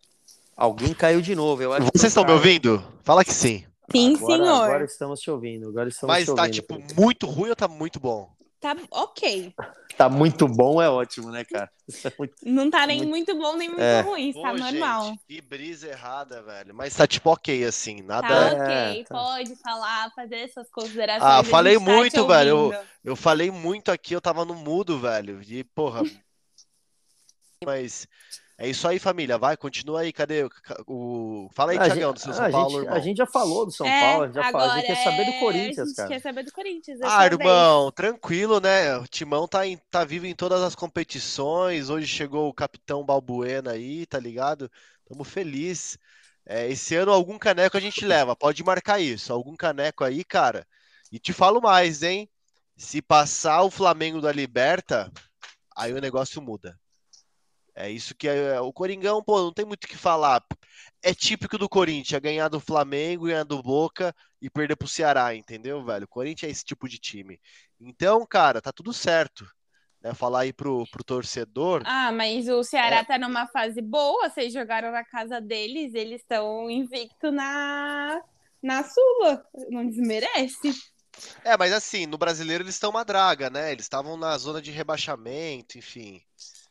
Alguém 0.60 0.94
caiu 0.94 1.22
de 1.22 1.34
novo. 1.36 1.64
Eu 1.64 1.72
acho 1.72 1.86
Vocês 1.96 2.12
estão 2.12 2.26
me 2.26 2.32
ouvindo? 2.34 2.84
Fala 3.02 3.24
que 3.24 3.34
sim. 3.34 3.64
Sim, 3.90 4.16
Agora, 4.18 4.36
senhor. 4.44 4.64
Agora 4.66 4.84
estamos 4.84 5.20
te 5.22 5.32
ouvindo. 5.32 5.70
Agora 5.70 5.88
estamos 5.88 6.14
Mas 6.14 6.26
te 6.26 6.36
tá, 6.36 6.42
ouvindo. 6.42 6.54
tipo, 6.54 6.74
Felipe. 6.76 6.94
muito 7.02 7.26
ruim 7.28 7.50
ou 7.50 7.56
tá 7.56 7.68
muito 7.70 7.98
bom? 7.98 8.30
Tá 8.60 8.76
ok. 8.92 9.56
Tá 9.96 10.10
muito 10.10 10.46
bom, 10.50 10.82
é 10.82 10.90
ótimo, 10.90 11.32
né, 11.32 11.46
cara? 11.46 11.72
É 12.04 12.12
muito- 12.20 12.36
Não 12.44 12.70
tá 12.70 12.86
nem 12.86 12.98
Muito- 13.06 13.10
muito 13.10 13.38
bom, 13.38 13.56
nem 13.56 13.70
muito 13.70 13.82
É. 13.82 14.02
ruim. 14.02 14.34
Tá 14.34 14.52
Pô, 14.52 14.58
normal. 14.58 15.06
gente, 15.06 15.20
que 15.26 15.42
brisa 15.42 15.88
errada, 15.88 16.42
velho. 16.42 16.76
Mas 16.76 16.94
tá 16.94 17.08
tipo 17.08 17.30
ok, 17.32 17.64
assim, 17.64 18.04
Tá 18.04 18.22
nada. 18.22 18.34
É, 18.34 18.92
ok, 18.92 19.04
tá. 19.06 19.16
pode 19.16 19.56
falar, 19.56 20.12
fazer 20.14 20.50
suas 20.50 20.70
considerações. 20.70 21.24
Ah, 21.24 21.42
falei 21.42 21.76
tá 21.76 21.80
muito, 21.80 22.28
velho. 22.28 22.58
ouvindo. 22.58 22.82
Eu 23.06 23.16
falei 23.16 23.50
muito 23.50 23.92
aqui, 23.92 24.14
eu 24.14 24.20
tava 24.22 24.44
no 24.44 24.56
mudo, 24.56 25.00
velho. 25.00 25.42
E, 25.42 25.64
porra. 25.64 26.02
Mas 27.66 28.06
é 28.60 28.68
isso 28.70 28.88
aí, 28.88 29.00
família. 29.00 29.38
Vai, 29.38 29.56
continua 29.56 30.02
aí. 30.02 30.12
Cadê 30.12 30.44
o. 30.44 30.50
o... 30.86 31.50
Fala 31.54 31.72
aí, 31.72 31.78
a, 31.78 31.88
do 31.88 32.20
seu 32.20 32.32
a 32.32 32.36
São 32.36 32.52
Paulo, 32.52 32.70
gente- 32.72 32.80
irmão. 32.84 32.94
a 32.96 33.00
gente 33.00 33.18
já 33.18 33.26
falou 33.26 33.66
do 33.66 33.72
São 33.72 33.88
É, 33.88 34.02
Paulo, 34.02 34.24
a 34.24 34.28
gente 34.28 34.36
já 34.36 34.52
falou, 34.52 34.70
a 34.70 34.76
gente 34.76 34.86
quer 34.88 35.04
saber 35.04 35.26
do 35.26 35.32
é- 35.32 35.40
Corinthians, 35.40 35.80
A 35.80 35.86
gente 35.86 35.96
cara. 35.96 36.10
quer 36.10 36.20
saber 36.20 36.44
do 36.44 36.52
Corinthians. 36.52 37.00
Ah, 37.02 37.20
vez. 37.28 37.32
irmão, 37.32 37.92
tranquilo, 37.92 38.60
né? 38.60 38.98
O 38.98 39.08
Timão 39.08 39.48
tá, 39.48 39.66
em- 39.66 39.78
tá 39.90 40.04
vivo 40.04 40.26
em 40.26 40.36
todas 40.36 40.62
as 40.62 40.76
competições. 40.76 41.90
Hoje 41.90 42.06
chegou 42.06 42.50
o 42.50 42.54
capitão 42.54 43.06
Balbuena 43.06 43.72
aí, 43.72 44.06
tá 44.06 44.20
ligado? 44.20 44.70
Tamo 45.08 45.24
feliz. 45.24 45.98
É, 46.46 46.68
esse 46.70 46.96
ano 46.96 47.12
algum 47.12 47.38
caneco 47.38 47.78
a 47.78 47.80
gente 47.80 48.04
leva, 48.06 48.36
pode 48.36 48.64
marcar 48.64 49.00
isso. 49.00 49.32
Algum 49.32 49.56
caneco 49.56 50.04
aí, 50.04 50.24
cara. 50.24 50.66
E 51.12 51.18
te 51.20 51.32
falo 51.32 51.62
mais, 51.62 52.04
hein? 52.04 52.30
Se 52.76 53.02
passar 53.02 53.62
o 53.64 53.72
Flamengo 53.72 54.20
da 54.22 54.32
Liberta, 54.32 55.12
aí 55.76 55.94
o 55.94 56.02
negócio 56.02 56.42
muda. 56.42 56.78
É 57.80 57.90
isso 57.90 58.14
que 58.14 58.28
é, 58.28 58.60
o 58.60 58.74
Coringão, 58.74 59.24
pô, 59.24 59.40
não 59.42 59.54
tem 59.54 59.64
muito 59.64 59.86
o 59.86 59.88
que 59.88 59.96
falar. 59.96 60.44
É 61.02 61.14
típico 61.14 61.58
do 61.58 61.70
Corinthians, 61.70 62.22
ganhar 62.22 62.50
do 62.50 62.60
Flamengo, 62.60 63.26
ganhar 63.28 63.46
do 63.46 63.64
Boca 63.64 64.14
e 64.42 64.50
perder 64.50 64.76
pro 64.76 64.86
Ceará, 64.86 65.34
entendeu, 65.34 65.82
velho? 65.86 66.04
O 66.04 66.08
Corinthians 66.10 66.50
é 66.50 66.52
esse 66.52 66.66
tipo 66.66 66.90
de 66.90 66.98
time. 67.00 67.40
Então, 67.80 68.26
cara, 68.26 68.62
tá 68.62 68.74
tudo 68.74 68.92
certo. 68.92 69.48
Né? 70.02 70.14
Falar 70.14 70.42
aí 70.42 70.52
pro, 70.52 70.86
pro 70.92 71.06
torcedor. 71.06 71.82
Ah, 71.86 72.12
mas 72.12 72.50
o 72.50 72.64
Ceará 72.66 72.98
É. 72.98 73.04
tá 73.06 73.18
numa 73.18 73.48
fase 73.48 73.82
boa. 73.82 74.30
Vocês 74.30 74.52
jogaram 74.52 74.92
na 74.92 75.06
casa 75.06 75.40
deles, 75.40 75.94
eles 75.94 76.20
estão 76.20 76.70
invicto 76.70 77.32
na, 77.32 78.22
na 78.62 78.84
Sula. 78.84 79.42
Não 79.70 79.88
desmerece. 79.88 80.74
É, 81.46 81.58
mas 81.58 81.72
assim, 81.72 82.06
no 82.06 82.18
brasileiro 82.18 82.64
eles 82.64 82.76
estão 82.76 82.90
uma 82.90 83.06
draga, 83.06 83.50
né? 83.50 83.72
Eles 83.72 83.86
estavam 83.86 84.18
na 84.18 84.38
zona 84.38 84.62
de 84.62 84.72
rebaixamento, 84.72 85.78
enfim. 85.78 86.22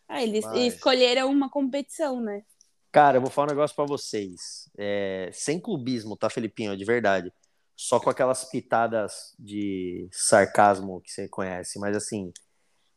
Ah, 0.09 0.23
eles 0.23 0.45
Mas- 0.45 0.75
escolheram 0.75 1.31
uma 1.31 1.51
competição, 1.51 2.21
né? 2.21 2.43
Cara, 2.91 3.19
eu 3.19 3.21
vou 3.21 3.31
falar 3.31 3.49
um 3.49 3.51
negócio 3.51 3.77
pra 3.77 3.85
vocês. 3.85 4.71
É, 4.79 5.29
sem 5.33 5.61
clubismo, 5.61 6.17
tá, 6.17 6.31
Felipinho? 6.31 6.77
De 6.77 6.85
verdade. 6.85 7.33
Só 7.77 8.01
com 8.01 8.09
aquelas 8.09 8.45
pitadas 8.47 9.35
de 9.39 10.09
sarcasmo 10.11 11.01
que 11.03 11.13
você 11.13 11.29
conhece. 11.29 11.79
Mas 11.79 11.95
assim, 11.97 12.33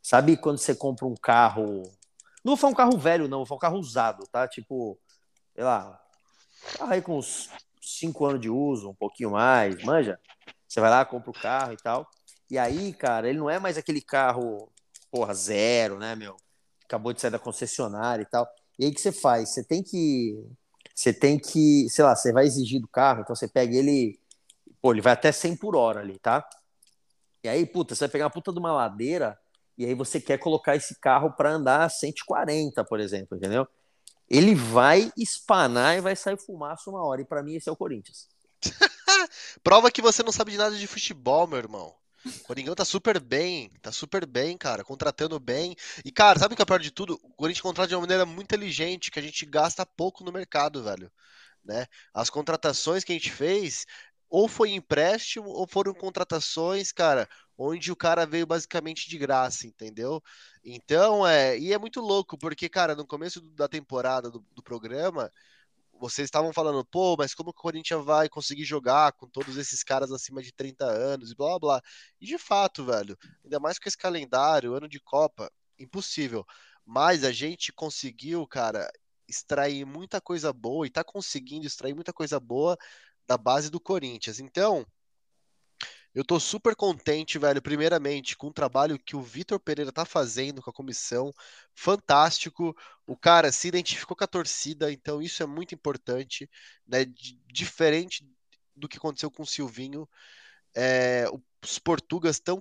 sabe 0.01 0.37
quando 0.37 0.57
você 0.57 0.73
compra 0.73 1.05
um 1.05 1.13
carro. 1.13 1.83
Não 2.43 2.55
falar 2.55 2.71
um 2.71 2.75
carro 2.75 2.97
velho, 2.97 3.27
não, 3.27 3.45
falar 3.45 3.57
um 3.57 3.59
carro 3.61 3.77
usado, 3.77 4.25
tá? 4.31 4.47
Tipo, 4.47 4.97
sei 5.53 5.63
lá, 5.63 6.01
carro 6.77 6.93
aí 6.93 7.01
com 7.01 7.17
uns 7.17 7.49
5 7.81 8.25
anos 8.25 8.41
de 8.41 8.49
uso, 8.49 8.89
um 8.89 8.95
pouquinho 8.95 9.31
mais, 9.31 9.83
manja? 9.83 10.19
Você 10.67 10.79
vai 10.79 10.89
lá, 10.89 11.03
compra 11.05 11.29
o 11.29 11.33
carro 11.33 11.73
e 11.73 11.77
tal. 11.77 12.09
E 12.49 12.57
aí, 12.57 12.93
cara, 12.93 13.29
ele 13.29 13.37
não 13.37 13.49
é 13.49 13.59
mais 13.59 13.77
aquele 13.77 14.01
carro, 14.01 14.71
porra, 15.11 15.33
zero, 15.33 15.99
né, 15.99 16.15
meu? 16.15 16.37
Acabou 16.91 17.13
de 17.13 17.21
sair 17.21 17.31
da 17.31 17.39
concessionária 17.39 18.21
e 18.21 18.25
tal. 18.25 18.45
E 18.77 18.83
aí 18.83 18.93
que 18.93 18.99
você 18.99 19.13
faz? 19.13 19.53
Você 19.53 19.63
tem 19.63 19.81
que. 19.81 20.45
Você 20.93 21.13
tem 21.13 21.39
que. 21.39 21.87
Sei 21.89 22.03
lá, 22.03 22.13
você 22.13 22.33
vai 22.33 22.45
exigir 22.45 22.81
do 22.81 22.87
carro, 22.89 23.21
então 23.21 23.33
você 23.33 23.47
pega 23.47 23.73
ele. 23.73 24.19
Pô, 24.81 24.91
ele 24.91 24.99
vai 24.99 25.13
até 25.13 25.31
100 25.31 25.55
por 25.55 25.73
hora 25.73 26.01
ali, 26.01 26.19
tá? 26.19 26.45
E 27.41 27.47
aí, 27.47 27.65
puta, 27.65 27.95
você 27.95 28.01
vai 28.01 28.09
pegar 28.09 28.25
uma 28.25 28.31
puta 28.31 28.51
de 28.51 28.59
uma 28.59 28.73
ladeira 28.73 29.39
e 29.77 29.85
aí 29.85 29.95
você 29.95 30.19
quer 30.19 30.37
colocar 30.37 30.75
esse 30.75 30.99
carro 30.99 31.31
para 31.31 31.51
andar 31.51 31.89
140, 31.89 32.83
por 32.83 32.99
exemplo, 32.99 33.37
entendeu? 33.37 33.65
Ele 34.29 34.53
vai 34.53 35.13
espanar 35.17 35.97
e 35.97 36.01
vai 36.01 36.15
sair 36.15 36.37
fumaça 36.37 36.89
uma 36.89 37.05
hora. 37.05 37.21
E 37.21 37.25
para 37.25 37.41
mim, 37.41 37.55
esse 37.55 37.69
é 37.69 37.71
o 37.71 37.77
Corinthians. 37.77 38.27
Prova 39.63 39.89
que 39.89 40.01
você 40.01 40.21
não 40.23 40.31
sabe 40.31 40.51
de 40.51 40.57
nada 40.57 40.75
de 40.75 40.87
futebol, 40.87 41.47
meu 41.47 41.57
irmão. 41.57 41.95
O 42.25 42.43
Coringão 42.43 42.75
tá 42.75 42.85
super 42.85 43.19
bem, 43.19 43.69
tá 43.81 43.91
super 43.91 44.25
bem, 44.25 44.57
cara, 44.57 44.83
contratando 44.83 45.39
bem. 45.39 45.75
E, 46.05 46.11
cara, 46.11 46.39
sabe 46.39 46.53
o 46.53 46.57
que 46.57 46.61
é 46.61 46.65
pior 46.65 46.79
de 46.79 46.91
tudo? 46.91 47.19
O 47.23 47.29
Corinthians 47.33 47.61
contrata 47.61 47.89
de 47.89 47.95
uma 47.95 48.01
maneira 48.01 48.25
muito 48.25 48.43
inteligente, 48.43 49.09
que 49.09 49.19
a 49.19 49.21
gente 49.21 49.45
gasta 49.45 49.85
pouco 49.85 50.23
no 50.23 50.31
mercado, 50.31 50.83
velho. 50.83 51.11
Né? 51.63 51.87
As 52.13 52.29
contratações 52.29 53.03
que 53.03 53.11
a 53.11 53.15
gente 53.15 53.31
fez, 53.31 53.85
ou 54.29 54.47
foi 54.47 54.71
empréstimo, 54.71 55.49
ou 55.49 55.67
foram 55.67 55.93
contratações, 55.93 56.91
cara, 56.91 57.27
onde 57.57 57.91
o 57.91 57.95
cara 57.95 58.25
veio 58.25 58.45
basicamente 58.45 59.09
de 59.09 59.17
graça, 59.17 59.67
entendeu? 59.67 60.21
Então, 60.63 61.25
é. 61.27 61.57
E 61.57 61.73
é 61.73 61.77
muito 61.77 62.01
louco, 62.01 62.37
porque, 62.37 62.69
cara, 62.69 62.95
no 62.95 63.05
começo 63.05 63.41
da 63.41 63.67
temporada 63.67 64.29
do, 64.29 64.45
do 64.53 64.63
programa 64.63 65.31
vocês 66.01 66.25
estavam 66.25 66.51
falando, 66.51 66.83
pô, 66.83 67.15
mas 67.15 67.35
como 67.35 67.53
que 67.53 67.59
o 67.59 67.61
Corinthians 67.61 68.03
vai 68.03 68.27
conseguir 68.27 68.65
jogar 68.65 69.13
com 69.13 69.27
todos 69.29 69.55
esses 69.55 69.83
caras 69.83 70.11
acima 70.11 70.41
de 70.41 70.51
30 70.51 70.83
anos 70.85 71.31
e 71.31 71.35
blá 71.35 71.59
blá. 71.59 71.81
E 72.19 72.25
de 72.25 72.39
fato, 72.39 72.83
velho, 72.83 73.15
ainda 73.43 73.59
mais 73.59 73.77
com 73.77 73.87
esse 73.87 73.97
calendário, 73.97 74.73
ano 74.73 74.89
de 74.89 74.99
Copa, 74.99 75.51
impossível. 75.77 76.43
Mas 76.83 77.23
a 77.23 77.31
gente 77.31 77.71
conseguiu, 77.71 78.47
cara, 78.47 78.91
extrair 79.27 79.85
muita 79.85 80.19
coisa 80.19 80.51
boa 80.51 80.87
e 80.87 80.89
tá 80.89 81.03
conseguindo 81.03 81.67
extrair 81.67 81.93
muita 81.93 82.11
coisa 82.11 82.39
boa 82.39 82.75
da 83.27 83.37
base 83.37 83.69
do 83.69 83.79
Corinthians. 83.79 84.39
Então, 84.39 84.85
eu 86.13 86.25
tô 86.25 86.39
super 86.39 86.75
contente, 86.75 87.39
velho, 87.39 87.61
primeiramente, 87.61 88.35
com 88.37 88.47
o 88.47 88.53
trabalho 88.53 88.99
que 88.99 89.15
o 89.15 89.21
Vitor 89.21 89.59
Pereira 89.59 89.91
tá 89.91 90.05
fazendo 90.05 90.61
com 90.61 90.69
a 90.69 90.73
comissão. 90.73 91.33
Fantástico. 91.75 92.75
O 93.07 93.15
cara 93.17 93.51
se 93.51 93.67
identificou 93.67 94.15
com 94.17 94.23
a 94.23 94.27
torcida, 94.27 94.91
então 94.91 95.21
isso 95.21 95.41
é 95.43 95.45
muito 95.45 95.73
importante, 95.75 96.49
né? 96.87 97.05
D- 97.05 97.39
Diferente 97.51 98.27
do 98.75 98.87
que 98.89 98.97
aconteceu 98.97 99.31
com 99.31 99.43
o 99.43 99.45
Silvinho. 99.47 100.07
É, 100.75 101.25
os 101.63 101.79
portugas 101.79 102.39
tão, 102.39 102.59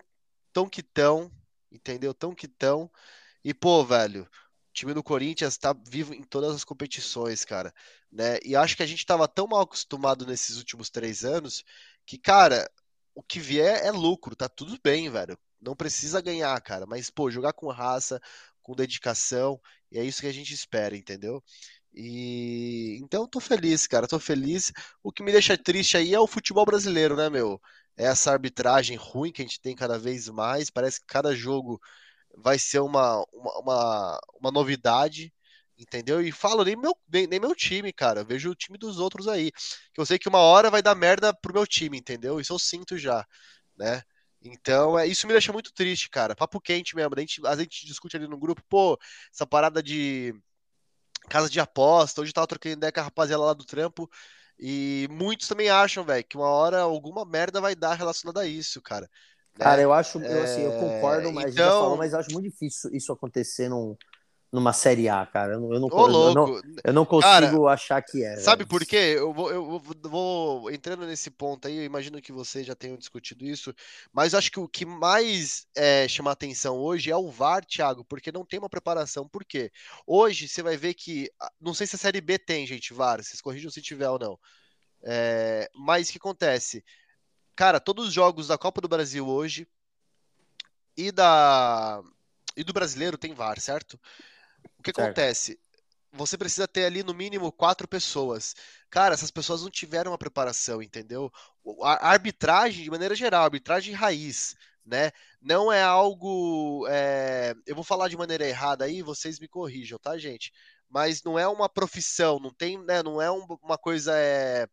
tão 0.52 0.68
que 0.68 0.82
tão, 0.82 1.30
entendeu? 1.70 2.12
Tão 2.14 2.34
que 2.34 2.48
tão. 2.48 2.90
E, 3.44 3.54
pô, 3.54 3.84
velho, 3.84 4.24
o 4.24 4.28
time 4.74 4.94
do 4.94 5.02
Corinthians 5.02 5.58
tá 5.58 5.74
vivo 5.88 6.14
em 6.14 6.22
todas 6.24 6.54
as 6.56 6.64
competições, 6.64 7.44
cara, 7.44 7.74
né? 8.12 8.38
E 8.44 8.56
acho 8.56 8.76
que 8.76 8.82
a 8.82 8.86
gente 8.86 9.06
tava 9.06 9.28
tão 9.28 9.46
mal 9.48 9.62
acostumado 9.62 10.26
nesses 10.26 10.58
últimos 10.58 10.90
três 10.90 11.24
anos 11.24 11.64
que, 12.06 12.18
cara, 12.18 12.70
o 13.14 13.22
que 13.22 13.40
vier 13.40 13.84
é 13.84 13.90
lucro, 13.90 14.36
tá 14.36 14.48
tudo 14.48 14.78
bem, 14.82 15.10
velho. 15.10 15.38
Não 15.60 15.76
precisa 15.76 16.20
ganhar, 16.20 16.58
cara, 16.62 16.86
mas, 16.86 17.10
pô, 17.10 17.30
jogar 17.30 17.52
com 17.52 17.68
raça, 17.68 18.20
com 18.62 18.74
dedicação, 18.74 19.60
e 19.90 19.98
é 19.98 20.04
isso 20.04 20.20
que 20.20 20.26
a 20.26 20.32
gente 20.32 20.54
espera, 20.54 20.96
entendeu? 20.96 21.42
E 21.92 22.98
então 23.02 23.26
tô 23.26 23.40
feliz, 23.40 23.86
cara, 23.86 24.06
tô 24.06 24.18
feliz. 24.20 24.72
O 25.02 25.12
que 25.12 25.22
me 25.22 25.32
deixa 25.32 25.56
triste 25.58 25.96
aí 25.96 26.14
é 26.14 26.20
o 26.20 26.26
futebol 26.26 26.64
brasileiro, 26.64 27.16
né, 27.16 27.28
meu? 27.28 27.60
É 27.96 28.04
essa 28.04 28.32
arbitragem 28.32 28.96
ruim 28.96 29.32
que 29.32 29.42
a 29.42 29.44
gente 29.44 29.60
tem 29.60 29.74
cada 29.74 29.98
vez 29.98 30.28
mais. 30.28 30.70
Parece 30.70 31.00
que 31.00 31.06
cada 31.06 31.34
jogo 31.34 31.80
vai 32.36 32.58
ser 32.58 32.80
uma, 32.80 33.24
uma, 33.32 33.58
uma, 33.60 34.20
uma 34.40 34.50
novidade, 34.52 35.32
entendeu? 35.80 36.20
E 36.20 36.30
falo 36.30 36.64
nem 36.64 36.76
meu, 36.76 36.96
nem, 37.12 37.26
nem 37.26 37.40
meu 37.40 37.54
time, 37.54 37.92
cara. 37.92 38.20
Eu 38.20 38.26
vejo 38.26 38.50
o 38.50 38.54
time 38.54 38.76
dos 38.78 38.98
outros 38.98 39.26
aí. 39.26 39.50
Que 39.92 40.00
eu 40.00 40.06
sei 40.06 40.18
que 40.18 40.28
uma 40.28 40.38
hora 40.40 40.70
vai 40.70 40.82
dar 40.82 40.94
merda 40.94 41.32
pro 41.34 41.54
meu 41.54 41.66
time, 41.66 41.98
entendeu? 41.98 42.38
Isso 42.40 42.52
eu 42.52 42.58
sinto 42.58 42.98
já, 42.98 43.26
né? 43.76 44.02
Então, 44.42 44.98
é, 44.98 45.06
isso 45.06 45.26
me 45.26 45.32
deixa 45.34 45.52
muito 45.52 45.72
triste, 45.72 46.08
cara. 46.08 46.34
Papo 46.36 46.60
quente 46.60 46.94
mesmo. 46.96 47.14
A 47.16 47.20
gente, 47.20 47.46
a 47.46 47.56
gente 47.56 47.86
discute 47.86 48.16
ali 48.16 48.26
no 48.28 48.38
grupo, 48.38 48.62
pô, 48.68 48.98
essa 49.32 49.46
parada 49.46 49.82
de 49.82 50.34
casa 51.28 51.48
de 51.48 51.60
aposta. 51.60 52.20
Hoje 52.20 52.30
eu 52.30 52.34
tava 52.34 52.46
trocando 52.46 52.74
ideia 52.76 52.92
com 52.92 53.00
a 53.00 53.04
rapaziada 53.04 53.42
lá 53.42 53.52
do 53.52 53.64
trampo. 53.64 54.10
E 54.58 55.06
muitos 55.10 55.48
também 55.48 55.70
acham, 55.70 56.04
velho, 56.04 56.24
que 56.24 56.36
uma 56.36 56.48
hora 56.48 56.80
alguma 56.80 57.24
merda 57.24 57.60
vai 57.60 57.74
dar 57.74 57.94
relacionada 57.94 58.40
a 58.40 58.46
isso, 58.46 58.80
cara. 58.82 59.08
né? 59.58 59.64
Cara, 59.64 59.80
eu 59.82 59.92
acho, 59.92 60.18
eu, 60.18 60.42
assim, 60.42 60.62
eu 60.62 60.72
É, 60.72 60.78
concordo, 60.78 61.32
mas 61.32 61.46
gente 61.46 61.56
já 61.56 61.66
então- 61.66 61.80
falou, 61.80 61.96
mas 61.96 62.12
eu 62.12 62.18
acho 62.18 62.30
muito 62.32 62.50
difícil 62.50 62.90
isso 62.94 63.12
acontecer 63.12 63.68
num, 63.68 63.96
numa 64.52 64.72
Série 64.72 65.08
A, 65.08 65.24
cara. 65.24 65.54
Eu 65.54 65.60
não, 65.60 65.72
eu 65.74 65.80
não, 65.80 65.88
Ô, 65.92 66.06
eu 66.06 66.34
não, 66.34 66.60
eu 66.84 66.92
não 66.92 67.06
consigo 67.06 67.68
achar 67.68 68.02
que 68.02 68.24
é. 68.24 68.36
Sabe 68.36 68.64
velho. 68.64 68.68
por 68.68 68.84
quê? 68.84 69.14
Eu 69.16 69.32
vou, 69.32 69.50
eu 69.50 69.78
vou- 69.78 69.82
vou 70.02 70.70
entrando 70.70 71.06
nesse 71.06 71.30
ponto 71.30 71.68
aí, 71.68 71.76
eu 71.76 71.84
imagino 71.84 72.20
que 72.20 72.32
vocês 72.32 72.66
já 72.66 72.74
tenham 72.74 72.96
discutido 72.96 73.44
isso, 73.44 73.72
mas 74.12 74.34
acho 74.34 74.50
que 74.50 74.58
o 74.58 74.68
que 74.68 74.84
mais 74.84 75.66
é, 75.76 76.08
chama 76.08 76.32
atenção 76.32 76.78
hoje 76.78 77.10
é 77.10 77.16
o 77.16 77.30
VAR, 77.30 77.64
Thiago, 77.64 78.04
porque 78.04 78.32
não 78.32 78.44
tem 78.44 78.58
uma 78.58 78.68
preparação. 78.68 79.28
Por 79.28 79.44
quê? 79.44 79.70
Hoje 80.06 80.48
você 80.48 80.62
vai 80.62 80.76
ver 80.76 80.94
que, 80.94 81.30
ah, 81.40 81.50
não 81.60 81.72
sei 81.72 81.86
se 81.86 81.96
a 81.96 81.98
Série 81.98 82.20
B 82.20 82.38
tem, 82.38 82.66
gente, 82.66 82.92
VAR, 82.92 83.22
vocês 83.22 83.40
corrijam 83.40 83.70
se 83.70 83.80
tiver 83.80 84.08
ou 84.08 84.18
não. 84.18 84.38
É, 85.02 85.70
mas 85.74 86.08
o 86.08 86.12
que 86.12 86.18
acontece? 86.18 86.84
Cara, 87.54 87.78
todos 87.78 88.08
os 88.08 88.12
jogos 88.12 88.48
da 88.48 88.58
Copa 88.58 88.80
do 88.80 88.88
Brasil 88.88 89.26
hoje 89.28 89.66
e 90.96 91.12
da 91.12 92.02
e 92.56 92.64
do 92.64 92.72
Brasileiro 92.72 93.16
tem 93.16 93.32
VAR, 93.32 93.60
certo? 93.60 93.98
O 94.78 94.82
que 94.82 94.90
Certo. 94.94 95.30
acontece? 95.30 95.58
Você 96.12 96.38
precisa 96.38 96.68
ter 96.68 96.84
ali 96.86 97.02
no 97.04 97.14
mínimo 97.14 97.52
quatro 97.52 97.88
pessoas. 97.88 98.54
Cara, 98.90 99.14
essas 99.14 99.30
pessoas 99.30 99.62
não 99.62 99.70
tiveram 99.70 100.12
uma 100.12 100.18
preparação, 100.18 100.82
entendeu? 100.82 101.30
A 101.82 102.08
a 102.08 102.12
arbitragem, 102.12 102.84
de 102.84 102.90
maneira 102.90 103.14
geral, 103.14 103.42
a 103.42 103.44
arbitragem 103.44 103.94
raiz, 103.94 104.56
né? 104.84 105.12
Não 105.40 105.72
é 105.72 105.82
algo. 105.82 106.86
é, 106.88 107.54
Eu 107.66 107.74
vou 107.74 107.84
falar 107.84 108.08
de 108.08 108.16
maneira 108.16 108.46
errada 108.46 108.84
aí, 108.84 109.02
vocês 109.02 109.38
me 109.40 109.48
corrijam, 109.48 109.98
tá, 109.98 110.18
gente? 110.18 110.52
Mas 110.88 111.22
não 111.22 111.38
é 111.38 111.46
uma 111.48 111.68
profissão, 111.68 112.40
não 112.40 112.52
tem, 112.52 112.78
né? 112.84 113.02
Não 113.02 113.22
é 113.22 113.30
um- 113.30 113.46
uma 113.62 113.78
coisa. 113.78 114.12
É... 114.16 114.66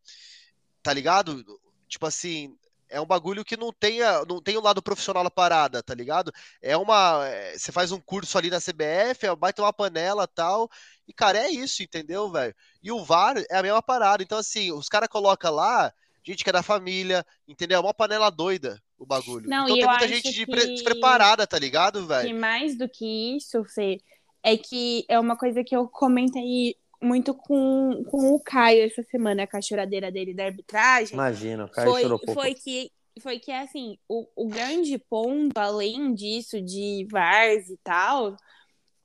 Tá 0.83 0.93
ligado? 0.93 1.43
Tipo 1.87 2.05
assim. 2.05 2.57
É 2.89 3.01
um 3.01 3.05
bagulho 3.05 3.43
que 3.43 3.57
não 3.57 3.71
tem, 3.73 3.99
não 4.27 4.41
tem 4.41 4.57
o 4.57 4.61
lado 4.61 4.81
profissional 4.81 5.23
da 5.23 5.31
parada, 5.31 5.83
tá 5.83 5.93
ligado? 5.93 6.31
É 6.61 6.75
uma. 6.77 7.25
é, 7.27 7.57
Você 7.57 7.71
faz 7.71 7.91
um 7.91 7.99
curso 7.99 8.37
ali 8.37 8.49
na 8.49 8.59
CBF, 8.59 9.27
vai 9.37 9.51
ter 9.53 9.61
uma 9.61 9.73
panela 9.73 10.23
e 10.23 10.27
tal. 10.35 10.69
E, 11.07 11.13
cara, 11.13 11.37
é 11.39 11.49
isso, 11.49 11.83
entendeu, 11.83 12.31
velho? 12.31 12.55
E 12.81 12.91
o 12.91 13.03
VAR 13.03 13.37
é 13.49 13.57
a 13.57 13.63
mesma 13.63 13.81
parada. 13.81 14.23
Então, 14.23 14.37
assim, 14.37 14.71
os 14.71 14.87
caras 14.87 15.09
colocam 15.09 15.53
lá, 15.53 15.91
gente 16.23 16.43
que 16.43 16.49
é 16.49 16.53
da 16.53 16.63
família, 16.63 17.25
entendeu? 17.47 17.77
É 17.77 17.81
uma 17.81 17.93
panela 17.93 18.29
doida 18.29 18.81
o 18.97 19.05
bagulho. 19.05 19.47
Não, 19.49 19.65
então 19.65 19.77
e 19.77 19.79
tem 19.79 19.89
muita 19.89 20.07
gente 20.07 20.33
que- 20.33 20.45
pre- 20.45 20.65
despreparada, 20.67 21.45
tá 21.45 21.59
ligado, 21.59 22.07
velho? 22.07 22.39
mais 22.39 22.77
do 22.77 22.89
que 22.89 23.37
isso, 23.37 23.63
Fê, 23.65 24.01
é 24.43 24.57
que 24.57 25.05
é 25.07 25.19
uma 25.19 25.37
coisa 25.37 25.63
que 25.63 25.75
eu 25.75 25.87
comentei 25.87 26.75
muito 27.01 27.33
com, 27.33 28.03
com 28.09 28.33
o 28.33 28.39
Caio 28.39 28.83
essa 28.83 29.03
semana, 29.03 29.47
com 29.47 29.57
a 29.57 29.61
choradeira 29.61 30.11
dele 30.11 30.33
da 30.33 30.45
arbitragem. 30.45 31.13
Imagina, 31.13 31.65
o 31.65 31.69
cara 31.69 31.89
foi, 31.89 32.01
chorou 32.01 32.19
pouco. 32.19 32.33
foi 32.33 32.53
que 32.53 32.91
foi 33.21 33.39
que 33.39 33.51
assim 33.51 33.97
o, 34.07 34.27
o 34.35 34.47
grande 34.47 34.97
ponto 34.97 35.57
além 35.57 36.13
disso 36.13 36.61
de 36.61 37.07
VARs 37.11 37.69
e 37.69 37.77
tal 37.83 38.35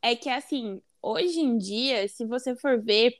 é 0.02 0.14
que 0.14 0.28
assim 0.28 0.82
hoje 1.00 1.40
em 1.40 1.56
dia 1.56 2.06
se 2.08 2.26
você 2.26 2.54
for 2.54 2.78
ver 2.78 3.14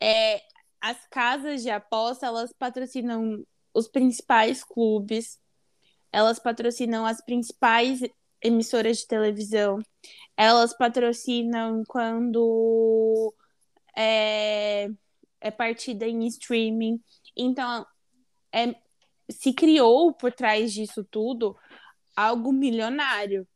é, 0.00 0.42
as 0.80 1.06
casas 1.08 1.62
de 1.62 1.70
aposta 1.70 2.26
elas 2.26 2.52
patrocinam 2.52 3.44
os 3.72 3.88
principais 3.88 4.64
clubes 4.64 5.38
elas 6.12 6.38
patrocinam 6.38 7.06
as 7.06 7.20
principais 7.24 8.00
emissoras 8.42 8.98
de 8.98 9.06
televisão 9.06 9.80
elas 10.36 10.76
patrocinam 10.76 11.84
quando 11.86 13.32
é, 13.96 14.88
é 15.40 15.50
partida 15.50 16.06
em 16.06 16.26
streaming 16.26 17.00
então 17.36 17.86
é, 18.52 18.74
se 19.30 19.52
criou 19.52 20.12
por 20.12 20.32
trás 20.32 20.72
disso 20.72 21.04
tudo 21.04 21.56
algo 22.16 22.52
milionário. 22.52 23.46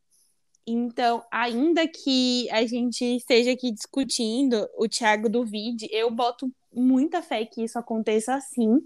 Então, 0.67 1.25
ainda 1.33 1.89
que 1.89 2.49
a 2.51 2.65
gente 2.67 3.05
esteja 3.17 3.53
aqui 3.53 3.73
discutindo 3.73 4.69
o 4.77 4.87
Thiago 4.87 5.29
do 5.29 5.45
Vide, 5.45 5.89
eu 5.91 6.11
boto 6.11 6.53
muita 6.73 7.23
fé 7.23 7.45
que 7.47 7.65
isso 7.65 7.79
aconteça 7.79 8.35
assim, 8.35 8.81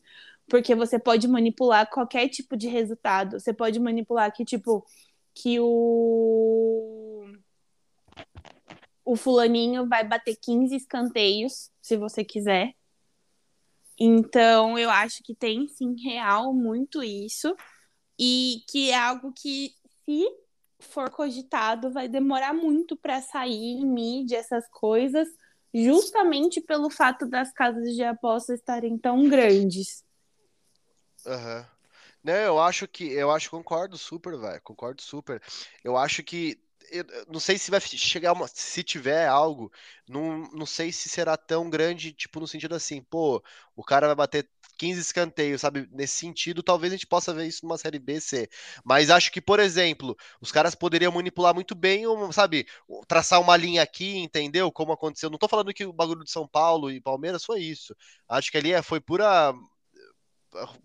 porque 0.48 0.74
você 0.74 0.98
pode 0.98 1.26
manipular 1.28 1.90
qualquer 1.90 2.28
tipo 2.28 2.56
de 2.56 2.68
resultado. 2.68 3.38
Você 3.40 3.52
pode 3.52 3.80
manipular 3.80 4.32
que, 4.32 4.44
tipo, 4.44 4.86
que 5.34 5.58
o. 5.60 7.26
O 9.04 9.16
fulaninho 9.16 9.86
vai 9.86 10.02
bater 10.02 10.36
15 10.36 10.74
escanteios, 10.76 11.70
se 11.80 11.96
você 11.96 12.24
quiser. 12.24 12.74
Então, 13.98 14.78
eu 14.78 14.90
acho 14.90 15.22
que 15.22 15.34
tem 15.34 15.68
sim 15.68 15.94
real 16.02 16.52
muito 16.52 17.02
isso 17.02 17.54
e 18.18 18.62
que 18.68 18.90
é 18.90 18.98
algo 18.98 19.32
que 19.32 19.72
se 20.04 20.26
for 20.80 21.10
cogitado 21.10 21.92
vai 21.92 22.08
demorar 22.08 22.52
muito 22.52 22.96
para 22.96 23.20
sair 23.20 23.78
em 23.78 23.86
mídia 23.86 24.38
essas 24.38 24.68
coisas, 24.68 25.28
justamente 25.72 26.60
pelo 26.60 26.90
fato 26.90 27.26
das 27.26 27.52
casas 27.52 27.94
de 27.94 28.02
aposta 28.02 28.54
estarem 28.54 28.98
tão 28.98 29.28
grandes. 29.28 30.04
Aham. 31.26 31.66
Não, 32.22 32.34
eu 32.34 32.58
acho 32.58 32.88
que 32.88 33.04
eu 33.12 33.30
acho 33.30 33.50
concordo 33.50 33.98
super, 33.98 34.38
velho. 34.38 34.60
Concordo 34.62 35.02
super. 35.02 35.42
Eu 35.82 35.96
acho 35.96 36.22
que 36.22 36.58
eu, 36.90 37.04
não 37.28 37.40
sei 37.40 37.58
se 37.58 37.70
vai 37.70 37.80
chegar 37.80 38.32
uma, 38.32 38.46
se 38.48 38.82
tiver 38.82 39.26
algo, 39.26 39.70
não, 40.08 40.50
não 40.52 40.66
sei 40.66 40.92
se 40.92 41.08
será 41.08 41.36
tão 41.36 41.68
grande, 41.70 42.12
tipo 42.12 42.40
no 42.40 42.46
sentido 42.46 42.74
assim, 42.74 43.02
pô, 43.02 43.42
o 43.76 43.82
cara 43.84 44.06
vai 44.08 44.16
bater 44.16 44.48
15 44.76 45.00
escanteios, 45.00 45.60
sabe? 45.60 45.88
Nesse 45.92 46.14
sentido, 46.16 46.62
talvez 46.62 46.92
a 46.92 46.96
gente 46.96 47.06
possa 47.06 47.32
ver 47.32 47.46
isso 47.46 47.64
numa 47.64 47.78
série 47.78 47.98
B, 47.98 48.20
C. 48.20 48.48
Mas 48.84 49.10
acho 49.10 49.30
que, 49.30 49.40
por 49.40 49.60
exemplo, 49.60 50.16
os 50.40 50.50
caras 50.50 50.74
poderiam 50.74 51.12
manipular 51.12 51.54
muito 51.54 51.74
bem, 51.74 52.04
sabe, 52.32 52.66
traçar 53.06 53.40
uma 53.40 53.56
linha 53.56 53.82
aqui, 53.82 54.18
entendeu? 54.18 54.70
Como 54.72 54.92
aconteceu. 54.92 55.30
Não 55.30 55.38
tô 55.38 55.48
falando 55.48 55.72
que 55.72 55.84
o 55.84 55.92
bagulho 55.92 56.24
de 56.24 56.30
São 56.30 56.46
Paulo 56.48 56.90
e 56.90 57.00
Palmeiras 57.00 57.44
foi 57.44 57.60
isso. 57.60 57.94
Acho 58.28 58.50
que 58.50 58.58
ali 58.58 58.72
é, 58.72 58.82
foi 58.82 59.00
pura 59.00 59.54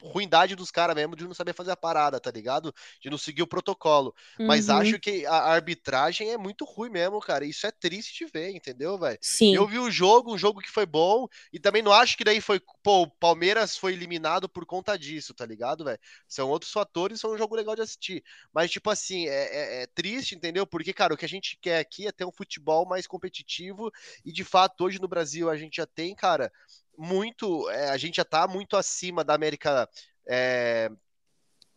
ruindade 0.01 0.55
dos 0.55 0.71
caras 0.71 0.95
mesmo 0.95 1.15
de 1.15 1.25
não 1.25 1.33
saber 1.33 1.53
fazer 1.53 1.71
a 1.71 1.77
parada, 1.77 2.19
tá 2.19 2.31
ligado? 2.31 2.73
De 3.01 3.09
não 3.09 3.17
seguir 3.17 3.41
o 3.43 3.47
protocolo. 3.47 4.13
Mas 4.45 4.69
Uhum. 4.69 4.75
acho 4.75 4.99
que 4.99 5.25
a 5.25 5.35
arbitragem 5.53 6.31
é 6.31 6.37
muito 6.37 6.65
ruim 6.65 6.89
mesmo, 6.89 7.19
cara. 7.19 7.45
Isso 7.45 7.65
é 7.67 7.71
triste 7.71 8.25
de 8.25 8.31
ver, 8.31 8.51
entendeu, 8.55 8.97
velho? 8.97 9.19
Sim. 9.21 9.55
Eu 9.55 9.67
vi 9.67 9.79
o 9.79 9.91
jogo, 9.91 10.33
um 10.33 10.37
jogo 10.37 10.61
que 10.61 10.69
foi 10.69 10.85
bom, 10.85 11.27
e 11.51 11.59
também 11.59 11.81
não 11.81 11.91
acho 11.93 12.17
que 12.17 12.23
daí 12.23 12.41
foi, 12.41 12.59
pô, 12.83 13.03
o 13.03 13.07
Palmeiras 13.11 13.77
foi 13.77 13.93
eliminado 13.93 14.47
por 14.49 14.65
conta 14.65 14.97
disso, 14.97 15.33
tá 15.33 15.45
ligado, 15.45 15.83
velho? 15.85 15.99
São 16.27 16.49
outros 16.49 16.71
fatores, 16.71 17.19
são 17.19 17.33
um 17.33 17.37
jogo 17.37 17.55
legal 17.55 17.75
de 17.75 17.81
assistir. 17.81 18.23
Mas, 18.53 18.71
tipo 18.71 18.89
assim, 18.89 19.27
é, 19.27 19.79
é- 19.79 19.83
é 19.83 19.87
triste, 19.87 20.35
entendeu? 20.35 20.65
Porque, 20.65 20.93
cara, 20.93 21.13
o 21.13 21.17
que 21.17 21.25
a 21.25 21.29
gente 21.29 21.57
quer 21.61 21.79
aqui 21.79 22.07
é 22.07 22.11
ter 22.11 22.25
um 22.25 22.31
futebol 22.31 22.85
mais 22.85 23.07
competitivo, 23.07 23.91
e 24.25 24.31
de 24.31 24.43
fato, 24.43 24.83
hoje 24.83 24.99
no 24.99 25.07
Brasil 25.07 25.49
a 25.49 25.57
gente 25.57 25.77
já 25.77 25.85
tem, 25.85 26.15
cara, 26.15 26.51
muito, 26.99 27.69
é, 27.69 27.89
a 27.89 27.97
gente 27.97 28.17
já 28.17 28.25
tá 28.25 28.45
muito 28.45 28.75
acima 28.75 29.23
da 29.23 29.33
América 29.33 29.89
é, 30.27 30.91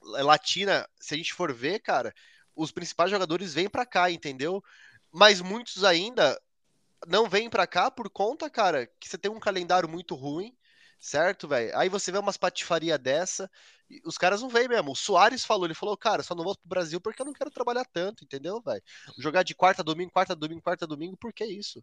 Latina. 0.02 0.84
Se 0.98 1.14
a 1.14 1.16
gente 1.16 1.32
for 1.32 1.52
ver, 1.52 1.78
cara, 1.78 2.12
os 2.56 2.72
principais 2.72 3.08
jogadores 3.08 3.54
vêm 3.54 3.70
pra 3.70 3.86
cá, 3.86 4.10
entendeu? 4.10 4.62
Mas 5.12 5.40
muitos 5.40 5.84
ainda 5.84 6.36
não 7.06 7.28
vêm 7.28 7.48
pra 7.48 7.68
cá 7.68 7.88
por 7.88 8.10
conta, 8.10 8.50
cara, 8.50 8.88
que 8.98 9.08
você 9.08 9.16
tem 9.16 9.30
um 9.30 9.38
calendário 9.38 9.88
muito 9.88 10.16
ruim, 10.16 10.56
certo, 11.02 11.48
velho? 11.48 11.76
Aí 11.76 11.88
você 11.88 12.12
vê 12.12 12.18
umas 12.18 12.36
patifaria 12.36 12.96
dessa, 12.96 13.50
os 14.06 14.16
caras 14.16 14.40
não 14.40 14.48
vêm 14.48 14.68
mesmo. 14.68 14.92
O 14.92 14.96
Soares 14.96 15.44
falou, 15.44 15.66
ele 15.66 15.74
falou, 15.74 15.96
cara, 15.96 16.22
só 16.22 16.34
não 16.34 16.44
vou 16.44 16.54
pro 16.54 16.68
Brasil 16.68 17.00
porque 17.00 17.20
eu 17.20 17.26
não 17.26 17.32
quero 17.32 17.50
trabalhar 17.50 17.84
tanto, 17.92 18.24
entendeu, 18.24 18.62
velho? 18.64 18.82
Jogar 19.18 19.42
de 19.42 19.54
quarta 19.54 19.82
a 19.82 19.84
domingo, 19.84 20.12
quarta 20.12 20.32
a 20.32 20.36
domingo, 20.36 20.62
quarta 20.62 20.84
a 20.84 20.88
domingo, 20.88 21.16
por 21.16 21.32
que 21.32 21.44
isso? 21.44 21.82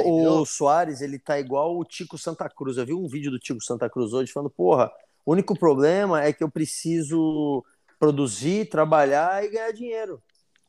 Entendeu? 0.00 0.32
o 0.40 0.44
Soares, 0.44 1.00
ele 1.00 1.18
tá 1.18 1.38
igual 1.38 1.78
o 1.78 1.84
Tico 1.84 2.18
Santa 2.18 2.48
Cruz. 2.50 2.76
Eu 2.76 2.84
vi 2.84 2.92
um 2.92 3.06
vídeo 3.06 3.30
do 3.30 3.38
Tico 3.38 3.62
Santa 3.62 3.88
Cruz 3.88 4.12
hoje 4.12 4.32
falando, 4.32 4.50
porra, 4.50 4.90
o 5.24 5.32
único 5.32 5.56
problema 5.56 6.22
é 6.22 6.32
que 6.32 6.42
eu 6.42 6.50
preciso 6.50 7.64
produzir, 7.98 8.68
trabalhar 8.68 9.44
e 9.44 9.48
ganhar 9.48 9.72
dinheiro. 9.72 10.22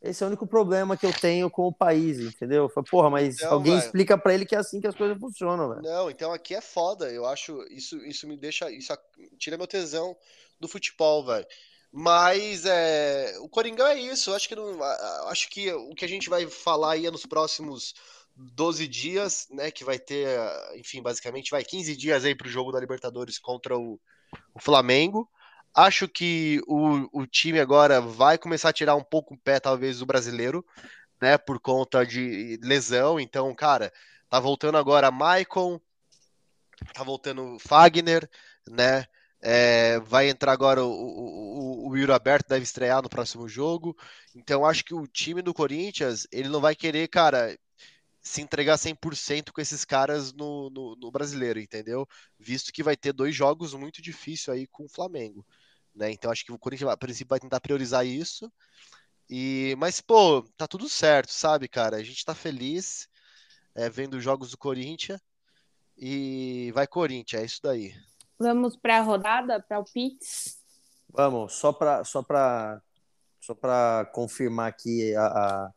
Esse 0.10 0.24
é 0.24 0.26
o 0.26 0.30
único 0.30 0.47
problema 0.47 0.95
que 0.95 1.05
eu 1.05 1.14
tenho 1.14 1.49
com 1.49 1.68
o 1.68 1.74
país, 1.74 2.20
entendeu? 2.20 2.64
Eu 2.64 2.70
falei, 2.70 2.89
porra, 2.89 3.10
mas 3.10 3.36
Então, 3.36 3.53
alguém 3.53 3.74
velho. 3.74 3.86
explica 3.86 4.18
pra 4.18 4.34
ele 4.34 4.45
que 4.45 4.55
é 4.55 4.60
assim 4.60 4.80
que 4.80 4.88
as 4.88 4.95
coisas 4.95 5.18
funcionam, 5.20 5.70
velho. 5.70 5.82
Não, 5.82 6.10
então 6.10 6.32
aqui 6.32 6.55
é 6.55 6.62
foda. 6.62 7.12
Eu 7.12 7.26
acho 7.26 7.62
isso, 7.70 7.97
isso 8.05 8.28
me 8.28 8.38
deixa, 8.38 8.72
isso 8.72 8.97
tira 9.38 9.58
meu 9.58 9.68
tesão 9.68 10.16
do 10.60 10.68
futebol, 10.68 11.26
velho. 11.26 11.45
Mas 11.91 12.66
é, 12.66 13.36
o 13.39 13.49
Coringão 13.49 13.88
é 13.88 13.99
isso. 13.99 14.30
Eu 14.30 14.36
acho 14.36 14.47
que 14.47 14.55
não, 14.55 14.82
acho 15.28 15.49
que 15.49 15.72
o 15.72 15.95
que 15.95 16.05
a 16.05 16.10
gente 16.10 16.30
vai 16.30 16.45
falar 16.47 16.93
aí 16.93 17.05
é 17.05 17.12
nos 17.12 17.26
próximos 17.26 17.93
12 18.36 18.88
dias, 18.88 19.47
né, 19.49 19.72
que 19.72 19.84
vai 19.84 19.97
ter, 19.97 20.28
enfim, 20.76 21.01
basicamente 21.01 21.49
vai 21.49 21.64
15 21.64 21.95
dias 21.95 22.24
aí 22.24 22.36
pro 22.36 22.49
jogo 22.49 22.72
da 22.72 22.80
Libertadores 22.80 23.39
contra 23.39 23.78
o, 23.78 23.99
o 24.53 24.60
Flamengo. 24.60 25.28
Acho 25.78 26.07
que 26.07 26.59
o, 26.67 27.21
o 27.21 27.28
time 27.28 27.59
agora 27.59 28.01
vai 28.01 28.36
começar 28.36 28.69
a 28.69 28.73
tirar 28.73 28.95
um 28.95 29.03
pouco 29.03 29.36
o 29.36 29.38
pé, 29.38 29.59
talvez, 29.59 29.99
do 29.99 30.07
brasileiro, 30.07 30.65
né, 31.21 31.38
por 31.38 31.59
conta 31.59 32.03
de 32.03 32.59
lesão. 32.63 33.19
Então, 33.19 33.53
cara, 33.53 33.93
tá 34.28 34.39
voltando 34.39 34.80
agora 34.80 35.11
Maicon, 35.11 35.80
tá 36.95 37.03
voltando 37.03 37.59
Fagner, 37.59 38.28
né? 38.67 39.05
É, 39.39 39.99
vai 39.99 40.30
entrar 40.30 40.51
agora 40.51 40.84
o, 40.84 40.89
o, 40.89 41.86
o, 41.86 41.89
o 41.91 41.95
Yuri 41.95 42.11
Aberto, 42.11 42.49
deve 42.49 42.63
estrear 42.63 43.03
no 43.03 43.09
próximo 43.09 43.47
jogo. 43.47 43.95
Então, 44.36 44.65
acho 44.65 44.84
que 44.84 44.95
o 44.95 45.05
time 45.05 45.43
do 45.43 45.53
Corinthians, 45.53 46.28
ele 46.32 46.49
não 46.49 46.59
vai 46.59 46.75
querer, 46.75 47.07
cara, 47.07 47.55
se 48.19 48.41
entregar 48.41 48.78
100% 48.78 49.51
com 49.53 49.61
esses 49.61 49.86
caras 49.86 50.34
no, 50.34 50.69
no, 50.69 50.95
no 50.95 51.11
brasileiro, 51.11 51.59
entendeu? 51.59 52.07
Visto 52.39 52.73
que 52.73 52.84
vai 52.84 52.97
ter 52.97 53.13
dois 53.13 53.36
jogos 53.36 53.73
muito 53.75 54.01
difíceis 54.01 54.49
aí 54.49 54.67
com 54.67 54.86
o 54.86 54.89
Flamengo, 54.89 55.45
né? 55.98 56.12
Então, 56.12 56.32
acho 56.32 56.45
que 56.45 56.52
o 56.52 56.60
Corinthians, 56.60 56.89
a 56.91 56.98
princípio, 56.98 57.30
vai 57.30 57.39
tentar 57.39 57.60
priorizar 57.60 58.06
isso. 58.06 58.52
E, 59.30 59.76
mas, 59.78 60.00
pô, 60.00 60.41
tá 60.56 60.68
tudo 60.68 60.88
certo, 60.88 61.32
sabe, 61.32 61.68
cara? 61.68 61.98
A 61.98 62.04
gente 62.04 62.24
tá 62.24 62.34
feliz 62.34 63.08
é, 63.76 63.89
vendo 63.89 64.16
os 64.16 64.24
jogos 64.24 64.52
do 64.52 64.58
Corinthians. 64.58 65.20
E 65.98 66.72
vai 66.76 66.86
Corinthians, 66.88 67.41
é 67.41 67.45
isso 67.45 67.60
daí. 67.64 67.93
Vamos 68.39 68.78
para 68.78 69.00
a 69.00 69.02
rodada, 69.02 69.60
para 69.60 69.80
o 69.80 69.84
Pix. 69.84 70.60
Vamos, 71.10 71.54
só 71.54 71.74
pra, 71.74 72.04
só 72.04 72.22
pra, 72.22 72.80
só 73.41 73.56
pra 73.56 74.08
confirmar 74.14 74.68
aqui 74.70 75.16
a, 75.16 75.26
a- 75.26 75.72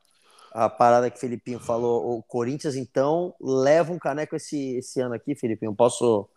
a 0.52 0.68
parada 0.68 1.08
que 1.10 1.16
o 1.16 1.20
Felipinho 1.20 1.58
falou. 1.60 2.18
O 2.18 2.22
Corinthians, 2.22 2.74
então, 2.76 3.34
leva 3.40 3.92
um 3.92 3.98
caneco 3.98 4.36
esse, 4.36 4.76
esse 4.76 5.00
ano 5.00 5.14
aqui, 5.14 5.34
Felipinho. 5.34 5.74
Posso, 5.74 6.28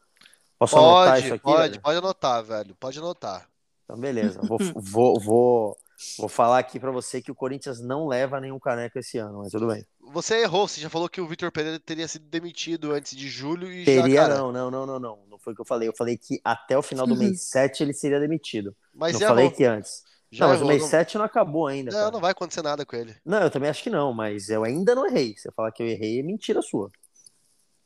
posso 0.57 0.77
anotar 0.77 1.19
isso 1.19 1.29
Pode, 1.29 1.33
aqui? 1.33 1.43
pode, 1.43 1.69
velho? 1.71 1.81
pode 1.81 1.97
anotar, 1.97 2.43
velho. 2.43 2.75
Pode 2.75 2.99
anotar. 2.99 3.49
Então, 3.83 3.97
beleza. 3.99 4.39
Vou, 4.43 4.57
vou, 4.75 5.19
vou, 5.19 5.77
vou 6.17 6.29
falar 6.29 6.59
aqui 6.59 6.79
pra 6.79 6.91
você 6.91 7.21
que 7.21 7.31
o 7.31 7.35
Corinthians 7.35 7.81
não 7.81 8.07
leva 8.07 8.39
nenhum 8.39 8.59
caneco 8.59 8.97
esse 8.99 9.17
ano, 9.17 9.39
mas 9.39 9.51
tudo 9.51 9.67
bem. 9.67 9.85
Você 10.11 10.41
errou, 10.41 10.67
você 10.67 10.79
já 10.81 10.89
falou 10.89 11.09
que 11.09 11.19
o 11.21 11.27
Vitor 11.27 11.51
Pereira 11.51 11.79
teria 11.79 12.07
sido 12.07 12.25
demitido 12.27 12.91
antes 12.91 13.15
de 13.15 13.27
julho 13.27 13.71
e 13.71 13.79
já, 13.85 14.01
Teria, 14.01 14.21
cara. 14.21 14.37
não, 14.37 14.51
não, 14.51 14.69
não, 14.71 14.85
não, 14.85 14.99
não. 14.99 15.19
Não 15.29 15.39
foi 15.39 15.53
o 15.53 15.55
que 15.55 15.61
eu 15.61 15.65
falei. 15.65 15.87
Eu 15.87 15.95
falei 15.95 16.17
que 16.17 16.39
até 16.43 16.77
o 16.77 16.81
final 16.81 17.05
do 17.07 17.15
mês 17.15 17.43
7 17.49 17.83
ele 17.83 17.93
seria 17.93 18.19
demitido. 18.19 18.75
Mas 18.93 19.13
não 19.13 19.19
já 19.21 19.27
falei 19.29 19.45
errou. 19.45 19.55
que 19.57 19.65
antes. 19.65 20.03
Já 20.31 20.45
não, 20.45 20.51
mas 20.53 20.59
o 20.61 20.63
errou, 20.63 20.69
mês 20.69 20.81
não- 20.81 20.89
7 20.89 21.17
não 21.17 21.25
acabou 21.25 21.67
ainda. 21.67 21.91
Não, 21.91 21.99
cara. 21.99 22.11
não 22.11 22.19
vai 22.19 22.31
acontecer 22.31 22.61
nada 22.63 22.85
com 22.85 22.95
ele. 22.95 23.15
Não, 23.23 23.39
eu 23.39 23.51
também 23.51 23.69
acho 23.69 23.83
que 23.83 23.89
não, 23.89 24.11
mas 24.13 24.49
eu 24.49 24.63
ainda 24.63 24.95
não 24.95 25.05
errei. 25.07 25.35
Se 25.37 25.47
eu 25.47 25.53
falar 25.53 25.71
que 25.71 25.81
eu 25.83 25.87
errei, 25.87 26.19
é 26.19 26.23
mentira 26.23 26.61
sua. 26.61 26.91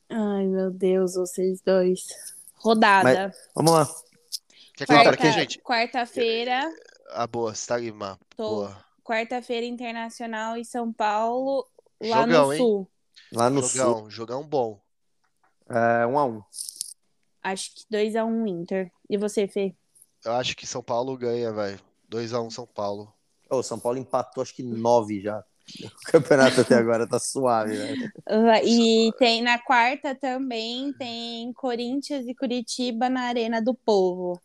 Ai, 0.10 0.46
meu 0.46 0.72
Deus, 0.72 1.16
vocês 1.16 1.62
dois. 1.62 2.02
Rodada. 2.56 3.34
Vamos 3.56 3.72
lá. 3.74 3.88
Quer 4.78 4.86
Quarta- 4.86 5.10
aqui, 5.28 5.32
gente? 5.32 5.60
Quarta-feira, 5.62 6.72
Ah, 7.10 7.26
boa, 7.26 7.54
você 7.56 7.66
tá. 7.68 8.18
Boa. 8.38 8.78
quarta-feira 9.04 9.66
Internacional 9.66 10.56
e 10.58 10.64
São 10.64 10.92
Paulo, 10.94 11.66
lá 12.02 12.22
Jogão, 12.22 12.46
no 12.48 12.54
hein? 12.54 12.60
Sul. 12.60 12.88
Lá 13.34 13.50
no 13.50 13.64
sul, 13.64 13.70
Jogão, 13.82 14.10
jogão 14.10 14.48
bom. 14.48 14.80
é 15.70 16.06
um 16.06 16.20
a 16.20 16.26
um. 16.26 16.42
Acho 17.44 17.74
que 17.74 17.86
2x1 17.92 18.48
Inter. 18.48 18.92
E 19.10 19.18
você, 19.18 19.48
Fê? 19.48 19.74
Eu 20.24 20.34
acho 20.34 20.56
que 20.56 20.68
São 20.68 20.84
Paulo 20.84 21.18
ganha, 21.18 21.52
velho. 21.52 21.80
2x1 22.10 22.50
São 22.52 22.68
Paulo. 22.68 23.12
Ô, 23.50 23.64
São 23.64 23.80
Paulo 23.80 23.98
empatou 23.98 24.42
acho 24.44 24.54
que 24.54 24.62
nove 24.64 25.22
já. 25.22 25.44
O 25.84 26.12
campeonato 26.12 26.62
até 26.62 26.76
agora 26.76 27.08
tá 27.08 27.20
suave, 27.20 27.76
velho. 27.76 28.12
Ah, 28.28 28.62
E 28.64 29.12
tem 29.18 29.42
na 29.42 29.58
quarta 29.60 30.14
também 30.16 30.94
tem 30.94 31.52
Corinthians 31.54 32.26
e 32.28 32.36
Curitiba 32.36 33.10
na 33.10 33.22
Arena 33.24 33.62
do 33.62 33.74
Povo. 33.74 34.40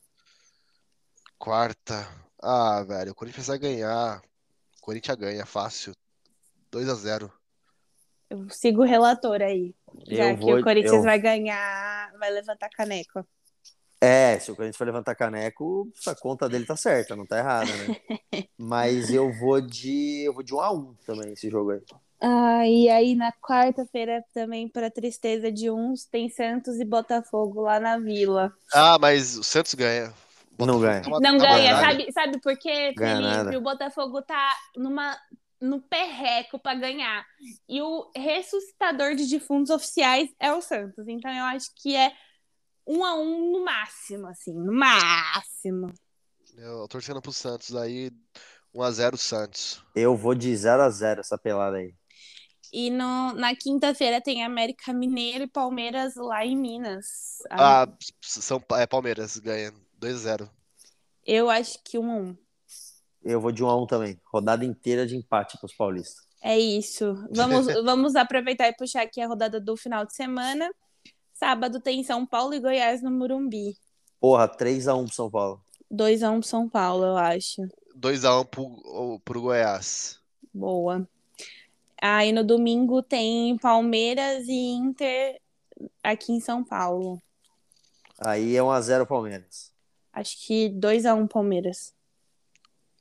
Quarta. 1.46 2.06
Ah, 2.40 2.84
velho, 2.86 3.10
o 3.10 3.14
Corinthians 3.16 3.48
vai 3.48 3.58
ganhar. 3.58 4.22
O 4.78 4.80
Corinthians 4.80 5.16
ganha, 5.18 5.44
fácil. 5.44 5.92
2x0. 6.70 7.28
Eu 8.30 8.48
sigo 8.48 8.82
o 8.82 8.86
relator 8.86 9.42
aí. 9.42 9.74
Já 10.06 10.30
Eu 10.30 10.36
que 10.36 10.40
vou- 10.44 10.60
o 10.60 10.62
Corinthians 10.62 10.92
eu- 10.94 11.02
vai 11.02 11.18
ganhar, 11.18 12.12
vai 12.16 12.30
levantar 12.30 12.68
caneco. 12.70 13.26
É, 14.00 14.38
se 14.38 14.52
o 14.52 14.54
Corinthians 14.54 14.76
for 14.76 14.86
levantar 14.86 15.16
caneco, 15.16 15.90
a 16.06 16.14
conta 16.14 16.48
dele 16.48 16.64
tá 16.64 16.76
certa, 16.76 17.16
não 17.16 17.26
tá 17.26 17.38
errada, 17.38 17.70
né? 17.76 17.96
Mas 18.56 19.10
eu 19.12 19.32
vou 19.40 19.60
de. 19.60 20.22
Eu 20.24 20.32
vou 20.34 20.44
de 20.44 20.54
um 20.54 20.60
a 20.60 20.70
um 20.72 20.94
também 21.04 21.32
esse 21.32 21.50
jogo 21.50 21.72
aí. 21.72 21.82
Ah, 22.20 22.68
e 22.68 22.88
aí 22.88 23.16
na 23.16 23.32
quarta-feira 23.32 24.24
também, 24.32 24.68
para 24.68 24.88
tristeza 24.92 25.50
de 25.50 25.68
uns, 25.72 26.04
tem 26.04 26.28
Santos 26.28 26.78
e 26.78 26.84
Botafogo 26.84 27.62
lá 27.62 27.80
na 27.80 27.98
Vila. 27.98 28.54
Ah, 28.72 28.96
mas 29.00 29.36
o 29.36 29.42
Santos 29.42 29.74
ganha. 29.74 30.14
O 30.58 30.66
Não 30.66 30.74
Botafogo 30.78 30.80
ganha. 30.80 31.02
uma- 31.06 31.20
Não 31.20 31.38
ganha, 31.38 31.76
sabe, 31.80 32.12
sabe 32.12 32.40
por 32.40 32.56
quê, 32.56 32.92
Felipe? 32.96 33.56
O 33.56 33.60
Botafogo 33.60 34.22
tá 34.22 34.56
numa, 34.76 35.18
no 35.60 35.80
perreco 35.80 36.58
para 36.58 36.78
ganhar. 36.78 37.24
E 37.68 37.80
o 37.82 38.10
ressuscitador 38.16 39.14
de 39.14 39.26
defuntos 39.26 39.70
oficiais 39.70 40.30
é 40.38 40.52
o 40.52 40.60
Santos. 40.60 41.06
Então 41.08 41.30
eu 41.32 41.44
acho 41.44 41.68
que 41.76 41.96
é 41.96 42.12
um 42.86 43.04
a 43.04 43.14
um 43.14 43.52
no 43.52 43.64
máximo, 43.64 44.26
assim, 44.26 44.52
no 44.54 44.72
máximo. 44.72 45.92
Eu 46.56 46.80
tô 46.82 46.88
torcendo 46.88 47.22
pro 47.22 47.32
Santos 47.32 47.74
aí. 47.74 48.10
1x0 48.74 49.16
Santos. 49.16 49.82
Eu 49.94 50.16
vou 50.16 50.34
de 50.34 50.54
0 50.56 50.82
a 50.82 50.88
0 50.90 51.20
essa 51.20 51.36
pelada 51.38 51.76
aí. 51.78 51.94
E 52.72 52.88
no, 52.90 53.34
na 53.34 53.54
quinta-feira 53.54 54.18
tem 54.20 54.42
América 54.44 54.92
Mineiro 54.94 55.44
e 55.44 55.48
Palmeiras 55.48 56.14
lá 56.16 56.44
em 56.44 56.56
Minas. 56.56 57.38
Ah, 57.50 57.86
São 58.22 58.58
Pa- 58.58 58.80
é, 58.80 58.86
Palmeiras 58.86 59.36
ganha. 59.36 59.72
2x0. 60.02 60.50
Eu 61.24 61.48
acho 61.48 61.78
que 61.84 61.96
um 61.96 62.10
a 62.10 62.16
um. 62.16 62.36
Eu 63.22 63.40
vou 63.40 63.52
de 63.52 63.62
um 63.62 63.68
a 63.68 63.80
um 63.80 63.86
também. 63.86 64.20
Rodada 64.24 64.64
inteira 64.64 65.06
de 65.06 65.16
empate 65.16 65.56
pros 65.58 65.74
paulistas. 65.74 66.26
É 66.42 66.58
isso. 66.58 67.14
Vamos, 67.30 67.66
vamos 67.84 68.16
aproveitar 68.16 68.68
e 68.68 68.76
puxar 68.76 69.02
aqui 69.02 69.20
a 69.20 69.28
rodada 69.28 69.60
do 69.60 69.76
final 69.76 70.04
de 70.04 70.14
semana. 70.14 70.68
Sábado 71.32 71.80
tem 71.80 72.02
São 72.02 72.26
Paulo 72.26 72.52
e 72.54 72.60
Goiás 72.60 73.00
no 73.00 73.10
Murumbi. 73.10 73.76
Porra, 74.20 74.48
3 74.48 74.88
a 74.88 74.94
1 74.94 75.06
pro 75.06 75.14
São 75.14 75.30
Paulo. 75.30 75.64
2x1 75.92 76.38
pro 76.38 76.48
São 76.48 76.68
Paulo, 76.68 77.04
eu 77.04 77.16
acho. 77.16 77.62
2x1 77.96 78.46
pro, 78.46 79.20
pro 79.24 79.42
Goiás. 79.42 80.18
Boa. 80.52 81.06
Aí 82.00 82.32
no 82.32 82.42
domingo 82.42 83.02
tem 83.02 83.56
Palmeiras 83.58 84.46
e 84.48 84.72
Inter 84.72 85.40
aqui 86.02 86.32
em 86.32 86.40
São 86.40 86.64
Paulo. 86.64 87.20
Aí 88.18 88.56
é 88.56 88.62
1 88.62 88.70
a 88.70 88.80
0 88.80 89.06
Palmeiras. 89.06 89.71
Acho 90.12 90.36
que 90.46 90.68
2x1 90.70 91.26
Palmeiras. 91.28 91.94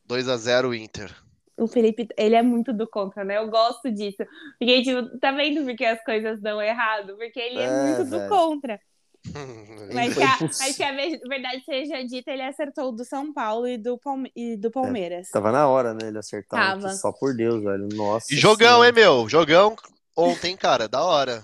2x0 0.07 0.73
Inter. 0.75 1.13
O 1.57 1.67
Felipe, 1.67 2.07
ele 2.17 2.35
é 2.35 2.41
muito 2.41 2.73
do 2.73 2.87
contra, 2.87 3.23
né? 3.23 3.37
Eu 3.37 3.49
gosto 3.49 3.91
disso. 3.91 4.17
Porque, 4.57 4.81
tipo, 4.81 5.19
tá 5.19 5.31
vendo 5.31 5.63
porque 5.63 5.85
as 5.85 6.03
coisas 6.03 6.41
dão 6.41 6.61
errado? 6.61 7.15
Porque 7.17 7.39
ele 7.39 7.59
é, 7.59 7.65
É, 7.65 7.69
muito 7.83 8.03
do 8.09 8.17
velho. 8.17 8.29
contra. 8.29 8.79
Mas 9.93 10.13
Foi 10.15 10.23
que, 10.23 10.29
a, 10.29 10.37
mas 10.59 10.77
que 10.77 10.83
a 10.83 10.91
ve- 10.93 11.19
verdade 11.27 11.63
seja 11.63 12.03
dita, 12.03 12.31
ele 12.31 12.41
acertou 12.41 12.89
o 12.89 12.91
do 12.91 13.05
São 13.05 13.31
Paulo 13.31 13.67
e 13.67 13.77
do, 13.77 13.95
Palme 13.99 14.31
e 14.35 14.57
do 14.57 14.71
Palmeiras. 14.71 15.29
Tava 15.29 15.51
na 15.51 15.67
hora, 15.67 15.93
né? 15.93 16.07
Ele 16.07 16.17
acertar. 16.17 16.59
um 16.59 16.63
Tava. 16.81 16.87
aqui, 16.87 16.97
Só 16.97 17.11
por 17.11 17.35
Deus, 17.35 17.61
velho. 17.63 17.87
Nossa. 17.93 18.33
E 18.33 18.37
jogão, 18.37 18.81
Senhora. 18.81 18.87
hein, 18.87 18.93
meu? 18.95 19.29
Jogão 19.29 19.75
ontem, 20.17 20.57
cara. 20.57 20.87
Da 20.87 21.03
hora. 21.03 21.43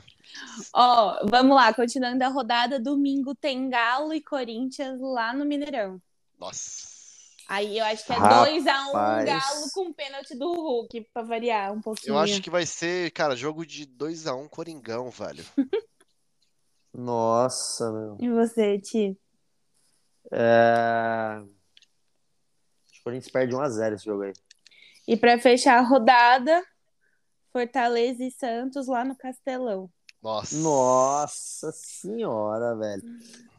Ó, 0.74 1.26
vamos 1.30 1.56
lá, 1.56 1.74
continuando 1.74 2.24
a 2.24 2.28
rodada, 2.28 2.80
domingo 2.80 3.36
tem 3.36 3.70
Galo 3.70 4.14
e 4.14 4.22
Corinthians 4.22 5.00
lá 5.00 5.34
no 5.34 5.46
Mineirão. 5.46 6.02
Nossa. 6.40 6.98
Aí 7.48 7.78
eu 7.78 7.86
acho 7.86 8.06
que 8.06 8.12
é 8.12 8.16
Rapaz. 8.16 8.64
2x1 8.64 9.26
Galo 9.26 9.72
com 9.74 9.94
pênalti 9.94 10.36
do 10.36 10.52
Hulk, 10.54 11.10
pra 11.14 11.24
variar 11.24 11.72
um 11.72 11.82
pouquinho. 11.82 12.14
Eu 12.14 12.20
acho 12.20 12.42
que 12.42 12.50
vai 12.50 12.66
ser, 12.66 13.10
cara, 13.12 13.36
jogo 13.36 13.66
de 13.66 13.86
2x1 13.86 14.50
Coringão, 14.50 15.10
velho. 15.10 15.46
Nossa, 16.94 17.92
meu. 17.92 18.18
E 18.20 18.30
você, 18.30 18.80
Ti? 18.80 19.18
É... 20.32 21.40
Acho 21.40 22.92
que 22.92 23.00
o 23.00 23.04
Corinthians 23.04 23.32
perde 23.32 23.56
1 23.56 23.62
a 23.62 23.70
0 23.70 23.96
esse 23.96 24.06
jogo 24.06 24.24
aí. 24.24 24.34
E 25.08 25.16
pra 25.16 25.40
fechar 25.40 25.78
a 25.78 25.88
rodada, 25.88 26.62
Fortaleza 27.54 28.24
e 28.24 28.32
Santos 28.32 28.88
lá 28.88 29.06
no 29.06 29.16
Castelão. 29.16 29.90
Nossa. 30.22 30.56
Nossa 30.58 31.72
senhora, 31.72 32.76
velho. 32.76 33.04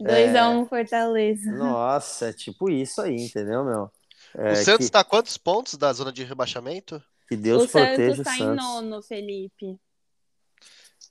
2x1 0.01 0.67
Fortaleza. 0.67 1.51
Nossa, 1.53 2.29
é 2.29 2.33
tipo 2.33 2.69
isso 2.71 3.01
aí, 3.01 3.17
entendeu, 3.17 3.65
meu? 3.65 3.91
É, 4.35 4.53
O 4.53 4.57
Santos 4.57 4.87
que, 4.87 4.93
tá 4.93 5.03
quantos 5.05 5.37
pontos 5.39 5.75
da 5.75 5.93
zona 5.93 6.13
de 6.13 6.25
rebaixamento? 6.25 7.03
que 7.29 7.37
Deus 7.37 7.65
o 7.65 7.69
proteja 7.69 7.97
Santos 8.17 8.21
o 8.21 8.25
tá 8.25 8.35
em 8.37 8.39
Santos. 8.39 8.57
nono, 8.65 9.03
Felipe. 9.03 9.79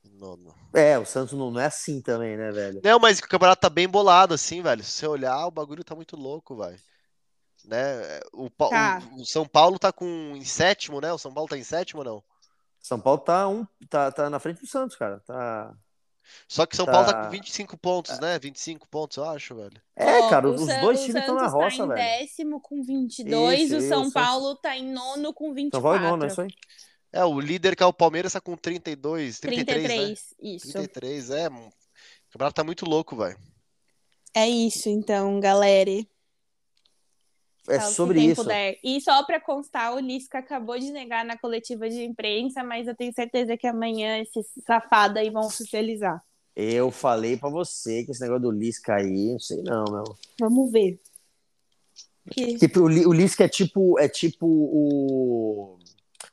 Nono. 0.04 0.56
É, 0.74 0.98
o 0.98 1.06
Santos 1.06 1.38
não, 1.38 1.52
não 1.52 1.60
é 1.60 1.66
assim 1.66 2.02
também, 2.02 2.38
né, 2.38 2.52
velho? 2.52 2.82
Não, 2.84 3.00
mas 3.00 3.20
o 3.20 3.28
campeonato 3.28 3.62
tá 3.62 3.70
bem 3.70 3.88
bolado, 3.88 4.34
assim, 4.34 4.62
velho. 4.62 4.84
Se 4.84 4.92
você 4.92 5.08
olhar, 5.08 5.46
o 5.46 5.52
bagulho 5.52 5.84
tá 5.84 5.96
muito 5.96 6.16
louco, 6.16 6.56
velho. 6.56 6.80
Né? 7.66 8.20
O, 8.34 8.50
Tá. 8.50 9.02
o- 9.16 9.22
o 9.22 9.26
São 9.26 9.46
Paulo 9.46 9.78
tá 9.78 9.92
com 9.92 10.06
em 10.36 10.46
sétimo, 10.46 11.02
né? 11.02 11.12
O 11.12 11.18
São 11.18 11.34
Paulo 11.34 11.50
tá 11.50 11.58
em 11.58 11.64
sétimo 11.64 12.00
ou 12.02 12.06
não? 12.06 12.24
São 12.88 13.00
Paulo 13.00 13.20
tá, 13.20 13.48
um, 13.48 13.66
tá, 13.90 14.12
tá 14.12 14.30
na 14.30 14.40
frente 14.40 14.62
do 14.62 14.68
Santos, 14.68 14.96
cara. 14.96 15.20
Tá... 15.22 15.76
Só 16.48 16.66
que 16.66 16.76
São 16.76 16.86
Tá. 16.86 16.92
Paulo 16.92 17.08
tá 17.08 17.24
com 17.26 17.30
25 17.32 17.78
pontos, 17.78 18.20
né? 18.20 18.38
25 18.40 18.88
pontos, 18.90 19.18
eu 19.18 19.26
acho, 19.26 19.56
velho. 19.56 19.82
É, 19.96 20.20
Ó, 20.20 20.30
cara, 20.30 20.50
os 20.50 20.62
San- 20.66 20.82
dois 20.82 21.00
times 21.02 21.16
estão 21.16 21.36
na 21.36 21.50
Santos 21.50 21.54
roça, 21.54 21.78
tá 21.78 21.84
em 21.84 21.88
velho. 21.88 22.20
décimo 22.20 22.62
com 22.62 22.84
22, 22.84 23.62
Isso, 23.62 23.76
o 23.76 23.78
isso, 23.78 23.88
São 23.88 24.02
o 24.02 24.04
Santos- 24.06 24.14
Paulo 24.14 24.56
tá 24.56 24.76
em 24.76 24.92
nono 24.92 25.34
com 25.34 25.54
24. 25.54 25.72
São 25.72 25.82
Paulo 25.82 25.98
é 26.06 26.10
nono, 26.10 26.24
é 26.24 26.28
isso 26.28 26.42
aí. 26.42 26.50
É, 27.14 27.24
o 27.24 27.40
líder 27.40 27.76
que 27.76 27.84
é 27.84 27.86
o 27.86 27.94
Palmeiras 27.94 28.34
tá 28.34 28.42
com 28.42 28.56
32, 28.58 29.40
33, 29.40 29.88
33, 29.88 30.10
né? 30.10 30.56
isso. 30.56 30.72
33, 30.74 31.30
é. 31.32 31.48
O 31.48 31.72
campeonato 32.32 32.56
tá 32.56 32.64
muito 32.64 32.86
louco, 32.86 33.16
velho. 33.16 33.38
É 34.34 34.48
isso, 34.48 34.90
então, 34.90 35.40
galera. 35.40 35.92
É 37.70 37.80
Salve 37.80 37.96
sobre 37.96 38.22
isso. 38.22 38.44
puder. 38.44 38.78
E 38.84 39.02
só 39.02 39.24
pra 39.26 39.40
constar, 39.42 39.94
o 39.94 40.00
Lisca 40.00 40.40
acabou 40.40 40.80
de 40.80 40.92
negar 40.92 41.26
na 41.26 41.38
coletiva 41.38 41.90
de 41.90 42.04
imprensa, 42.04 42.64
mas 42.64 42.88
eu 42.88 42.96
tenho 42.96 43.14
certeza 43.14 43.58
que 43.58 43.68
amanhã 43.68 44.20
esses 44.20 44.46
safada 44.66 45.20
aí 45.20 45.30
vão 45.30 45.46
oficializar. 45.46 46.24
Eu 46.56 46.90
falei 46.90 47.38
pra 47.38 47.50
você 47.50 48.04
que 48.04 48.12
esse 48.12 48.22
negócio 48.22 48.44
do 48.44 48.52
Lisca 48.52 48.96
aí, 48.96 49.32
não 49.34 49.40
sei 49.40 49.62
não, 49.64 49.84
meu. 49.92 50.04
Vamos 50.40 50.72
ver. 50.72 51.00
Que- 52.32 52.58
Tipo, 52.58 52.82
o 52.82 53.14
Lisca 53.14 53.46
é 53.46 53.50
tipo, 53.50 54.00
é 54.00 54.08
tipo 54.10 54.46
o, 54.48 55.78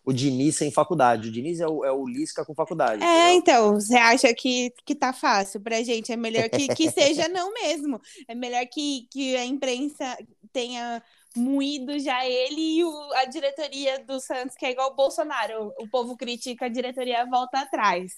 o 0.04 0.12
Diniz 0.12 0.56
sem 0.56 0.70
faculdade. 0.70 1.28
O 1.28 1.32
Diniz 1.32 1.60
é 1.60 1.66
o, 1.68 1.84
é 1.84 1.92
o 1.92 2.06
Lisca 2.06 2.44
com 2.44 2.54
faculdade. 2.54 3.02
É, 3.02 3.34
entendeu? 3.34 3.38
então, 3.38 3.74
você 3.74 3.94
acha 3.96 4.32
que, 4.34 4.72
que 4.84 4.94
tá 4.94 5.12
fácil 5.12 5.60
pra 5.60 5.82
gente? 5.82 6.10
É 6.12 6.16
melhor 6.16 6.48
que, 6.48 6.68
que 6.74 6.90
seja 6.92 7.28
não 7.28 7.52
mesmo. 7.52 8.00
É 8.26 8.34
melhor 8.34 8.64
que, 8.66 9.06
que 9.12 9.36
a 9.36 9.44
imprensa 9.44 10.16
tenha 10.52 11.02
moído 11.36 11.98
já 11.98 12.24
ele 12.26 12.78
e 12.78 12.84
o- 12.84 13.12
a 13.14 13.24
diretoria 13.26 13.98
do 14.04 14.20
Santos, 14.20 14.56
que 14.56 14.66
é 14.66 14.70
igual 14.72 14.92
o 14.92 14.94
Bolsonaro. 14.96 15.72
O, 15.78 15.84
o 15.84 15.88
povo 15.88 16.16
critica, 16.16 16.66
a 16.66 16.68
diretoria 16.68 17.26
volta 17.26 17.60
atrás. 17.60 18.12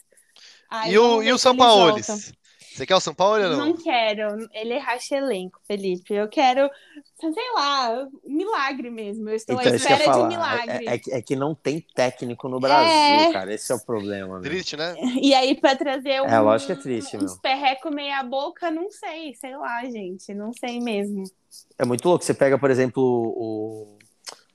Aí 0.70 0.92
E 0.92 0.98
o, 0.98 1.22
e 1.22 1.32
o 1.32 1.38
São 1.38 1.56
Paulo? 1.56 1.96
Você 2.76 2.84
quer 2.86 2.94
o 2.94 3.00
São 3.00 3.14
Paulo 3.14 3.42
ou 3.42 3.50
não? 3.50 3.66
Não 3.68 3.76
quero. 3.76 4.48
Ele 4.52 4.76
racha 4.78 5.16
elenco, 5.16 5.58
Felipe. 5.66 6.12
Eu 6.12 6.28
quero, 6.28 6.68
sei 7.18 7.52
lá, 7.54 8.06
um 8.24 8.34
milagre 8.36 8.90
mesmo. 8.90 9.28
Eu 9.30 9.34
estou 9.36 9.58
Então, 9.58 9.72
à 9.72 9.76
espera 9.76 9.96
de 9.96 10.02
um 10.10 10.12
falar. 10.12 10.28
milagre. 10.28 10.86
É, 10.86 10.94
é 10.94 10.98
que- 10.98 11.12
é 11.12 11.22
que 11.22 11.34
não 11.34 11.54
tem 11.54 11.80
técnico 11.94 12.48
no 12.48 12.60
Brasil, 12.60 13.28
É. 13.30 13.32
cara. 13.32 13.54
Esse 13.54 13.72
é 13.72 13.74
o 13.74 13.80
problema. 13.80 14.34
meu. 14.34 14.42
Triste, 14.42 14.76
né? 14.76 14.94
E 15.22 15.34
aí, 15.34 15.58
pra 15.58 15.74
trazer 15.74 16.20
um, 16.20 16.26
É, 16.26 16.38
lógico 16.38 16.72
que 16.74 16.78
é 16.78 16.82
triste, 16.82 17.16
uns 17.16 17.32
meu. 17.32 17.40
perreco 17.40 17.90
meia 17.90 18.22
boca, 18.22 18.70
não 18.70 18.90
sei, 18.90 19.34
sei 19.34 19.56
lá, 19.56 19.82
gente. 19.84 20.34
Não 20.34 20.52
sei 20.52 20.78
mesmo. 20.78 21.24
É 21.78 21.84
muito 21.86 22.06
louco. 22.06 22.24
Você 22.24 22.34
pega, 22.34 22.58
por 22.58 22.70
exemplo, 22.70 23.02
o 23.02 23.98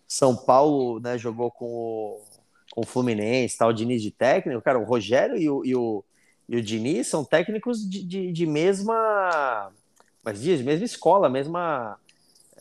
São 0.07 0.35
Paulo, 0.35 0.99
né, 0.99 1.17
jogou 1.17 1.49
com 1.49 1.65
o, 1.65 2.21
com 2.71 2.81
o 2.81 2.85
Fluminense, 2.85 3.57
tal, 3.57 3.69
o 3.69 3.73
Diniz 3.73 4.01
de 4.03 4.11
técnico. 4.11 4.61
Cara, 4.61 4.77
o 4.77 4.83
Rogério 4.83 5.35
e 5.37 5.49
o, 5.49 5.65
e 5.65 5.75
o, 5.75 6.03
e 6.51 6.57
o 6.57 6.61
Diniz 6.61 7.07
são 7.07 7.23
técnicos 7.23 7.79
de, 7.89 8.03
de, 8.03 8.31
de 8.33 8.45
mesma. 8.45 9.71
Mas 10.21 10.41
diz, 10.41 10.61
mesma 10.61 10.83
escola, 10.85 11.29
mesma. 11.29 11.97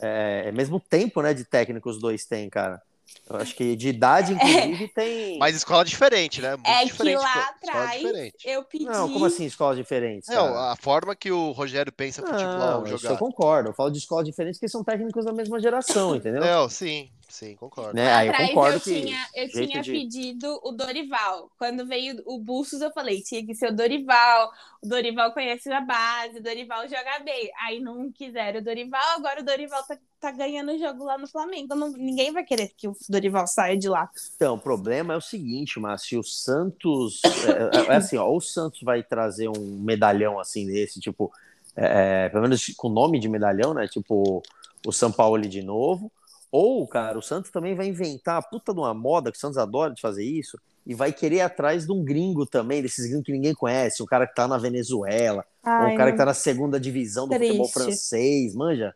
É, 0.01 0.43
é 0.47 0.51
mesmo 0.53 0.79
tempo, 0.79 1.21
né, 1.21 1.33
de 1.33 1.43
técnico 1.43 1.89
os 1.89 1.99
dois 1.99 2.23
têm, 2.25 2.49
cara. 2.49 2.81
Eu 3.29 3.35
acho 3.35 3.53
que 3.53 3.75
de 3.75 3.89
idade, 3.89 4.31
inclusive, 4.33 4.87
tem. 4.87 5.37
Mas 5.37 5.57
escola 5.57 5.83
diferente, 5.83 6.41
né? 6.41 6.51
Muito 6.55 6.67
É 6.67 6.79
que 6.83 6.85
diferente, 6.91 7.17
lá 7.17 7.33
pô. 7.33 7.39
Escola 7.65 7.73
atrás 7.83 8.01
diferente. 8.01 8.35
eu 8.45 8.63
pedi. 8.63 8.85
Não, 8.85 9.11
como 9.11 9.25
assim 9.25 9.45
escolas 9.45 9.75
diferentes? 9.77 10.29
É, 10.29 10.35
cara? 10.35 10.71
a 10.71 10.75
forma 10.77 11.13
que 11.13 11.29
o 11.29 11.51
Rogério 11.51 11.91
pensa 11.91 12.21
futebol, 12.21 12.57
Não, 12.57 12.83
isso 12.85 12.93
eu 12.93 12.97
jogar. 12.97 13.17
concordo. 13.17 13.69
Eu 13.69 13.73
falo 13.73 13.91
de 13.91 13.97
escolas 13.97 14.25
diferentes 14.25 14.57
porque 14.57 14.69
são 14.69 14.85
técnicos 14.85 15.25
da 15.25 15.33
mesma 15.33 15.59
geração, 15.59 16.15
entendeu? 16.15 16.39
Não, 16.41 16.69
sim, 16.69 17.11
sim, 17.31 17.55
concordo. 17.55 17.95
Né? 17.95 18.11
Aí 18.13 18.27
eu 18.27 18.33
concordo 18.33 18.77
eu 18.77 18.81
que. 18.81 19.01
tinha, 19.01 19.27
eu 19.33 19.49
tinha 19.49 19.81
de- 19.81 19.91
pedido 19.91 20.59
o 20.63 20.71
Dorival. 20.71 21.49
Quando 21.57 21.85
veio 21.87 22.21
o 22.25 22.37
Bustos, 22.39 22.81
eu 22.81 22.91
falei, 22.91 23.21
tinha 23.21 23.43
que 23.45 23.55
ser 23.55 23.71
o 23.71 23.75
Dorival. 23.75 24.51
O 24.83 24.87
Dorival 24.87 25.31
conhece 25.33 25.71
a 25.71 25.81
base, 25.81 26.37
o 26.37 26.43
Dorival 26.43 26.83
joga 26.87 27.19
bem. 27.23 27.49
Aí 27.65 27.79
não 27.79 28.11
quiseram 28.11 28.59
o 28.59 28.63
Dorival, 28.63 29.17
agora 29.17 29.41
o 29.41 29.43
Dorival 29.45 29.83
tá, 29.83 29.97
tá 30.19 30.31
ganhando 30.31 30.71
o 30.73 30.77
jogo 30.77 31.03
lá 31.03 31.17
no 31.17 31.27
Flamengo. 31.27 31.73
Não- 31.73 31.91
ninguém 31.91 32.31
vai 32.31 32.43
querer 32.43 32.71
que 32.77 32.87
o 32.87 32.95
Dorival 33.09 33.47
saia 33.47 33.77
de 33.77 33.89
lá. 33.89 34.09
Então, 34.35 34.55
o 34.55 34.59
problema 34.59 35.13
é 35.13 35.17
o 35.17 35.21
seguinte, 35.21 35.79
Márcio, 35.79 36.19
o 36.19 36.23
Santos. 36.23 37.21
É, 37.23 37.91
é- 37.91 37.93
é 37.93 37.95
assim, 37.95 38.17
ó, 38.17 38.27
ou 38.27 38.37
o 38.37 38.41
Santos 38.41 38.81
vai 38.81 39.01
trazer 39.01 39.47
um 39.49 39.79
medalhão 39.81 40.39
assim 40.39 40.67
desse, 40.67 40.99
tipo, 40.99 41.31
é, 41.75 42.25
é, 42.25 42.29
pelo 42.29 42.43
menos 42.43 42.65
com 42.75 42.89
nome 42.89 43.19
de 43.19 43.29
medalhão, 43.29 43.73
né? 43.73 43.87
Tipo, 43.87 44.41
o 44.85 44.91
São 44.91 45.11
Paulo 45.11 45.35
ali 45.35 45.47
de 45.47 45.61
novo. 45.61 46.11
Ou, 46.51 46.85
cara, 46.87 47.17
o 47.17 47.21
Santos 47.21 47.49
também 47.49 47.75
vai 47.75 47.87
inventar 47.87 48.37
a 48.37 48.41
puta 48.41 48.73
de 48.73 48.79
uma 48.79 48.93
moda, 48.93 49.31
que 49.31 49.37
o 49.37 49.39
Santos 49.39 49.57
adora 49.57 49.93
de 49.93 50.01
fazer 50.01 50.23
isso, 50.25 50.59
e 50.85 50.93
vai 50.93 51.13
querer 51.13 51.35
ir 51.37 51.41
atrás 51.41 51.85
de 51.85 51.91
um 51.93 52.03
gringo 52.03 52.45
também, 52.45 52.81
desses 52.81 53.05
gringos 53.05 53.25
que 53.25 53.31
ninguém 53.31 53.53
conhece, 53.53 54.03
um 54.03 54.05
cara 54.05 54.27
que 54.27 54.35
tá 54.35 54.47
na 54.47 54.57
Venezuela, 54.57 55.45
Ai, 55.63 55.93
um 55.93 55.97
cara 55.97 56.11
que 56.11 56.17
tá 56.17 56.25
na 56.25 56.33
segunda 56.33 56.79
divisão 56.79 57.27
do 57.27 57.33
futebol 57.33 57.57
Triste. 57.67 57.73
francês, 57.73 58.53
manja? 58.55 58.93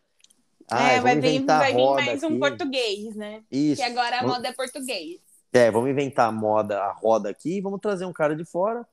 Ai, 0.70 0.96
é, 0.98 1.02
vai 1.02 1.18
vir, 1.20 1.46
vai 1.46 1.74
vir 1.74 1.84
mais 1.94 2.24
um 2.24 2.28
aqui. 2.28 2.40
português, 2.40 3.16
né? 3.16 3.44
Isso. 3.52 3.82
Que 3.82 3.88
agora 3.88 4.18
a 4.18 4.22
Vamos- 4.22 4.36
moda 4.38 4.48
é 4.50 4.54
português. 4.54 5.20
É, 5.54 5.72
vamos 5.72 5.90
inventar 5.90 6.28
a 6.28 6.32
moda, 6.34 6.82
a 6.82 6.92
roda 6.92 7.30
aqui 7.30 7.58
e 7.58 7.62
vamos 7.62 7.80
trazer 7.80 8.04
um 8.04 8.12
cara 8.12 8.36
de 8.36 8.44
fora. 8.44 8.86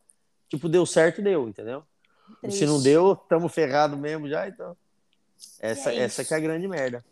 Tipo, 0.48 0.68
deu 0.68 0.84
certo, 0.86 1.20
deu, 1.22 1.48
entendeu? 1.48 1.82
Triste. 2.40 2.58
Se 2.60 2.66
não 2.66 2.80
deu, 2.80 3.16
tamo 3.16 3.48
ferrado 3.48 3.96
mesmo 3.96 4.28
já, 4.28 4.46
então. 4.46 4.76
Essa, 5.58 5.92
É 5.92 5.96
essa 6.00 6.24
que 6.24 6.32
é 6.32 6.36
a 6.36 6.40
grande 6.40 6.68
merda. 6.68 7.02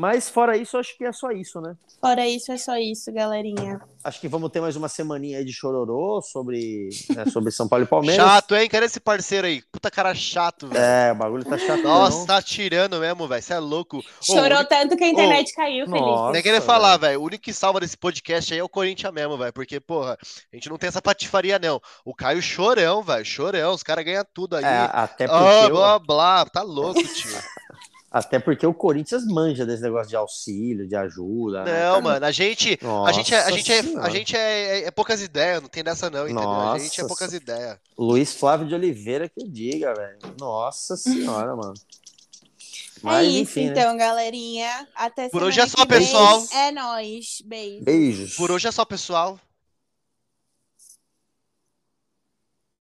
Mas 0.00 0.28
fora 0.28 0.56
isso, 0.56 0.78
acho 0.78 0.96
que 0.96 1.04
é 1.04 1.10
só 1.12 1.32
isso, 1.32 1.60
né? 1.60 1.74
Fora 2.00 2.24
isso, 2.24 2.52
é 2.52 2.56
só 2.56 2.76
isso, 2.76 3.12
galerinha. 3.12 3.80
Acho 4.04 4.20
que 4.20 4.28
vamos 4.28 4.48
ter 4.50 4.60
mais 4.60 4.76
uma 4.76 4.88
semaninha 4.88 5.38
aí 5.38 5.44
de 5.44 5.52
chororô 5.52 6.22
sobre, 6.22 6.88
né, 7.16 7.24
sobre 7.26 7.50
São 7.50 7.66
Paulo 7.68 7.84
e 7.84 7.88
Palmeiras. 7.88 8.24
Chato, 8.24 8.54
hein? 8.54 8.68
Cadê 8.68 8.86
esse 8.86 9.00
parceiro 9.00 9.48
aí? 9.48 9.60
Puta 9.72 9.90
cara 9.90 10.14
chato, 10.14 10.68
velho. 10.68 10.80
É, 10.80 11.10
o 11.10 11.16
bagulho 11.16 11.44
tá 11.44 11.58
chato. 11.58 11.82
Nossa, 11.82 12.24
tá 12.28 12.40
tirando 12.40 13.00
mesmo, 13.00 13.26
velho. 13.26 13.42
Você 13.42 13.52
é 13.54 13.58
louco. 13.58 13.98
Ô, 13.98 14.02
Chorou 14.22 14.42
o 14.42 14.44
único- 14.60 14.64
tanto 14.68 14.96
que 14.96 15.02
a 15.02 15.08
internet 15.08 15.52
caiu, 15.52 15.84
Nossa. 15.88 16.04
Felipe. 16.04 16.32
Nem 16.32 16.42
querer 16.44 16.60
falar, 16.60 16.96
velho. 16.96 17.20
O 17.20 17.24
único 17.24 17.42
que 17.42 17.52
salva 17.52 17.80
desse 17.80 17.96
podcast 17.96 18.54
aí 18.54 18.60
é 18.60 18.62
o 18.64 18.68
Corinthians 18.68 19.12
mesmo, 19.12 19.36
velho. 19.36 19.52
Porque, 19.52 19.80
porra, 19.80 20.16
a 20.52 20.56
gente 20.56 20.68
não 20.70 20.78
tem 20.78 20.86
essa 20.86 21.02
patifaria, 21.02 21.58
não. 21.58 21.80
O 22.04 22.14
Caio 22.14 22.40
chorão, 22.40 23.02
velho. 23.02 23.24
Chorão. 23.24 23.74
Os 23.74 23.82
caras 23.82 24.04
ganham 24.04 24.24
tudo 24.32 24.54
aí. 24.54 24.64
É, 24.64 24.90
até 24.92 25.26
porque, 25.26 25.42
Ah, 25.44 25.66
o- 25.66 25.70
blá, 25.70 25.98
blá. 25.98 26.44
Tá 26.46 26.62
louco, 26.62 27.02
tio. 27.02 27.30
até 28.10 28.38
porque 28.38 28.66
o 28.66 28.72
Corinthians 28.72 29.26
manja 29.26 29.66
desse 29.66 29.82
negócio 29.82 30.08
de 30.08 30.16
auxílio, 30.16 30.88
de 30.88 30.96
ajuda. 30.96 31.64
né, 31.64 31.84
Não, 31.84 31.90
cara? 31.92 32.00
mano. 32.00 32.26
A 32.26 32.30
gente. 32.32 32.78
A 32.82 32.86
Nossa 32.86 33.12
gente, 33.12 33.34
é, 33.34 33.38
a 33.42 33.50
gente, 33.50 33.72
é, 33.72 33.78
a 34.00 34.08
gente 34.08 34.36
é, 34.36 34.78
é- 34.80 34.84
é 34.86 34.90
poucas 34.90 35.20
ideias, 35.20 35.60
não 35.60 35.68
tem 35.68 35.84
dessa 35.84 36.08
não, 36.08 36.24
entendeu? 36.28 36.48
a 36.50 36.78
gente 36.78 36.98
é 36.98 37.02
Nossa 37.02 37.06
poucas 37.06 37.32
ideias. 37.34 37.78
Luiz 37.98 38.32
Flávio 38.34 38.66
de 38.66 38.74
Oliveira 38.74 39.28
que 39.28 39.42
eu 39.42 39.48
diga, 39.48 39.92
velho. 39.94 40.18
Nossa 40.40 40.96
senhora, 40.96 41.54
mano. 41.54 41.74
é 41.76 43.00
Mas, 43.02 43.28
isso, 43.28 43.38
enfim, 43.38 43.66
né? 43.66 43.70
então, 43.72 43.96
galerinha. 43.96 44.88
Até 44.94 45.28
Por 45.28 45.42
hoje 45.42 45.60
é 45.60 45.64
que 45.64 45.70
só, 45.70 45.84
pessoal. 45.86 46.44
É 46.52 46.70
nóis. 46.72 47.42
Beijo. 47.44 47.84
Beijos. 47.84 48.34
Por 48.36 48.50
hoje 48.50 48.68
é 48.68 48.72
só, 48.72 48.84
pessoal. 48.84 49.38